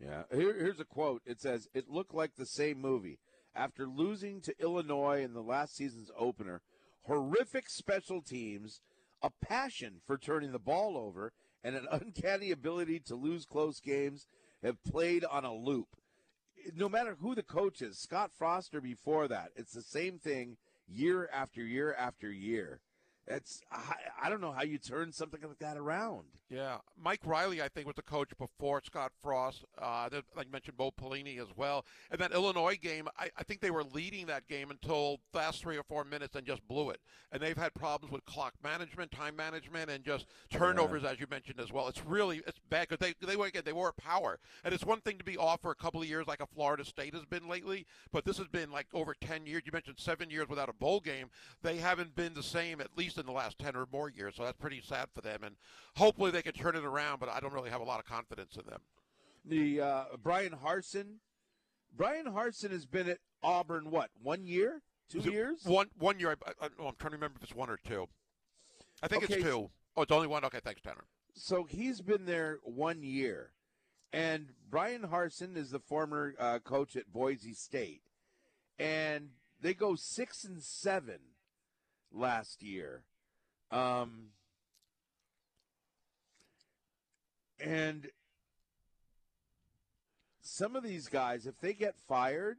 [0.00, 0.24] Yeah.
[0.32, 1.22] Here, here's a quote.
[1.24, 3.18] It says, "It looked like the same movie
[3.54, 6.62] after losing to Illinois in the last season's opener.
[7.06, 8.80] Horrific special teams,
[9.22, 11.32] a passion for turning the ball over,
[11.62, 14.26] and an uncanny ability to lose close games
[14.62, 15.88] have played on a loop.
[16.74, 20.56] No matter who the coach is, Scott Frost or before that, it's the same thing
[20.88, 22.80] year after year after year.
[23.26, 23.94] It's I,
[24.24, 26.24] I don't know how you turn something like that around.
[26.50, 29.64] Yeah, Mike Riley, I think, was the coach before Scott Frost.
[29.80, 31.86] Uh, like you mentioned, Bo Pelini as well.
[32.10, 35.78] And that Illinois game, I, I think they were leading that game until last three
[35.78, 37.00] or four minutes and just blew it.
[37.32, 41.60] And they've had problems with clock management, time management, and just turnovers, as you mentioned
[41.60, 41.88] as well.
[41.88, 44.38] It's really it's bad because they they were again, they were power.
[44.64, 46.84] And it's one thing to be off for a couple of years, like a Florida
[46.84, 49.62] State has been lately, but this has been like over ten years.
[49.64, 51.30] You mentioned seven years without a bowl game.
[51.62, 54.34] They haven't been the same at least in the last ten or more years.
[54.36, 55.42] So that's pretty sad for them.
[55.44, 55.56] And
[55.96, 57.20] hopefully they can turn it around.
[57.20, 58.80] But I don't really have a lot of confidence in them.
[59.44, 61.16] the uh, Bryan Harsin.
[61.96, 65.60] Bryan Harsin has been at Auburn what one year, two years?
[65.64, 66.36] One one year.
[66.46, 68.06] I, I'm trying to remember if it's one or two.
[69.02, 69.70] I think Okay, it's two.
[69.96, 70.44] Oh, it's only one.
[70.44, 71.04] Okay, thanks, Tanner.
[71.34, 73.50] So he's been there one year,
[74.12, 78.02] and Bryan Harsin is the former uh, coach at Boise State,
[78.78, 79.30] and
[79.60, 81.18] they go six and seven
[82.14, 83.02] last year.
[83.70, 84.28] Um,
[87.60, 88.08] and
[90.40, 92.58] some of these guys, if they get fired,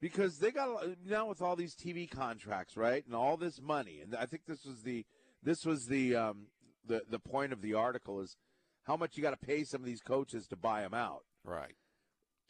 [0.00, 0.68] because they got
[1.06, 4.64] now with all these TV contracts, right, and all this money, and I think this
[4.64, 5.04] was the
[5.42, 6.46] this was the um,
[6.86, 8.36] the the point of the article is
[8.84, 11.24] how much you got to pay some of these coaches to buy them out.
[11.44, 11.76] Right.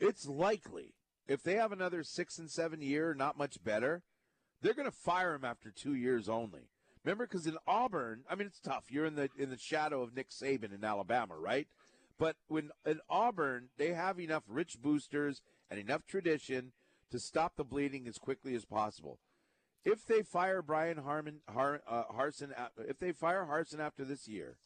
[0.01, 0.95] It's likely
[1.27, 4.03] if they have another six and seven year, not much better,
[4.63, 6.69] they're going to fire him after two years only.
[7.05, 8.85] Remember, because in Auburn, I mean, it's tough.
[8.89, 11.67] You're in the in the shadow of Nick Saban in Alabama, right?
[12.19, 16.73] But when in Auburn, they have enough rich boosters and enough tradition
[17.11, 19.19] to stop the bleeding as quickly as possible.
[19.85, 24.57] If they fire Brian Harmon, Har, uh, Harsin, if they fire Harsin after this year,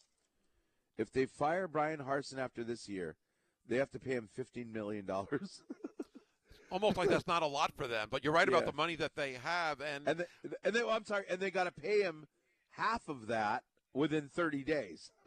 [0.99, 3.17] if they fire Bryan Harsin after this year,
[3.67, 5.63] they have to pay him fifteen million dollars.
[6.71, 8.09] Almost like that's not a lot for them.
[8.11, 10.25] But you're right about the money that they have, and, and they,
[10.65, 12.27] and they, I'm sorry, and they got to pay him
[12.71, 13.65] half of that
[13.95, 15.11] within 30 days.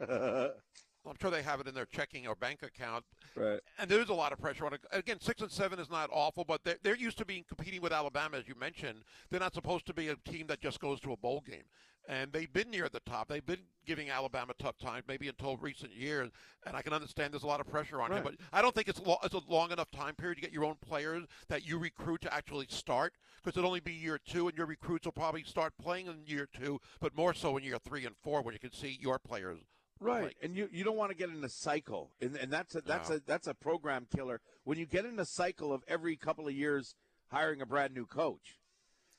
[1.06, 3.04] I'm sure they have it in their checking or bank account.
[3.34, 3.60] Right.
[3.78, 4.80] And there's a lot of pressure on it.
[4.92, 7.92] Again, six and seven is not awful, but they're, they're used to being competing with
[7.92, 9.02] Alabama, as you mentioned.
[9.30, 11.64] They're not supposed to be a team that just goes to a bowl game.
[12.08, 13.28] And they've been near the top.
[13.28, 16.30] They've been giving Alabama tough times, maybe until recent years.
[16.66, 18.88] And I can understand there's a lot of pressure on him, but I don't think
[18.88, 21.78] it's lo- it's a long enough time period to get your own players that you
[21.78, 23.14] recruit to actually start.
[23.42, 26.46] Because it'll only be year two, and your recruits will probably start playing in year
[26.52, 29.60] two, but more so in year three and four when you can see your players.
[29.98, 32.74] Right, Like- and you, you don't want to get in a cycle, and, and that's
[32.74, 33.16] a that's No.
[33.16, 34.40] a that's a program killer.
[34.64, 36.94] When you get in a cycle of every couple of years
[37.30, 38.58] hiring a brand new coach,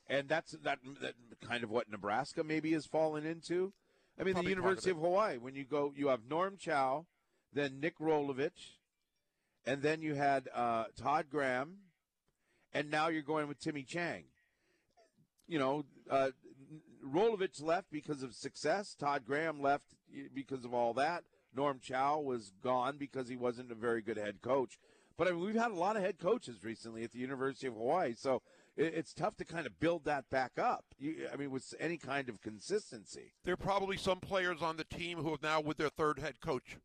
[0.07, 3.73] and that's that, that kind of what Nebraska maybe has fallen into.
[4.19, 5.38] I mean, Probably the part of University of, Hawaii.
[5.38, 7.06] When you go, you have Norm Chow,
[7.53, 8.78] then Nick Rolovich,
[9.65, 11.78] and then you had uh, Todd Graham,
[12.73, 14.26] and now you're going with Timmy Chang.
[15.48, 16.30] You know, uh,
[17.06, 18.95] Rolovich left because of success.
[18.99, 19.86] Todd Graham left
[20.34, 21.23] because of all that.
[21.56, 24.78] Norm Chow was gone because he wasn't a very good head coach.
[25.18, 27.73] But I mean, we've had a lot of head coaches recently at the University of
[27.73, 28.41] Hawaii, so
[28.86, 30.86] it's tough to kind of build that back up.
[30.98, 33.34] You, I mean, with any kind of consistency.
[33.44, 36.40] There are probably some players on the team who have now with their third head
[36.41, 36.78] coach.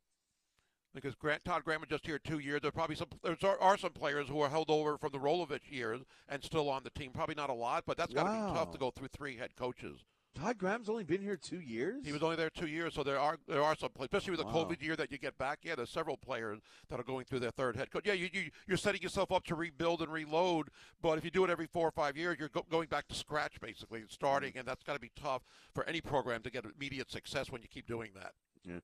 [0.94, 2.62] Because Grant, Todd Graham was just here two years.
[2.62, 5.18] There are probably some there are, are some players who are held over from the
[5.18, 7.10] Rolovich years and still on the team.
[7.12, 8.48] Probably not a lot, but that's got to Wow.
[8.48, 10.05] be tough to go through three head coaches.
[10.36, 12.04] Todd Graham's only been here two years.
[12.04, 14.40] He was only there two years, so there are there are some players, especially with
[14.40, 14.66] the Wow.
[14.68, 15.60] COVID year that you get back.
[15.62, 16.60] Yeah, there's several players
[16.90, 18.02] that are going through their third head coach.
[18.06, 20.68] Yeah, you, you you're setting yourself up to rebuild and reload,
[21.00, 23.14] but if you do it every four or five years, you're go, going back to
[23.14, 24.58] scratch basically, starting, Mm-hmm.
[24.60, 25.42] and that's got to be tough
[25.74, 28.82] for any program to get immediate success when you keep doing that.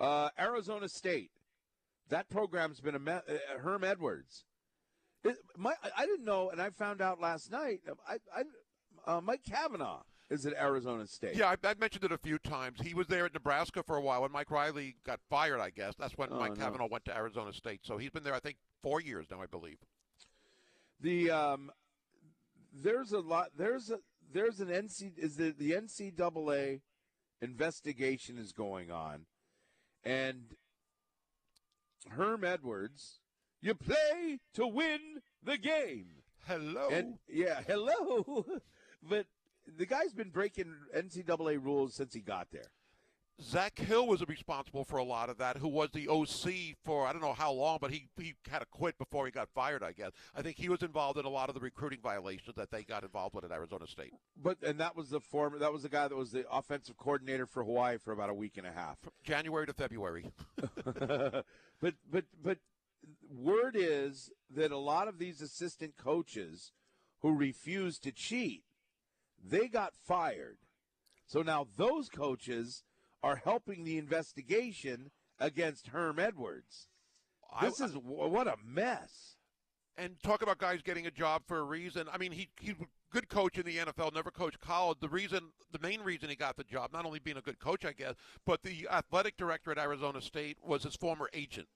[0.00, 1.30] Uh, Arizona State.
[2.08, 4.44] That program's been a me- uh, Herm Edwards.
[5.24, 7.80] It, my, I- I didn't know, and I found out last night.
[8.08, 8.42] I, I,
[9.16, 11.36] uh, Mike Kavanaugh is at Arizona State.
[11.36, 12.80] Yeah, I, I mentioned it a few times.
[12.82, 15.60] He was there at Nebraska for a while when Mike Riley got fired.
[15.60, 16.64] I guess that's when Oh, Mike no.
[16.64, 17.80] Kavanaugh went to Arizona State.
[17.84, 19.78] So he's been there, I think, four years now, I believe.
[21.00, 21.70] The um,
[22.72, 23.50] there's a lot.
[23.56, 23.98] There's a
[24.32, 26.80] there's an NC is the the NCAA
[27.40, 29.26] investigation is going on,
[30.04, 30.56] and
[32.10, 33.20] Herm Edwards,
[33.60, 36.06] you play to win the game.
[36.46, 36.88] Hello.
[36.90, 38.44] And yeah, hello.
[39.02, 39.26] but
[39.76, 42.70] the guy's been breaking NCAA rules since he got there.
[43.40, 47.12] Zak Hill was responsible for a lot of that, who was the OC for I
[47.12, 49.92] don't know how long, but he, he had to quit before he got fired, I
[49.92, 50.10] guess.
[50.34, 53.04] I think he was involved in a lot of the recruiting violations that they got
[53.04, 54.12] involved with at Arizona State.
[54.36, 57.46] But and that was the former that was the guy that was the offensive coordinator
[57.46, 58.98] for Hawaii for about a week and a half.
[59.00, 60.32] From January to February.
[61.80, 62.58] but but but
[63.30, 66.72] word is that a lot of these assistant coaches
[67.20, 68.62] who refuse to cheat,
[69.44, 70.58] they got fired.
[71.26, 72.84] So now those coaches
[73.22, 76.88] are helping the investigation against Herm Edwards.
[77.60, 79.36] This I, is what a mess.
[79.96, 82.06] And talk about guys getting a job for a reason.
[82.12, 84.98] I mean, he he's a good coach in the NFL, never coached college.
[85.00, 87.84] The reason, the main reason he got the job, not only being a good coach,
[87.84, 88.14] I guess,
[88.46, 91.68] but the athletic director at Arizona State was his former agent.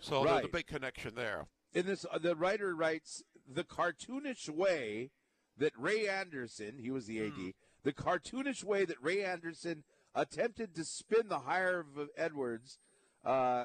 [0.00, 0.34] So Right.
[0.34, 1.48] there's a big connection there.
[1.72, 5.10] In this, uh, the writer writes the cartoonish way
[5.58, 7.54] that Ray Anderson, he was the AD,
[7.84, 12.78] the cartoonish way that Ray Anderson attempted to spin the hire of Edwards
[13.24, 13.64] uh,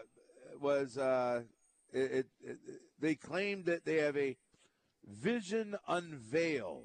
[0.60, 1.44] was uh,
[1.92, 2.58] it, it, it,
[3.00, 4.38] they claimed that they have a
[5.06, 6.84] vision unveiled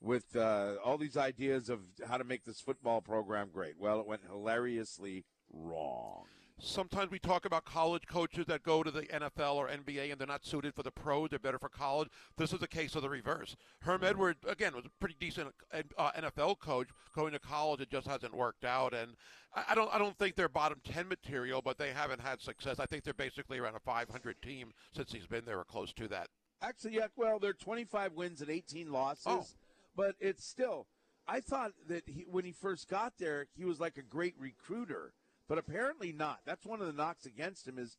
[0.00, 3.74] with uh, all these ideas of how to make this football program great.
[3.78, 6.24] Well, it went hilariously wrong.
[6.60, 10.26] Sometimes we talk about college coaches that go to the NFL or NBA and they're
[10.26, 11.30] not suited for the pros.
[11.30, 12.08] They're better for college.
[12.36, 13.54] This is a case of the reverse.
[13.82, 15.54] Herm Edwards, again, was a pretty decent
[15.96, 16.88] uh, NFL coach.
[17.14, 18.92] Going to college, it just hasn't worked out.
[18.92, 19.12] And
[19.54, 22.80] I don't, I don't think they're bottom ten material, but they haven't had success.
[22.80, 26.08] I think they're basically around a 500 team since he's been there, or close to
[26.08, 26.26] that.
[26.60, 29.46] Actually, yeah, well, they're 25 wins and 18 losses, Oh.
[29.94, 30.86] but it's still.
[31.28, 35.12] I thought that he, when he first got there, he was like a great recruiter,
[35.48, 36.40] but apparently not.
[36.44, 37.96] That's one of the knocks against him is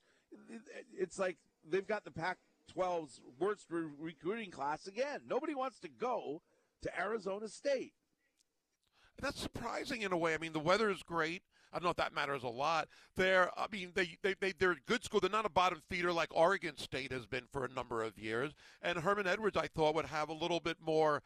[0.98, 5.22] it's like they've got the Pac-12's worst re- recruiting class again.
[5.28, 6.42] Nobody wants to go
[6.82, 7.94] to Arizona State.
[9.22, 10.34] That's surprising in a way.
[10.34, 11.42] I mean, the weather is great.
[11.74, 12.88] I don't know if that matters a lot.
[13.16, 15.20] They're, I mean, they, they, they, they're a good school.
[15.20, 18.54] They're not a bottom feeder like Oregon State has been for a number of years.
[18.82, 21.22] And Herman Edwards, I thought, would have a little bit more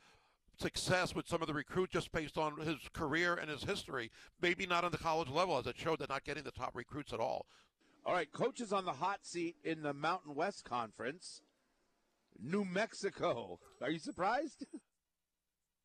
[0.59, 4.11] success with some of the recruits just based on his career and his history.
[4.41, 7.13] Maybe not on the college level, as it showed they're not getting the top recruits
[7.13, 7.45] at all.
[8.05, 11.41] All right, coaches on the hot seat in the Mountain West Conference.
[12.41, 13.59] New Mexico.
[13.81, 14.65] Are you surprised?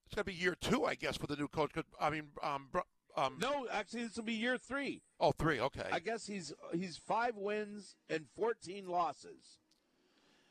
[0.06, 1.72] It's going to be year two, I guess, for the new coach.
[1.72, 2.68] 'cause, I mean, um,
[3.16, 5.02] um, No, actually, this will be year three.
[5.20, 5.88] oh, three, okay.
[5.92, 9.58] I guess he's he's five wins and fourteen losses.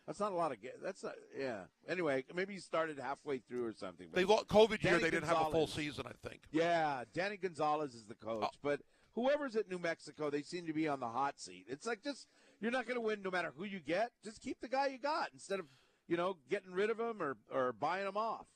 [0.08, 0.58] That's not a lot of.
[0.82, 1.16] That's not.
[1.38, 1.64] Yeah.
[1.88, 4.08] Anyway, maybe he started halfway through or something.
[4.14, 4.94] They lost COVID year.
[4.94, 6.44] Danny They didn't have a full season, I think.
[6.52, 8.58] Yeah, Danny Gonzalez is the coach, Oh.
[8.64, 8.80] but
[9.16, 11.66] whoever's at New Mexico, they seem to be on the hot seat.
[11.68, 12.26] It's like just
[12.62, 14.12] you're not going to win no matter who you get.
[14.24, 15.66] Just keep the guy you got instead of
[16.08, 18.48] you know getting rid of him or or buying him off.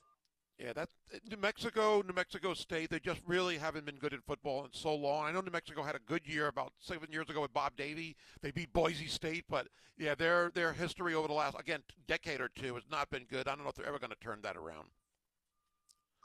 [0.62, 0.94] Yeah, that's
[1.28, 2.90] New Mexico, New Mexico State.
[2.90, 5.24] They just really haven't been good at football in so long.
[5.24, 8.14] I know New Mexico had a good year about seven years ago with Bob Davie.
[8.42, 9.66] They beat Boise State, but
[9.98, 13.48] yeah, their their history over the last again decade or two has not been good.
[13.48, 14.86] I don't know if they're ever going to turn that around.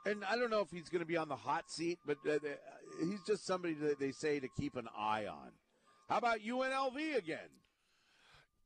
[0.05, 2.33] And I don't know if he's going to be on the hot seat, but uh,
[2.33, 2.37] uh,
[2.99, 5.49] he's just somebody that they say to keep an eye on.
[6.09, 7.49] How about UNLV again?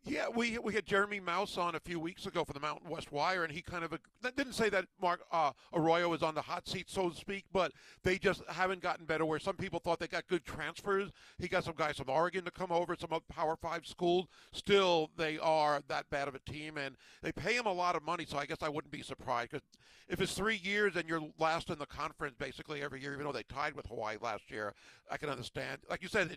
[0.03, 3.11] Yeah, we we had Jeremy Mauss on a few weeks ago for the Mountain West
[3.11, 3.93] Wire, and he kind of
[4.35, 7.71] didn't say that Mark uh, Arroyo is on the hot seat, so to speak, but
[8.03, 9.25] they just haven't gotten better.
[9.25, 12.51] Where some people thought they got good transfers, he got some guys from Oregon to
[12.51, 14.25] come over, some Power Five schools.
[14.51, 18.01] Still, they are that bad of a team, and they pay him a lot of
[18.01, 18.25] money.
[18.27, 19.67] So I guess I wouldn't be surprised because
[20.11, 23.31] if it's three years and you're last in the conference basically every year, even though
[23.31, 24.73] they tied with Hawaii last year,
[25.09, 25.79] I can understand.
[25.89, 26.35] Like you said,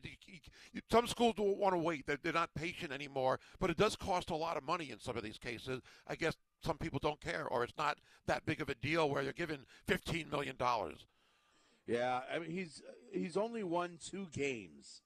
[0.90, 3.40] some schools don't want to wait; they're, they're not patient anymore.
[3.60, 5.80] But it does cost a lot of money in some of these cases.
[6.06, 9.22] I guess some people don't care, or it's not that big of a deal where
[9.22, 11.06] you're given fifteen million dollars.
[11.86, 12.82] Yeah, I mean he's
[13.12, 15.02] he's only won two games.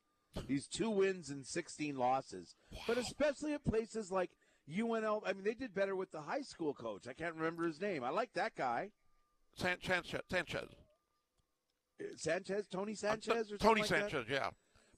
[0.47, 2.55] He's two wins and sixteen losses.
[2.87, 4.31] But especially at places like
[4.73, 7.07] UNL, I mean they did better with the high school coach.
[7.09, 8.05] I can't remember his name.
[8.05, 8.91] I like that guy.
[9.57, 10.69] San- Sanchez, Sanchez,
[12.01, 14.11] Uh, Sanchez, Tony Sanchez, or Tony like that?
[14.11, 14.51] Sanchez, yeah.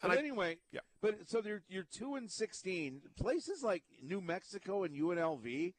[0.03, 0.81] But I- anyway, yeah.
[1.01, 3.03] But so they're you're two and sixteen.
[3.17, 5.75] Places like New Mexico and UNLV.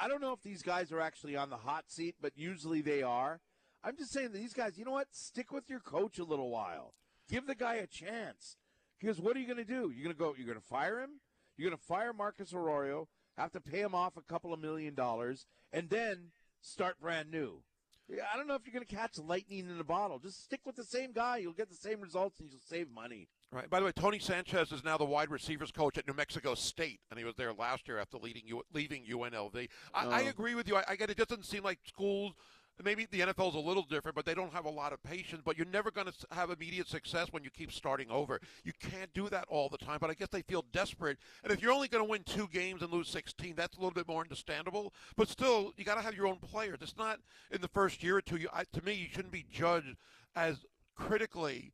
[0.00, 3.02] I don't know if these guys are actually on the hot seat, but usually they
[3.02, 3.40] are.
[3.84, 5.08] I'm just saying that these guys, you know what?
[5.12, 6.94] Stick with your coach a little while.
[7.28, 8.56] Give the guy a chance.
[8.98, 9.92] Because what are you going to do?
[9.94, 10.34] You're going to go.
[10.36, 11.20] You're going to fire him.
[11.56, 13.08] You're going to fire Marcus Arroyo.
[13.36, 16.30] Have to pay him off a couple of million dollars, and then
[16.60, 17.62] start brand new.
[18.08, 20.18] Yeah, I don't know if you're going to catch lightning in a bottle.
[20.18, 21.38] Just stick with the same guy.
[21.38, 23.28] You'll get the same results and you'll save money.
[23.50, 23.68] Right.
[23.70, 27.00] By the way, Tony Sanchez is now the wide receivers coach at New Mexico State,
[27.10, 29.68] and he was there last year after leading leaving UNLV.
[29.94, 30.28] I, I Oh.
[30.28, 30.76] agree with you.
[30.76, 31.16] I, I get it.
[31.16, 32.34] Doesn't seem like schools.
[32.82, 35.42] Maybe the NFL is a little different, but they don't have a lot of patience.
[35.44, 38.40] But you're never going to have immediate success when you keep starting over.
[38.64, 39.98] You can't do that all the time.
[40.00, 41.18] But I guess they feel desperate.
[41.44, 43.92] And if you're only going to win two games and lose 16, that's a little
[43.92, 44.92] bit more understandable.
[45.16, 46.78] But still, you got to have your own players.
[46.80, 47.20] It's not
[47.50, 48.36] in the first year or two.
[48.36, 49.96] You, I, to me, you shouldn't be judged
[50.34, 50.64] as
[50.96, 51.72] critically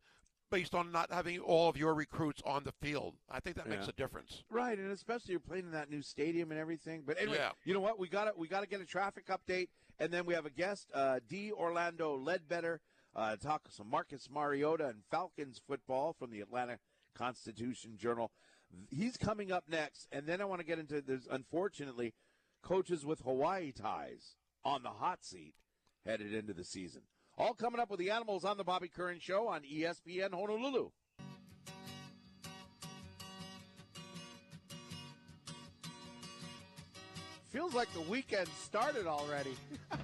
[0.50, 3.14] based on not having all of your recruits on the field.
[3.30, 3.90] I think that makes Yeah.
[3.90, 4.42] a difference.
[4.50, 7.02] Right, and especially you're playing in that new stadium and everything.
[7.02, 7.52] But anyway, Yeah.
[7.64, 7.98] you know what?
[7.98, 9.68] We got to we got to get a traffic update,
[9.98, 11.52] and then we have a guest, uh, D.
[11.52, 12.80] Orlando Ledbetter,
[13.14, 16.78] uh, talk some Marcus Mariota and Falcons football from the Atlanta
[17.14, 18.32] Constitution Journal.
[18.90, 22.14] He's coming up next, and then I want to get into there's unfortunately
[22.62, 25.54] coaches with Hawaii ties on the hot seat
[26.04, 27.02] headed into the season.
[27.38, 30.90] All coming up with the animals on the Bobby Curran Show on ESPN Honolulu.
[37.50, 39.56] Feels like the weekend started already.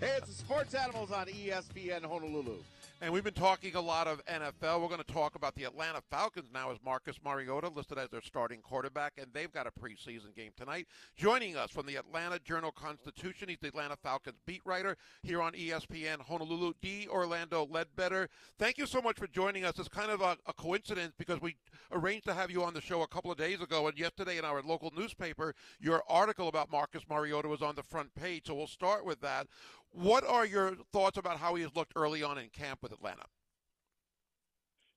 [0.00, 2.56] hey, it's the Sports Animals on ESPN Honolulu.
[3.00, 4.80] And we've been talking a lot of NFL.
[4.80, 8.22] We're going to talk about the Atlanta Falcons now as Marcus Mariota listed as their
[8.22, 10.88] starting quarterback, and they've got a preseason game tonight.
[11.14, 15.52] Joining us from the Atlanta Journal Constitution, he's the Atlanta Falcons beat writer here on
[15.52, 17.06] ESPN Honolulu, D.
[17.08, 18.28] Orlando Ledbetter.
[18.58, 19.78] Thank you so much for joining us.
[19.78, 21.54] It's kind of a, a coincidence because we
[21.92, 24.44] arranged to have you on the show a couple of days ago, and yesterday in
[24.44, 28.48] our local newspaper, your article about Marcus Mariota was on the front page.
[28.48, 29.46] So we'll start with that.
[29.92, 33.24] What are your thoughts about how he has looked early on in camp with Atlanta?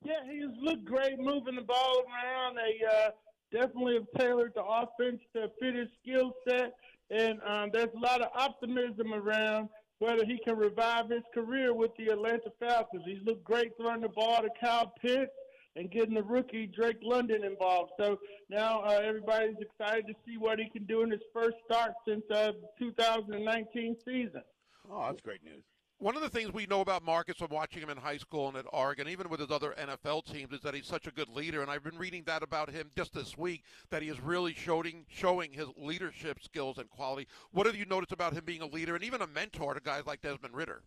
[0.03, 2.57] Yeah, he's looked great moving the ball around.
[2.57, 3.09] They uh,
[3.51, 6.73] definitely have tailored the offense to fit his skill set,
[7.09, 9.69] and um, there's a lot of optimism around
[9.99, 13.03] whether he can revive his career with the Atlanta Falcons.
[13.05, 15.31] He's looked great throwing the ball to Kyle Pitts
[15.75, 17.91] and getting the rookie Drake London involved.
[17.99, 18.17] So
[18.49, 22.23] now uh, everybody's excited to see what he can do in his first start since
[22.31, 24.41] uh, 2019 season.
[24.89, 25.63] Oh, that's great news.
[25.99, 28.57] One of the things we know about Marcus from watching him in high school and
[28.57, 31.61] at Oregon, even with his other NFL teams, is that he's such a good leader.
[31.61, 35.05] And I've been reading that about him just this week, that he is really showing
[35.07, 37.27] showing his leadership skills and quality.
[37.51, 40.07] What have you noticed about him being a leader and even a mentor to guys
[40.07, 40.81] like Desmond Ridder?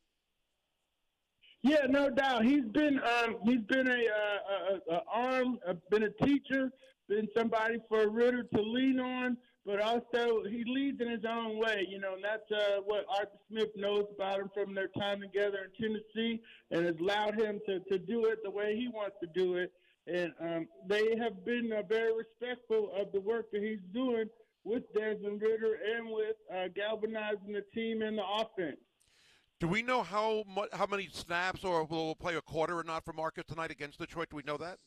[1.62, 2.45] Yeah, no doubt.
[2.45, 6.73] He's been um, he's been a, uh, a, a arm, uh, been a teacher,
[7.09, 11.86] been somebody for Ridder to lean on, but also he leads in his own way.
[11.89, 15.59] You know, and that's uh, what Arthur Smith knows about him from their time together
[15.65, 19.28] in Tennessee, and has allowed him to, to do it the way he wants to
[19.35, 19.73] do it.
[20.07, 24.27] And um, they have been uh, very respectful of the work that he's doing
[24.65, 28.81] with Desmond Ridder and with uh, galvanizing the team and the offense.
[29.61, 33.05] Do we know how mu- how many snaps or will play a quarter or not
[33.05, 34.28] for Marcus tonight against Detroit?
[34.31, 34.78] Do we know that?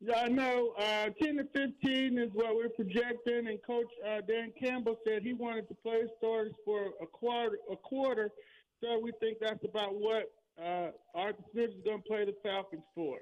[0.00, 0.74] Yeah, I know.
[0.78, 5.32] Uh, 10 to 15 is what we're projecting, and Coach uh, Dan Campbell said he
[5.32, 7.58] wanted to play starters for a quarter.
[7.70, 8.30] A quarter,
[8.80, 10.30] so we think that's about what
[10.62, 13.18] uh, Arthur Smith is going to play the Falcons for.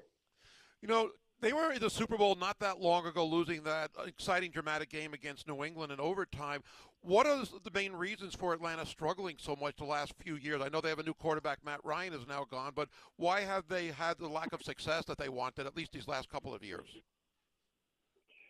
[0.83, 1.11] You know,
[1.41, 5.13] they were in the Super Bowl not that long ago, losing that exciting, dramatic game
[5.13, 6.63] against New England in overtime.
[7.03, 10.61] What are the main reasons for Atlanta struggling so much the last few years?
[10.63, 13.69] I know they have a new quarterback, Matt Ryan, is now gone, but why have
[13.69, 16.65] they had the lack of success that they wanted, at least these last couple of
[16.65, 16.89] years?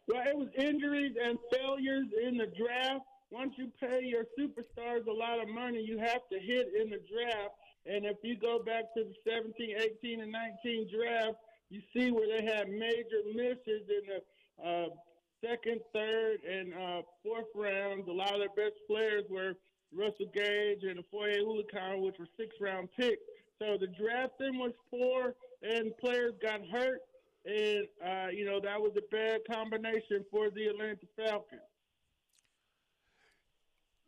[0.08, 3.04] Well, it was injuries and failures in the draft.
[3.30, 7.00] Once you pay your superstars a lot of money, you have to hit in the
[7.12, 7.54] draft.
[7.84, 11.36] And if you go back to the 17, 18, and 19 draft,
[11.70, 14.88] you see where they had major misses in the uh,
[15.44, 18.08] second, third, and uh, fourth rounds.
[18.08, 19.54] A lot of their best players were
[19.94, 23.22] Russell Gage and Foye Oluokun, which were six-round picks.
[23.58, 27.00] So the drafting was poor, and players got hurt,
[27.46, 31.62] and uh, you know that was a bad combination for the Atlanta Falcons.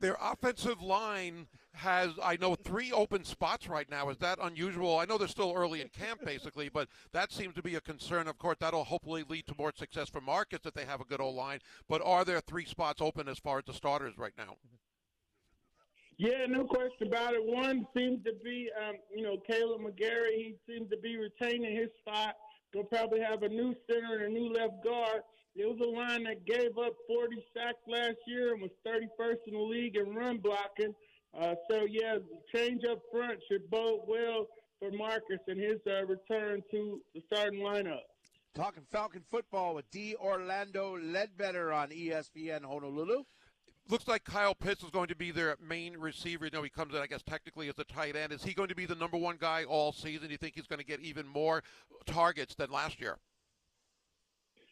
[0.01, 4.11] Their offensive line has, I know, three open spots right now.
[4.11, 4.99] Is that unusual?
[4.99, 8.29] I know they're still early in camp, basically, but that seems to be a concern.
[8.29, 11.20] Of course, that'll hopefully lead to more success for Marcus that they have a good
[11.20, 11.59] O line.
[11.89, 14.57] But are there three spots open as far as the starters right now?
[16.16, 17.45] Yeah, no question about it.
[17.45, 20.35] One seems to be, um, you know, Kaleb McGary.
[20.37, 22.35] He seems to be retaining his spot.
[22.73, 25.23] They'll probably have a new center and a new left guard.
[25.59, 29.55] It was a line that gave up 40 sacks last year and was 31st in
[29.55, 30.94] the league in run blocking.
[31.36, 32.18] Uh, so, yeah,
[32.55, 34.47] change up front should bode well
[34.78, 38.02] for Marcus and his uh, return to the starting lineup.
[38.55, 40.14] Talking Falcon football with D.
[40.20, 43.24] Orlando Ledbetter on ESPN Honolulu.
[43.89, 46.44] Looks like Kyle Pitts is going to be their main receiver.
[46.44, 48.32] You know, he comes in, I guess, technically as a tight end.
[48.32, 50.28] Is he going to be the number one guy all season?
[50.28, 51.64] Do you think he's going to get even more
[52.06, 53.18] targets than last year?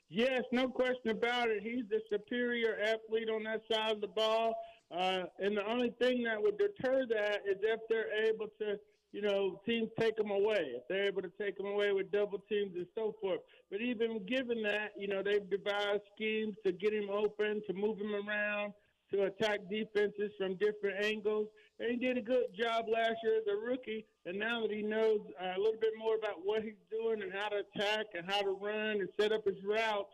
[0.09, 1.63] Yes, no question about it.
[1.63, 4.55] He's the superior athlete on that side of the ball.
[4.91, 8.79] Uh, and the only thing that would deter that is if they're able to,
[9.13, 10.75] you know, teams take him away.
[10.77, 13.41] If they're able to take him away with double teams and so forth.
[13.69, 17.99] But even given that, you know, they've devised schemes to get him open, to move
[17.99, 18.75] him around,
[19.13, 21.49] to attack defenses from different angles.
[21.81, 24.07] And he did a good job last year as a rookie.
[24.27, 27.33] And now that he knows uh, a little bit more about what he's doing and
[27.33, 30.11] how to attack and how to run and set up his routes,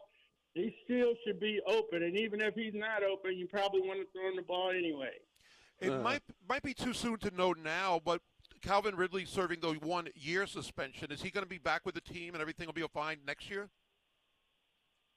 [0.52, 2.02] he still should be open.
[2.02, 5.14] And even if he's not open, you probably want to throw him the ball anyway.
[5.80, 6.02] It Uh.
[6.02, 8.20] might might be too soon to know now, but
[8.60, 11.10] Calvin Ridley serving the one year suspension.
[11.10, 13.48] Is he going to be back with the team and everything will be fine next
[13.50, 13.70] year?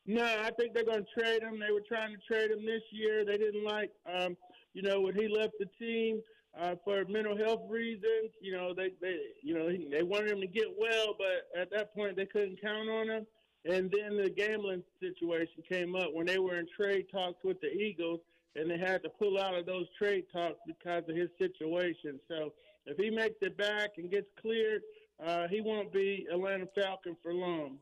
[0.07, 1.59] No, I think they're going to trade him.
[1.59, 3.25] They were trying to trade him this year.
[3.25, 4.37] They didn't like, um,
[4.73, 6.21] you know, when he left the team
[6.59, 8.31] uh, for mental health reasons.
[8.41, 11.93] You know, they, they, you know, they wanted him to get well, but at that
[11.93, 13.27] point they couldn't count on him.
[13.65, 17.71] And then the gambling situation came up when they were in trade talks with the
[17.71, 18.19] Eagles,
[18.55, 22.19] and they had to pull out of those trade talks because of his situation.
[22.27, 22.53] So
[22.85, 24.83] if he makes it back and gets cleared,
[25.25, 27.77] uh, he won't be Atlanta Falcon for long.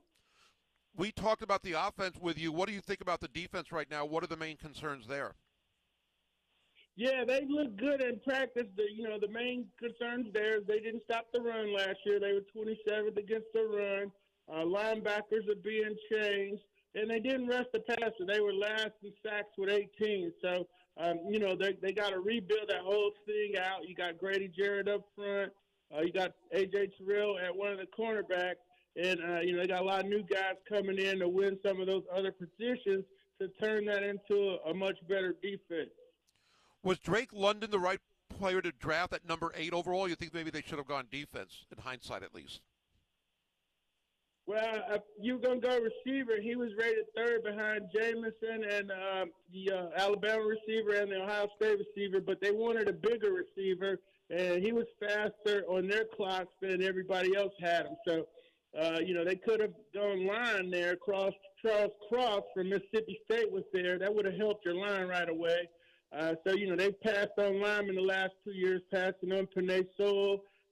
[0.95, 2.51] We talked about the offense with you.
[2.51, 4.05] What do you think about the defense right now?
[4.05, 5.33] What are the main concerns there?
[6.95, 8.67] Yeah, they look good in practice.
[8.77, 12.19] The you know the main concerns there is they didn't stop the run last year.
[12.19, 14.11] They were 27th against the run.
[14.51, 16.61] Uh, linebackers are being changed,
[16.93, 18.25] and they didn't rush the passer.
[18.27, 20.33] They were last in sacks with 18.
[20.43, 20.67] So
[20.97, 23.87] um, you know they they got to rebuild that whole thing out.
[23.87, 25.51] You got Grady Jarrett up front.
[25.95, 28.61] Uh, you got AJ Terrell at one of the cornerbacks,
[28.95, 31.57] and uh, you know they got a lot of new guys coming in to win
[31.65, 33.03] some of those other positions
[33.41, 35.89] to turn that into a, a much better defense.
[36.83, 37.99] Was Drake London the right
[38.37, 40.07] player to draft at number eight overall?
[40.07, 42.59] You think maybe they should have gone defense, in hindsight at least?
[44.45, 49.25] Well, if you're going to go receiver, he was rated third behind Jameson and uh,
[49.53, 54.01] the uh, Alabama receiver and the Ohio State receiver, but they wanted a bigger receiver,
[54.29, 57.95] and he was faster on their clocks than everybody else had him.
[58.05, 58.27] So,
[58.77, 60.97] uh, you know, they could have gone line there.
[60.97, 63.97] Cross Charles Cross from Mississippi State was there.
[63.97, 65.69] That would have helped your line right away.
[66.15, 69.85] Uh, so, you know, they've passed on linemen the last two years, passing on Penei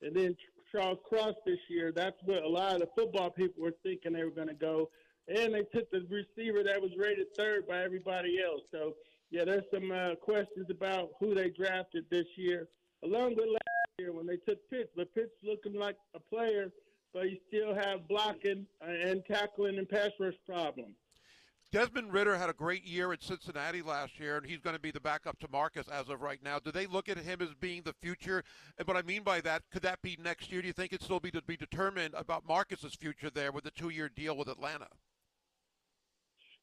[0.03, 0.35] and then
[0.71, 1.91] Charles Cross this year.
[1.91, 4.89] That's what a lot of the football people were thinking they were going to go.
[5.27, 8.61] And they took the receiver that was rated third by everybody else.
[8.71, 8.95] So,
[9.31, 12.67] yeah, there's some uh, questions about who they drafted this year,
[13.03, 14.89] along with last year when they took Pitts.
[14.95, 16.71] But Pitts looking like a player,
[17.13, 20.95] but you still have blocking uh, and tackling and pass rush problems.
[21.71, 24.91] Desmond Ridder had a great year at Cincinnati last year, and he's going to be
[24.91, 26.59] the backup to Marcus as of right now.
[26.59, 28.43] Do they look at him as being the future?
[28.77, 30.61] And what I mean by that, could that be next year?
[30.61, 33.71] Do you think it still be to be determined about Marcus's future there with the
[33.71, 34.87] two-year deal with Atlanta?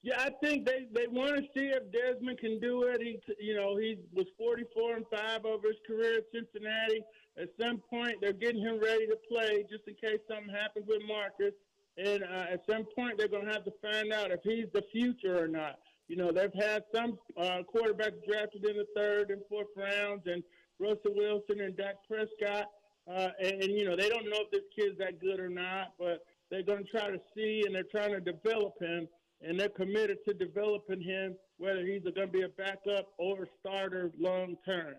[0.03, 3.01] Yeah, I think they, they want to see if Desmond can do it.
[3.01, 7.03] He, you know, he was 44 and five over his career at Cincinnati.
[7.41, 11.01] At some point, they're getting him ready to play, just in case something happens with
[11.09, 11.55] Marcus.
[11.99, 14.85] And uh, at some point, they're going to have to find out if he's the
[14.93, 15.79] future or not.
[16.07, 20.43] You know, they've had some uh, quarterbacks drafted in the third and fourth rounds, and
[20.79, 22.67] Russell Wilson and Dak Prescott.
[23.11, 25.95] Uh, and, and, you know, they don't know if this kid's that good or not,
[25.99, 29.09] but they're going to try to see, and they're trying to develop him,
[29.43, 34.11] and they're committed to developing him, whether he's going to be a backup or starter
[34.19, 34.95] long term.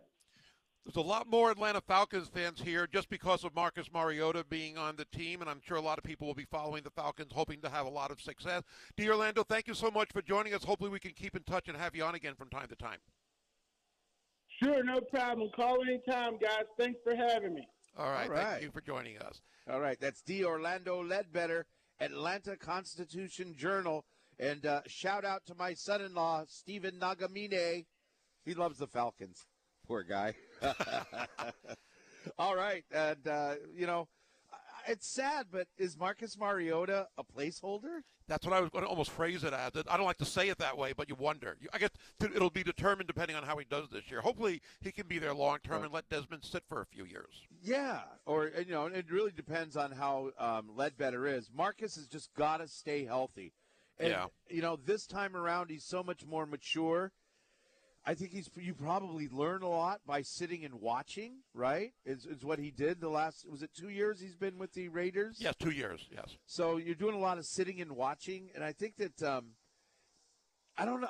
[0.89, 4.95] There's a lot more Atlanta Falcons fans here just because of Marcus Mariota being on
[4.95, 7.61] the team, and I'm sure a lot of people will be following the Falcons, hoping
[7.61, 8.63] to have a lot of success.
[8.97, 9.07] D.
[9.07, 10.63] Orlando, thank you so much for joining us.
[10.63, 12.97] Hopefully, we can keep in touch and have you on again from time to time.
[14.63, 15.51] Sure, no problem.
[15.55, 16.63] Call anytime, guys.
[16.79, 17.67] Thanks for having me.
[17.95, 18.47] All right, All right.
[18.47, 19.41] thank you for joining us.
[19.71, 20.43] All right, that's D.
[20.43, 21.67] Orlando Ledbetter,
[21.99, 24.05] Atlanta Constitution Journal.
[24.39, 27.85] And uh, shout out to my son in law, Stephen Nagamine.
[28.43, 29.45] He loves the Falcons.
[29.87, 30.33] Poor guy.
[32.37, 32.83] All right.
[32.91, 34.07] And, uh, you know,
[34.87, 38.01] it's sad, but is Marcus Mariota a placeholder?
[38.27, 39.71] That's what I was going to almost phrase it as.
[39.89, 41.57] I don't like to say it that way, but you wonder.
[41.73, 41.89] I guess
[42.21, 44.21] it'll be determined depending on how he does this year.
[44.21, 47.47] Hopefully, he can be there long term and let Desmond sit for a few years.
[47.61, 51.49] Yeah, or you know, it really depends on how um, Ledbetter is.
[51.51, 53.53] Marcus has just got to stay healthy.
[53.99, 54.25] And, Yeah.
[54.49, 57.11] You know, this time around, he's so much more mature.
[58.05, 61.39] I think he's you probably learn a lot by sitting and watching.
[61.53, 61.93] Right?
[62.05, 64.89] Is is what he did the last was it two years he's been with the
[64.89, 65.37] Raiders?
[65.39, 66.07] Yes, two years.
[66.11, 66.37] Yes.
[66.45, 69.51] So you're doing a lot of sitting and watching, and I think that um,
[70.77, 71.09] I don't know.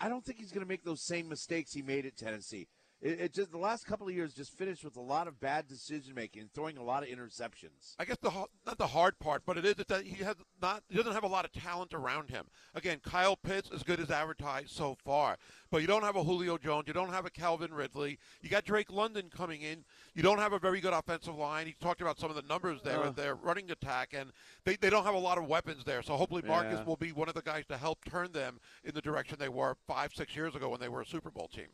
[0.00, 2.68] I don't think he's going to make those same mistakes he made at Tennessee.
[3.00, 5.68] It, it, just the last couple of years just finished with a lot of bad
[5.68, 7.94] decision making and throwing a lot of interceptions.
[7.96, 8.30] I guess the
[8.66, 11.28] not the hard part, but it is that he has not he doesn't have a
[11.28, 12.46] lot of talent around him.
[12.74, 15.36] Again, Kyle Pitts as good as advertised so far,
[15.70, 18.64] but you don't have a Julio Jones, you don't have a Calvin Ridley, you got
[18.64, 19.84] Drake London coming in.
[20.16, 21.66] You don't have a very good offensive line.
[21.68, 23.06] He talked about some of the numbers there Uh.
[23.06, 24.32] with their running attack, and
[24.64, 26.02] they, they don't have a lot of weapons there.
[26.02, 26.84] So hopefully Marcus Yeah.
[26.84, 29.76] will be one of the guys to help turn them in the direction they were
[29.86, 31.68] five six years ago when they were a Super Bowl team.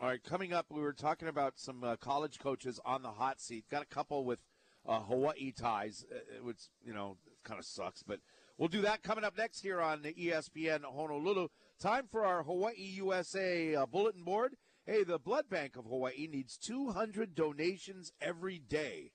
[0.00, 3.40] All right, coming up, we were talking about some uh, college coaches on the hot
[3.40, 3.64] seat.
[3.68, 4.38] Got a couple with
[4.86, 8.20] uh, Hawaii ties, uh, which you know kind of sucks, but
[8.56, 11.48] we'll do that coming up next here on the ESPN Honolulu.
[11.80, 14.56] Time for our Hawaii USA uh, bulletin board.
[14.86, 19.10] Hey, the Blood Bank of Hawaii needs 200 donations every day.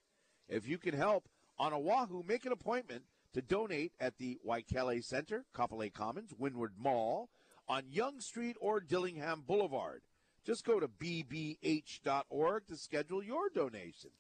[0.48, 1.28] If you can help
[1.58, 3.04] on Oahu, make an appointment
[3.34, 7.30] to donate at the Waikele Center, Kapolei Commons, Windward Mall,
[7.68, 10.02] on Young Street or Dillingham Boulevard.
[10.46, 14.12] Just go to bbh.org to schedule your donation.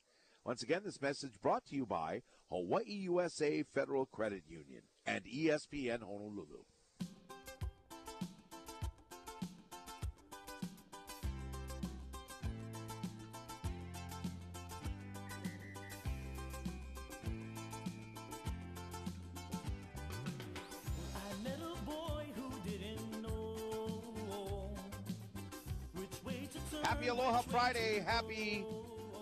[0.45, 6.01] Once again, this message brought to you by Hawaii USA Federal Credit Union and ESPN
[6.01, 6.63] Honolulu.
[28.05, 28.65] Happy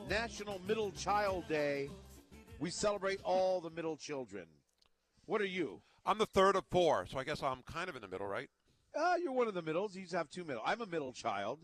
[0.10, 1.90] National Middle Child Day.
[2.60, 4.46] We celebrate all the middle children.
[5.26, 5.82] What are you?
[6.04, 8.50] I'm the third of four, so I guess I'm kind of in the middle, right?
[8.98, 9.96] Uh, you're one of the middles.
[9.96, 10.64] You have two middle.
[10.66, 11.60] I'm a middle child.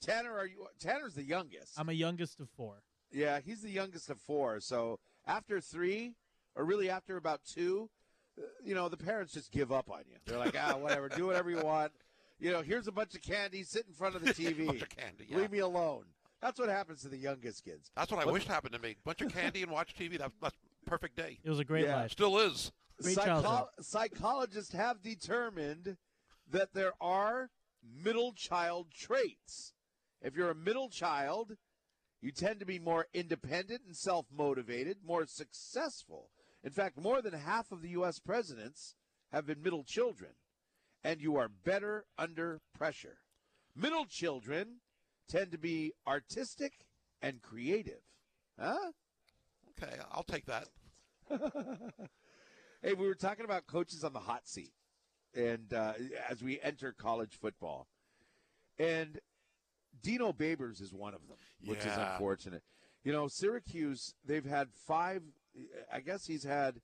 [0.00, 0.66] Tanner, are you?
[0.78, 1.72] Tanner's the youngest.
[1.76, 2.82] I'm a youngest of four.
[3.10, 4.60] Yeah, he's the youngest of four.
[4.60, 6.14] So after three,
[6.54, 7.90] or really after about two,
[8.38, 10.16] uh, you know, the parents just give up on you.
[10.24, 11.90] They're like, ah, whatever, do whatever you want.
[12.38, 14.66] You know, here's a bunch of candy, sit in front of the TV.
[14.66, 15.26] bunch of candy.
[15.28, 15.38] Yeah.
[15.38, 16.04] Leave me alone.
[16.40, 17.90] That's what happens to the youngest kids.
[17.94, 18.96] That's what I But- wished happened to me.
[19.04, 20.16] Bunch of candy and watch TV.
[20.18, 20.56] That, that's
[20.86, 21.38] perfect day.
[21.44, 21.96] It was a great Yeah.
[21.96, 22.12] life.
[22.12, 22.72] Still is.
[23.00, 25.96] Psycho- psychologists have determined
[26.46, 27.50] that there are
[27.82, 29.74] middle child traits.
[30.20, 31.56] If you're a middle child,
[32.20, 36.30] you tend to be more independent and self motivated, more successful.
[36.62, 38.18] In fact, more than half of the U.S.
[38.18, 38.94] presidents
[39.32, 40.32] have been middle children,
[41.02, 43.20] and you are better under pressure.
[43.74, 44.80] Middle children
[45.30, 46.72] tend to be artistic
[47.22, 48.02] and creative.
[48.58, 48.92] Huh?
[49.70, 50.68] Okay, I'll take that.
[52.82, 54.72] Hey, we were talking about coaches on the hot seat,
[55.34, 55.92] and uh,
[56.30, 57.88] as we enter college football,
[58.78, 59.18] and
[60.02, 61.36] Dino Babers is one of them,
[61.66, 62.62] which is unfortunate.
[63.04, 65.20] You know, Syracuse, they've had five.
[65.92, 66.80] I guess he's had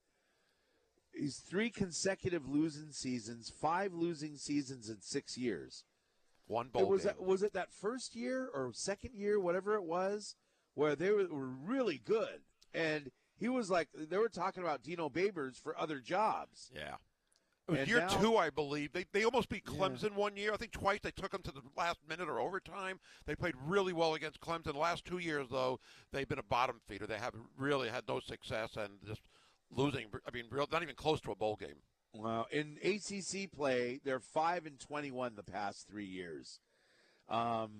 [1.14, 5.82] he's three consecutive losing seasons, five losing seasons in six years.
[6.46, 7.14] One It bowl was game.
[7.18, 10.36] that, was it that first year or second year, whatever it was,
[10.74, 12.40] where they were, were really good,
[12.72, 16.70] and he was like they were talking about Dino Babers for other jobs.
[16.74, 16.96] Yeah.
[17.68, 18.92] It was And year now- two, I believe.
[18.92, 19.72] They they almost beat Yeah.
[19.76, 20.52] Clemson one year.
[20.52, 23.00] I think twice they took them to the last minute or overtime.
[23.26, 24.66] They played really well against Clemson.
[24.72, 25.80] The last two years, though,
[26.12, 27.08] they've been a bottom feeder.
[27.08, 29.22] They have really had no success and just
[29.70, 30.06] losing.
[30.24, 31.82] I mean, real, not even close to a bowl game.
[32.18, 36.60] Well, in ACC play, they're five and twenty-one the past three years.
[37.28, 37.70] Um,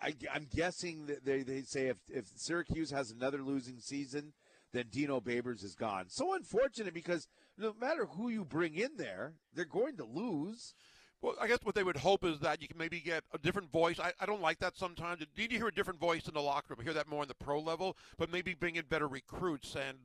[0.00, 4.32] I, I'm guessing that they, they say if, if Syracuse has another losing season,
[4.72, 6.06] then Dino Babers is gone.
[6.08, 7.26] So unfortunate because
[7.56, 10.74] no matter who you bring in there, they're going to lose.
[11.22, 13.72] Well, I guess what they would hope is that you can maybe get a different
[13.72, 13.98] voice.
[13.98, 15.20] I, I don't like that sometimes.
[15.20, 16.80] You need to hear a different voice in the locker room.
[16.80, 19.74] I hear that more in the pro level, but maybe bring in better recruits.
[19.74, 19.96] And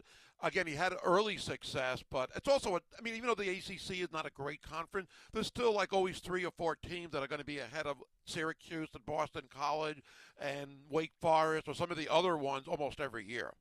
[0.41, 4.01] again, he had early success, but it's also, a, I mean, even though the ACC
[4.01, 7.27] is not a great conference, there's still like always three or four teams that are
[7.27, 10.01] going to be ahead of Syracuse and Boston College
[10.39, 13.53] and Wake Forest or some of the other ones almost every year.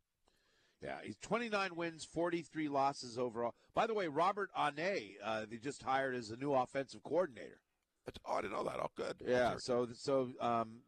[0.83, 3.55] Yeah, he's 29 wins, 43 losses overall.
[3.75, 7.59] By the way, Robert Anae, uh, they just hired as the new offensive coordinator.
[8.07, 8.77] It's, oh, I didn't know that.
[8.81, 9.17] Oh, good.
[9.27, 10.79] Yeah, so so um,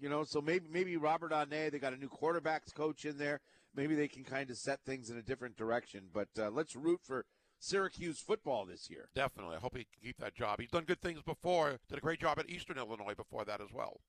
[0.00, 3.40] you know, so maybe maybe Robert Anae, they got a new quarterbacks coach in there.
[3.74, 6.08] Maybe they can kind of set things in a different direction.
[6.12, 7.26] But uh, let's root for
[7.60, 9.08] Syracuse football this year.
[9.14, 9.56] Definitely.
[9.56, 10.60] I hope he can keep that job.
[10.60, 11.78] He's done good things before.
[11.88, 14.00] Did a great job at Eastern Illinois before that as well.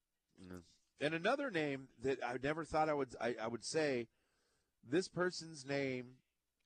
[1.01, 4.07] And another name that I never thought I would I, I would say
[4.87, 6.15] this person's name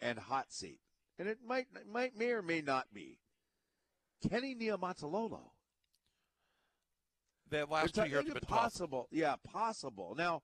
[0.02, 0.80] and hot seat,
[1.18, 3.20] and it might might may or may not be
[4.28, 5.52] Kenny Niumatalolo.
[7.49, 8.49] That last two years have been tough.
[8.49, 9.07] possible.
[9.11, 10.15] Yeah, possible.
[10.18, 10.41] Now,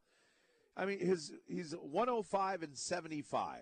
[0.75, 3.61] I mean, his he's 105 and 75.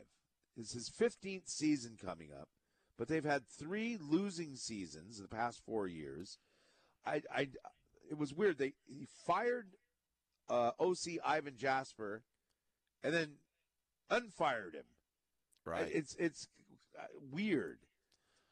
[0.56, 2.50] It's his 15th season coming up,
[2.98, 6.40] but they've had three losing seasons in the past four years.
[7.06, 7.42] I, I,
[8.10, 8.58] it was weird.
[8.58, 9.68] They he fired
[10.50, 12.24] uh, OC Ivan Jasper,
[13.04, 13.34] and then
[14.10, 14.86] unfired him.
[15.66, 15.90] Right.
[15.92, 16.48] It's it's
[17.32, 17.80] weird.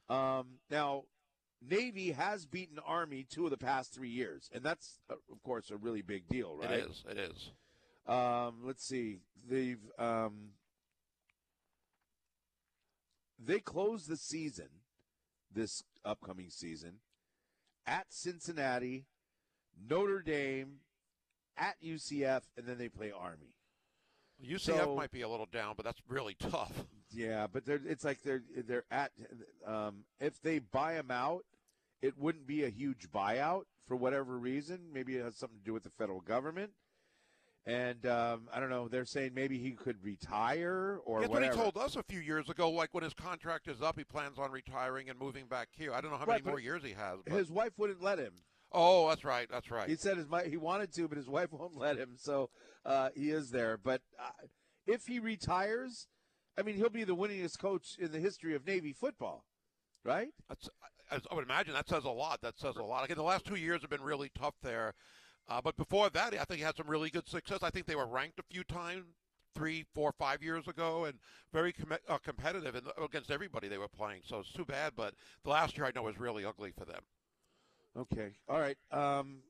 [0.10, 1.06] Um, now,
[1.68, 5.72] Navy has beaten Army two of the past three years, and that's uh, of course
[5.72, 6.72] a really big deal, right?
[6.72, 7.04] It is.
[7.10, 7.52] It is.
[8.08, 9.20] Um, let's see.
[9.48, 10.52] They've um,
[13.40, 14.70] they close the season,
[15.54, 17.00] this upcoming season,
[17.86, 19.06] at Cincinnati,
[19.90, 20.78] Notre Dame,
[21.58, 23.56] at UCF, and then they play Army.
[24.44, 26.74] UCF So- might be a little down, but that's really tough.
[27.12, 29.12] Yeah, but they're, it's like they're they're at
[29.66, 31.46] um, if they buy them out,
[32.02, 34.90] it wouldn't be a huge buyout for whatever reason.
[34.92, 36.72] Maybe it has something to do with the federal government.
[37.68, 38.88] And um, I don't know.
[38.88, 41.56] They're saying maybe he could retire or That's whatever.
[41.56, 42.70] what he told us a few years ago.
[42.70, 45.92] Like when his contract is up, he plans on retiring and moving back here.
[45.92, 47.20] I don't know how Right, many more years he has.
[47.26, 47.34] But...
[47.34, 48.34] His wife wouldn't let him.
[48.72, 49.48] Oh, that's right.
[49.50, 49.90] That's right.
[49.90, 52.16] He said his he wanted to, but his wife won't let him.
[52.18, 52.50] So
[52.86, 53.78] uh, he is there.
[53.78, 54.46] But uh,
[54.86, 56.08] if he retires,
[56.58, 59.46] I mean, he'll be the winningest coach in the history of Navy football,
[60.04, 60.30] right?
[60.48, 60.70] That's,
[61.10, 62.42] I, I would imagine that says a lot.
[62.42, 63.06] That says a lot.
[63.06, 64.94] Again, the last two years have been really tough there.
[65.48, 67.60] Uh, but before that, I think he had some really good success.
[67.62, 69.06] I think they were ranked a few times,
[69.54, 71.20] three, four, five years ago, and
[71.54, 74.22] very com- uh, competitive in, against everybody they were playing.
[74.26, 74.94] So it's too bad.
[74.96, 75.14] But
[75.44, 77.02] the last year I know was really ugly for them.
[77.98, 78.32] Okay.
[78.50, 78.78] All right.
[78.92, 79.44] Um,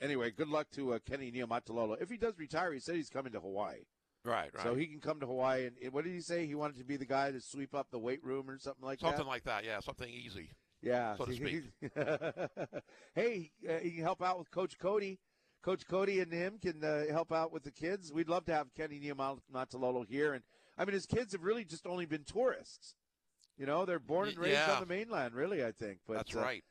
[0.00, 2.00] anyway, good luck to uh, Kenny Niumatalolo.
[2.00, 3.84] If he does retire, he said he's coming to Hawaii.
[4.24, 4.62] Right, right.
[4.62, 5.66] So he can come to Hawaii.
[5.66, 6.46] And, and what did he say?
[6.46, 9.00] He wanted to be the guy to sweep up the weight room or something like
[9.00, 9.16] Something that?
[9.18, 9.64] Something like that.
[9.64, 10.50] Yeah, something easy.
[10.82, 11.16] Yeah.
[11.16, 11.64] so to speak.
[13.14, 15.18] hey, uh, he can help out with Coach Cody.
[15.62, 18.12] Coach Cody and him can uh, help out with the kids.
[18.12, 20.32] We'd love to have Kenny Niumatalolo here.
[20.32, 20.44] And
[20.76, 22.94] I mean, his kids have really just only been tourists.
[23.58, 24.74] You know, they're born and raised yeah.
[24.74, 25.64] on the mainland, really.
[25.64, 25.98] I think.
[26.06, 26.64] But, That's uh, right.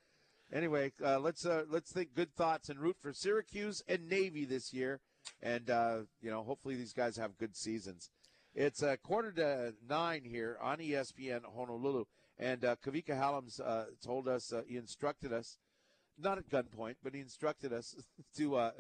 [0.52, 4.74] Anyway, uh, let's uh, let's think good thoughts and root for Syracuse and Navy this
[4.74, 5.02] year,
[5.42, 8.10] and uh, you know hopefully these guys have good seasons.
[8.56, 12.06] It's a quarter to nine here on ESPN Honolulu,
[12.40, 15.58] and uh, Kavika Hallams uh, told us uh, he instructed us,
[16.18, 17.96] not at gunpoint, but he instructed us
[18.38, 18.72] to uh,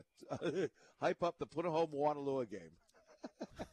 [1.02, 2.72] hype up the Punahou Moanalua game.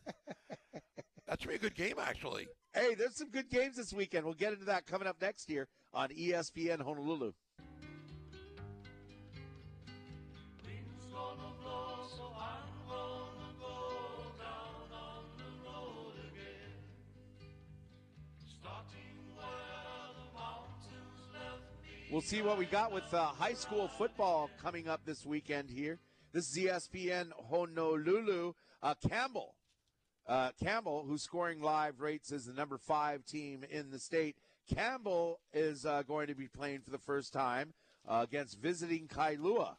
[1.26, 2.46] That's should be a good game, actually.
[2.74, 4.24] Hey, there's some good games this weekend.
[4.24, 7.32] We'll get into that coming up next year on ESPN Honolulu.
[22.14, 25.98] We'll see what we got with uh, high school football coming up this weekend here.
[26.32, 28.52] This is ESPN Honolulu.
[28.80, 29.56] Uh, Campbell,
[30.28, 34.36] uh, Campbell, who's scoring live rates as the number five team in the state.
[34.72, 37.74] Campbell is uh, going to be playing for the first time
[38.08, 39.74] uh, against visiting Kailua.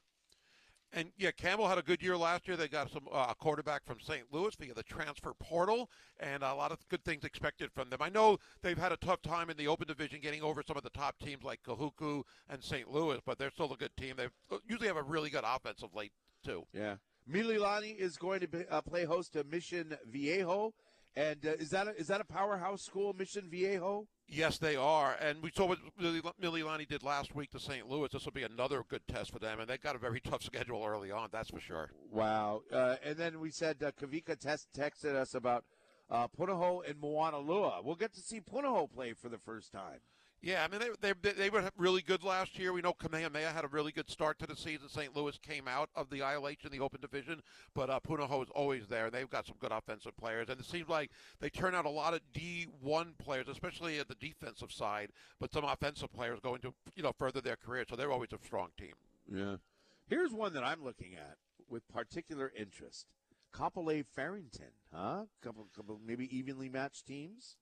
[0.96, 2.56] And yeah, Campbell had a good year last year.
[2.56, 4.24] They got some uh, quarterback from St.
[4.32, 5.90] Louis via the transfer portal,
[6.22, 8.00] and a lot of good things expected from them.
[8.02, 10.84] I know they've had a tough time in the Open Division getting over some of
[10.84, 12.90] the top teams like Kahuku and St.
[12.90, 14.16] Louis, but they're still a good team.
[14.16, 14.30] They
[14.70, 16.14] usually have a really good offense of late
[16.46, 16.66] too.
[16.72, 16.96] Yeah.
[17.30, 20.74] Mililani is going to be, uh, play host to Mission Viejo.
[21.18, 24.08] And uh, is that a, is that a powerhouse school, Mission Viejo?
[24.28, 27.88] Yes, they are, and we saw what Mililani did last week to St.
[27.88, 28.10] Louis.
[28.12, 30.84] This will be another good test for them, and they got a very tough schedule
[30.84, 31.30] early on.
[31.32, 31.92] That's for sure.
[32.12, 32.64] Wow.
[32.72, 35.64] Uh, and then we said uh, Kavika test, texted us about
[36.10, 37.84] uh, Punahou and Moanalua.
[37.84, 40.00] We'll get to see Punahou play for the first time.
[40.46, 42.72] Yeah, I mean they they they were really good last year.
[42.72, 44.88] We know Kamehameha had a really good start to the season.
[44.90, 45.16] St.
[45.16, 47.42] Louis came out of the ILH in the Open Division,
[47.74, 49.10] but uh, Punahou is always there.
[49.10, 51.10] They've got some good offensive players, and it seems like
[51.40, 55.10] they turn out a lot of D1 players, especially at the defensive side,
[55.40, 57.84] but some offensive players going to you know further their career.
[57.90, 58.94] So they're always a strong team.
[59.28, 59.56] Yeah.
[60.08, 63.08] Here's one that I'm looking at with particular interest.
[63.52, 65.24] Kapolei Farrington, huh?
[65.42, 67.58] Couple, couple, maybe evenly matched teams.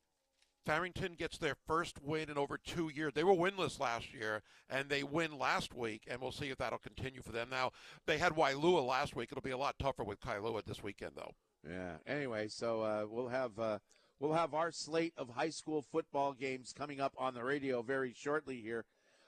[0.65, 3.13] Farrington gets their first win in over two years.
[3.13, 6.79] They were winless last year, and they win last week, and we'll see if that'll
[6.79, 7.49] continue for them.
[7.49, 7.71] Now,
[8.05, 9.29] they had Wailua last week.
[9.31, 11.31] It'll be a lot tougher with Kailua this weekend, though.
[11.69, 11.93] Yeah.
[12.07, 13.79] Anyway, so uh, we'll have uh,
[14.19, 18.13] we'll have our slate of high school football games coming up on the radio very
[18.13, 18.85] shortly here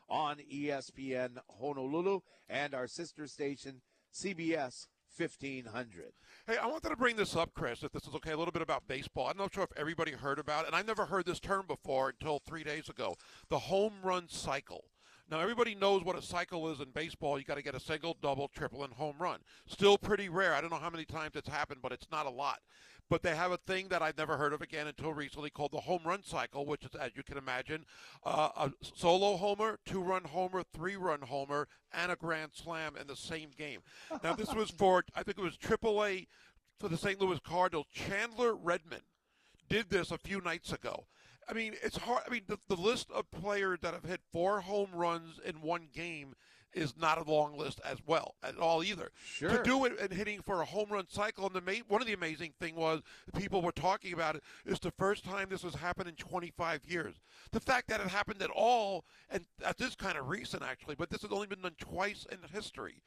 [0.09, 3.81] on ESPN Honolulu and our sister station
[4.13, 4.87] CBS
[5.17, 6.13] 1500.
[6.47, 8.61] Hey, I wanted to bring this up, Chris, if this is okay, a little bit
[8.61, 9.27] about baseball.
[9.27, 12.09] I'm not sure if everybody heard about it, and I've never heard this term before
[12.09, 13.15] until three days ago
[13.49, 14.85] the home run cycle.
[15.29, 17.39] Now, everybody knows what a cycle is in baseball.
[17.39, 19.39] You got to get a single, double, triple, and home run.
[19.65, 20.53] Still pretty rare.
[20.53, 22.59] I don't know how many times it's happened, but it's not a lot.
[23.09, 25.81] But they have a thing that I've never heard of again until recently called the
[25.81, 27.85] home run cycle, which is, as you can imagine,
[28.23, 33.07] uh, a solo homer, two run homer, three run homer, and a grand slam in
[33.07, 33.81] the same game.
[34.23, 36.27] Now, this was for, I think it was AAA
[36.79, 37.19] for the St.
[37.19, 37.87] Louis Cardinals.
[37.93, 39.03] Chandler Redmond
[39.69, 41.05] did this a few nights ago.
[41.47, 42.23] I mean, it's hard.
[42.27, 45.89] I mean, the, the list of players that have hit four home runs in one
[45.93, 46.33] game
[46.75, 49.11] is not a long list as well at all either.
[49.25, 49.49] Sure.
[49.49, 52.07] To do it and hitting for a home run cycle, and the ma- one of
[52.07, 53.01] the amazing thing was
[53.35, 57.15] people were talking about it is the first time this has happened in 25 years.
[57.51, 61.09] The fact that it happened at all, and that is kind of recent actually, but
[61.09, 63.01] this has only been done twice in history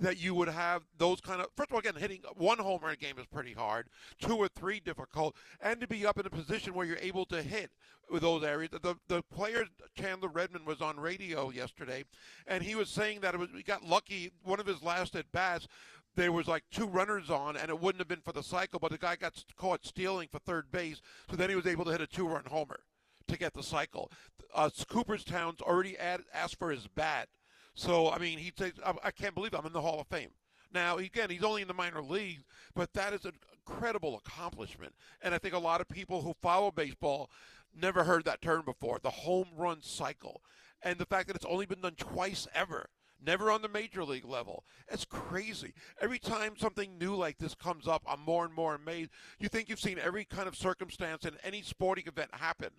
[0.00, 2.96] that you would have those kind of first of all again hitting one homer a
[2.96, 3.88] game is pretty hard.
[4.20, 5.36] Two or three difficult.
[5.60, 7.70] And to be up in a position where you're able to hit
[8.10, 8.70] with those areas.
[8.70, 9.64] The the player
[9.94, 12.04] Chandler Redmond was on radio yesterday
[12.46, 14.30] and he was saying that it was he got lucky.
[14.42, 15.68] One of his last at bats
[16.14, 18.90] there was like two runners on and it wouldn't have been for the cycle but
[18.90, 21.00] the guy got caught stealing for third base
[21.30, 22.80] so then he was able to hit a two run homer
[23.28, 24.10] to get the cycle.
[24.54, 27.28] Uh, Cooperstown's already add, asked for his bat
[27.74, 30.30] so I mean, he says, I, I can't believe I'm in the Hall of Fame.
[30.72, 32.44] Now, again, he's only in the minor leagues,
[32.74, 34.94] but that is an incredible accomplishment.
[35.20, 37.30] And I think a lot of people who follow baseball
[37.78, 40.42] never heard that term before the home run cycle.
[40.82, 42.88] And the fact that it's only been done twice ever,
[43.24, 44.64] never on the major league level.
[44.88, 45.74] It's crazy.
[46.00, 49.10] Every time something new like this comes up, I'm more and more amazed.
[49.38, 52.70] You think you've seen every kind of circumstance in any sporting event happen.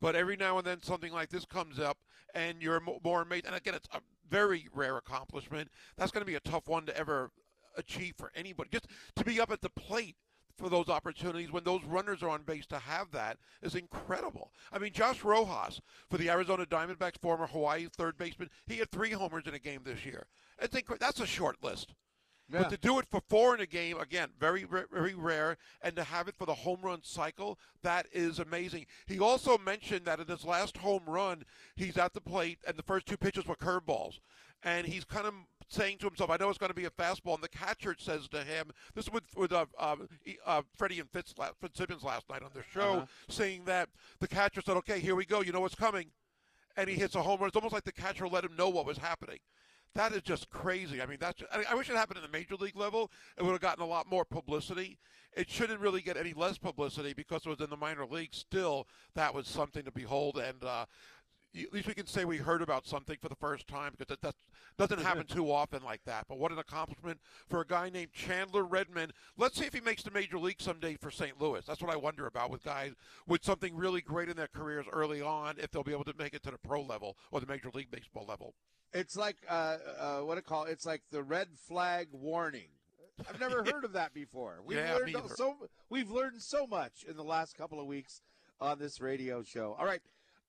[0.00, 1.98] But every now and then something like this comes up,
[2.34, 3.46] and you're more amazed.
[3.46, 4.00] And again, it's a
[4.30, 5.70] very rare accomplishment.
[5.96, 7.30] That's going to be a tough one to ever
[7.76, 8.70] achieve for anybody.
[8.72, 8.86] Just
[9.16, 10.16] to be up at the plate
[10.58, 14.50] for those opportunities when those runners are on base to have that is incredible.
[14.72, 15.80] I mean, Josh Rojas
[16.10, 19.82] for the Arizona Diamondbacks, former Hawaii third baseman, he had three homers in a game
[19.84, 20.26] this year.
[20.60, 21.94] It's incre- that's a short list.
[22.50, 22.62] Yeah.
[22.62, 26.04] But to do it for four in a game, again, very, very rare, and to
[26.04, 28.86] have it for the home run cycle, that is amazing.
[29.06, 31.44] He also mentioned that in his last home run,
[31.76, 34.20] he's at the plate, and the first two pitches were curveballs.
[34.64, 35.34] And he's kind of
[35.68, 37.34] saying to himself, I know it's going to be a fastball.
[37.34, 39.94] And the catcher says to him, this is with, with uh, uh,
[40.44, 43.06] uh, Freddie and Fitz, Fitzsimmons last night on their show, Uh-huh.
[43.28, 43.88] saying that
[44.18, 45.42] the catcher said, okay, here we go.
[45.42, 46.06] You know what's coming.
[46.76, 47.48] And he hits a home run.
[47.48, 49.38] It's almost like the catcher let him know what was happening.
[49.94, 51.02] That is just crazy.
[51.02, 51.42] I mean, that's.
[51.52, 53.10] I, I wish it happened in the major league level.
[53.36, 54.98] It would have gotten a lot more publicity.
[55.36, 58.32] It shouldn't really get any less publicity because it was in the minor league.
[58.32, 60.86] Still, that was something to behold, and uh,
[61.56, 64.34] at least we can say we heard about something for the first time because that,
[64.76, 66.26] that doesn't happen too often like that.
[66.28, 69.12] But what an accomplishment for a guy named Chandler Redmond.
[69.36, 71.40] Let's see if he makes the major league someday for St.
[71.40, 71.64] Louis.
[71.66, 72.92] That's what I wonder about with guys
[73.26, 76.34] with something really great in their careers early on, if they'll be able to make
[76.34, 78.54] it to the pro level or the major league baseball level.
[78.92, 80.64] It's like uh, uh, what it call?
[80.64, 82.68] It's like the red flag warning.
[83.28, 84.60] I've never heard of that before.
[84.64, 85.56] We've Yeah, learned so
[85.90, 88.22] we've learned so much in the last couple of weeks
[88.60, 89.76] on this radio show.
[89.78, 90.00] All right,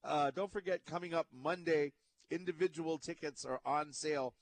[0.03, 1.93] uh, don't forget coming up Monday,
[2.31, 4.33] individual tickets are on sale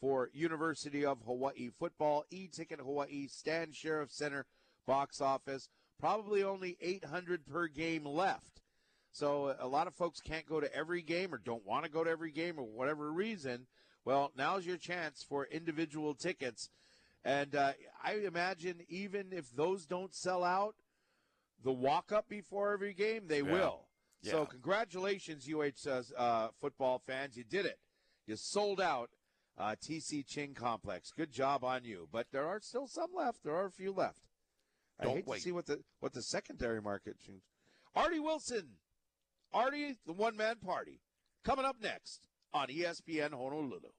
[0.00, 2.24] for University of Hawaii football.
[2.30, 4.46] E-ticket Hawaii Stan Sheriff Center
[4.86, 5.68] box office.
[5.98, 8.62] Probably only 800 per game left.
[9.12, 12.04] So a lot of folks can't go to every game or don't want to go
[12.04, 13.66] to every game or whatever reason.
[14.04, 16.70] Well, now's your chance for individual tickets.
[17.24, 17.72] And uh,
[18.02, 20.74] I imagine even if those don't sell out,
[21.62, 23.52] the walk up before every game, they Yeah.
[23.52, 23.86] will.
[24.22, 27.36] So congratulations, UH uh, football fans.
[27.38, 27.78] You did it.
[28.26, 29.10] You sold out
[29.58, 31.10] uh, TC Ching Complex.
[31.10, 32.06] Good job on you.
[32.12, 33.42] But there are still some left.
[33.42, 34.20] There are a few left.
[34.98, 35.36] I Don't hate wait.
[35.38, 37.16] to see what the what the secondary market.
[37.96, 38.68] Artie Wilson,
[39.52, 41.00] Artie, the one man party,
[41.44, 43.90] coming up next on ESPN Honolulu.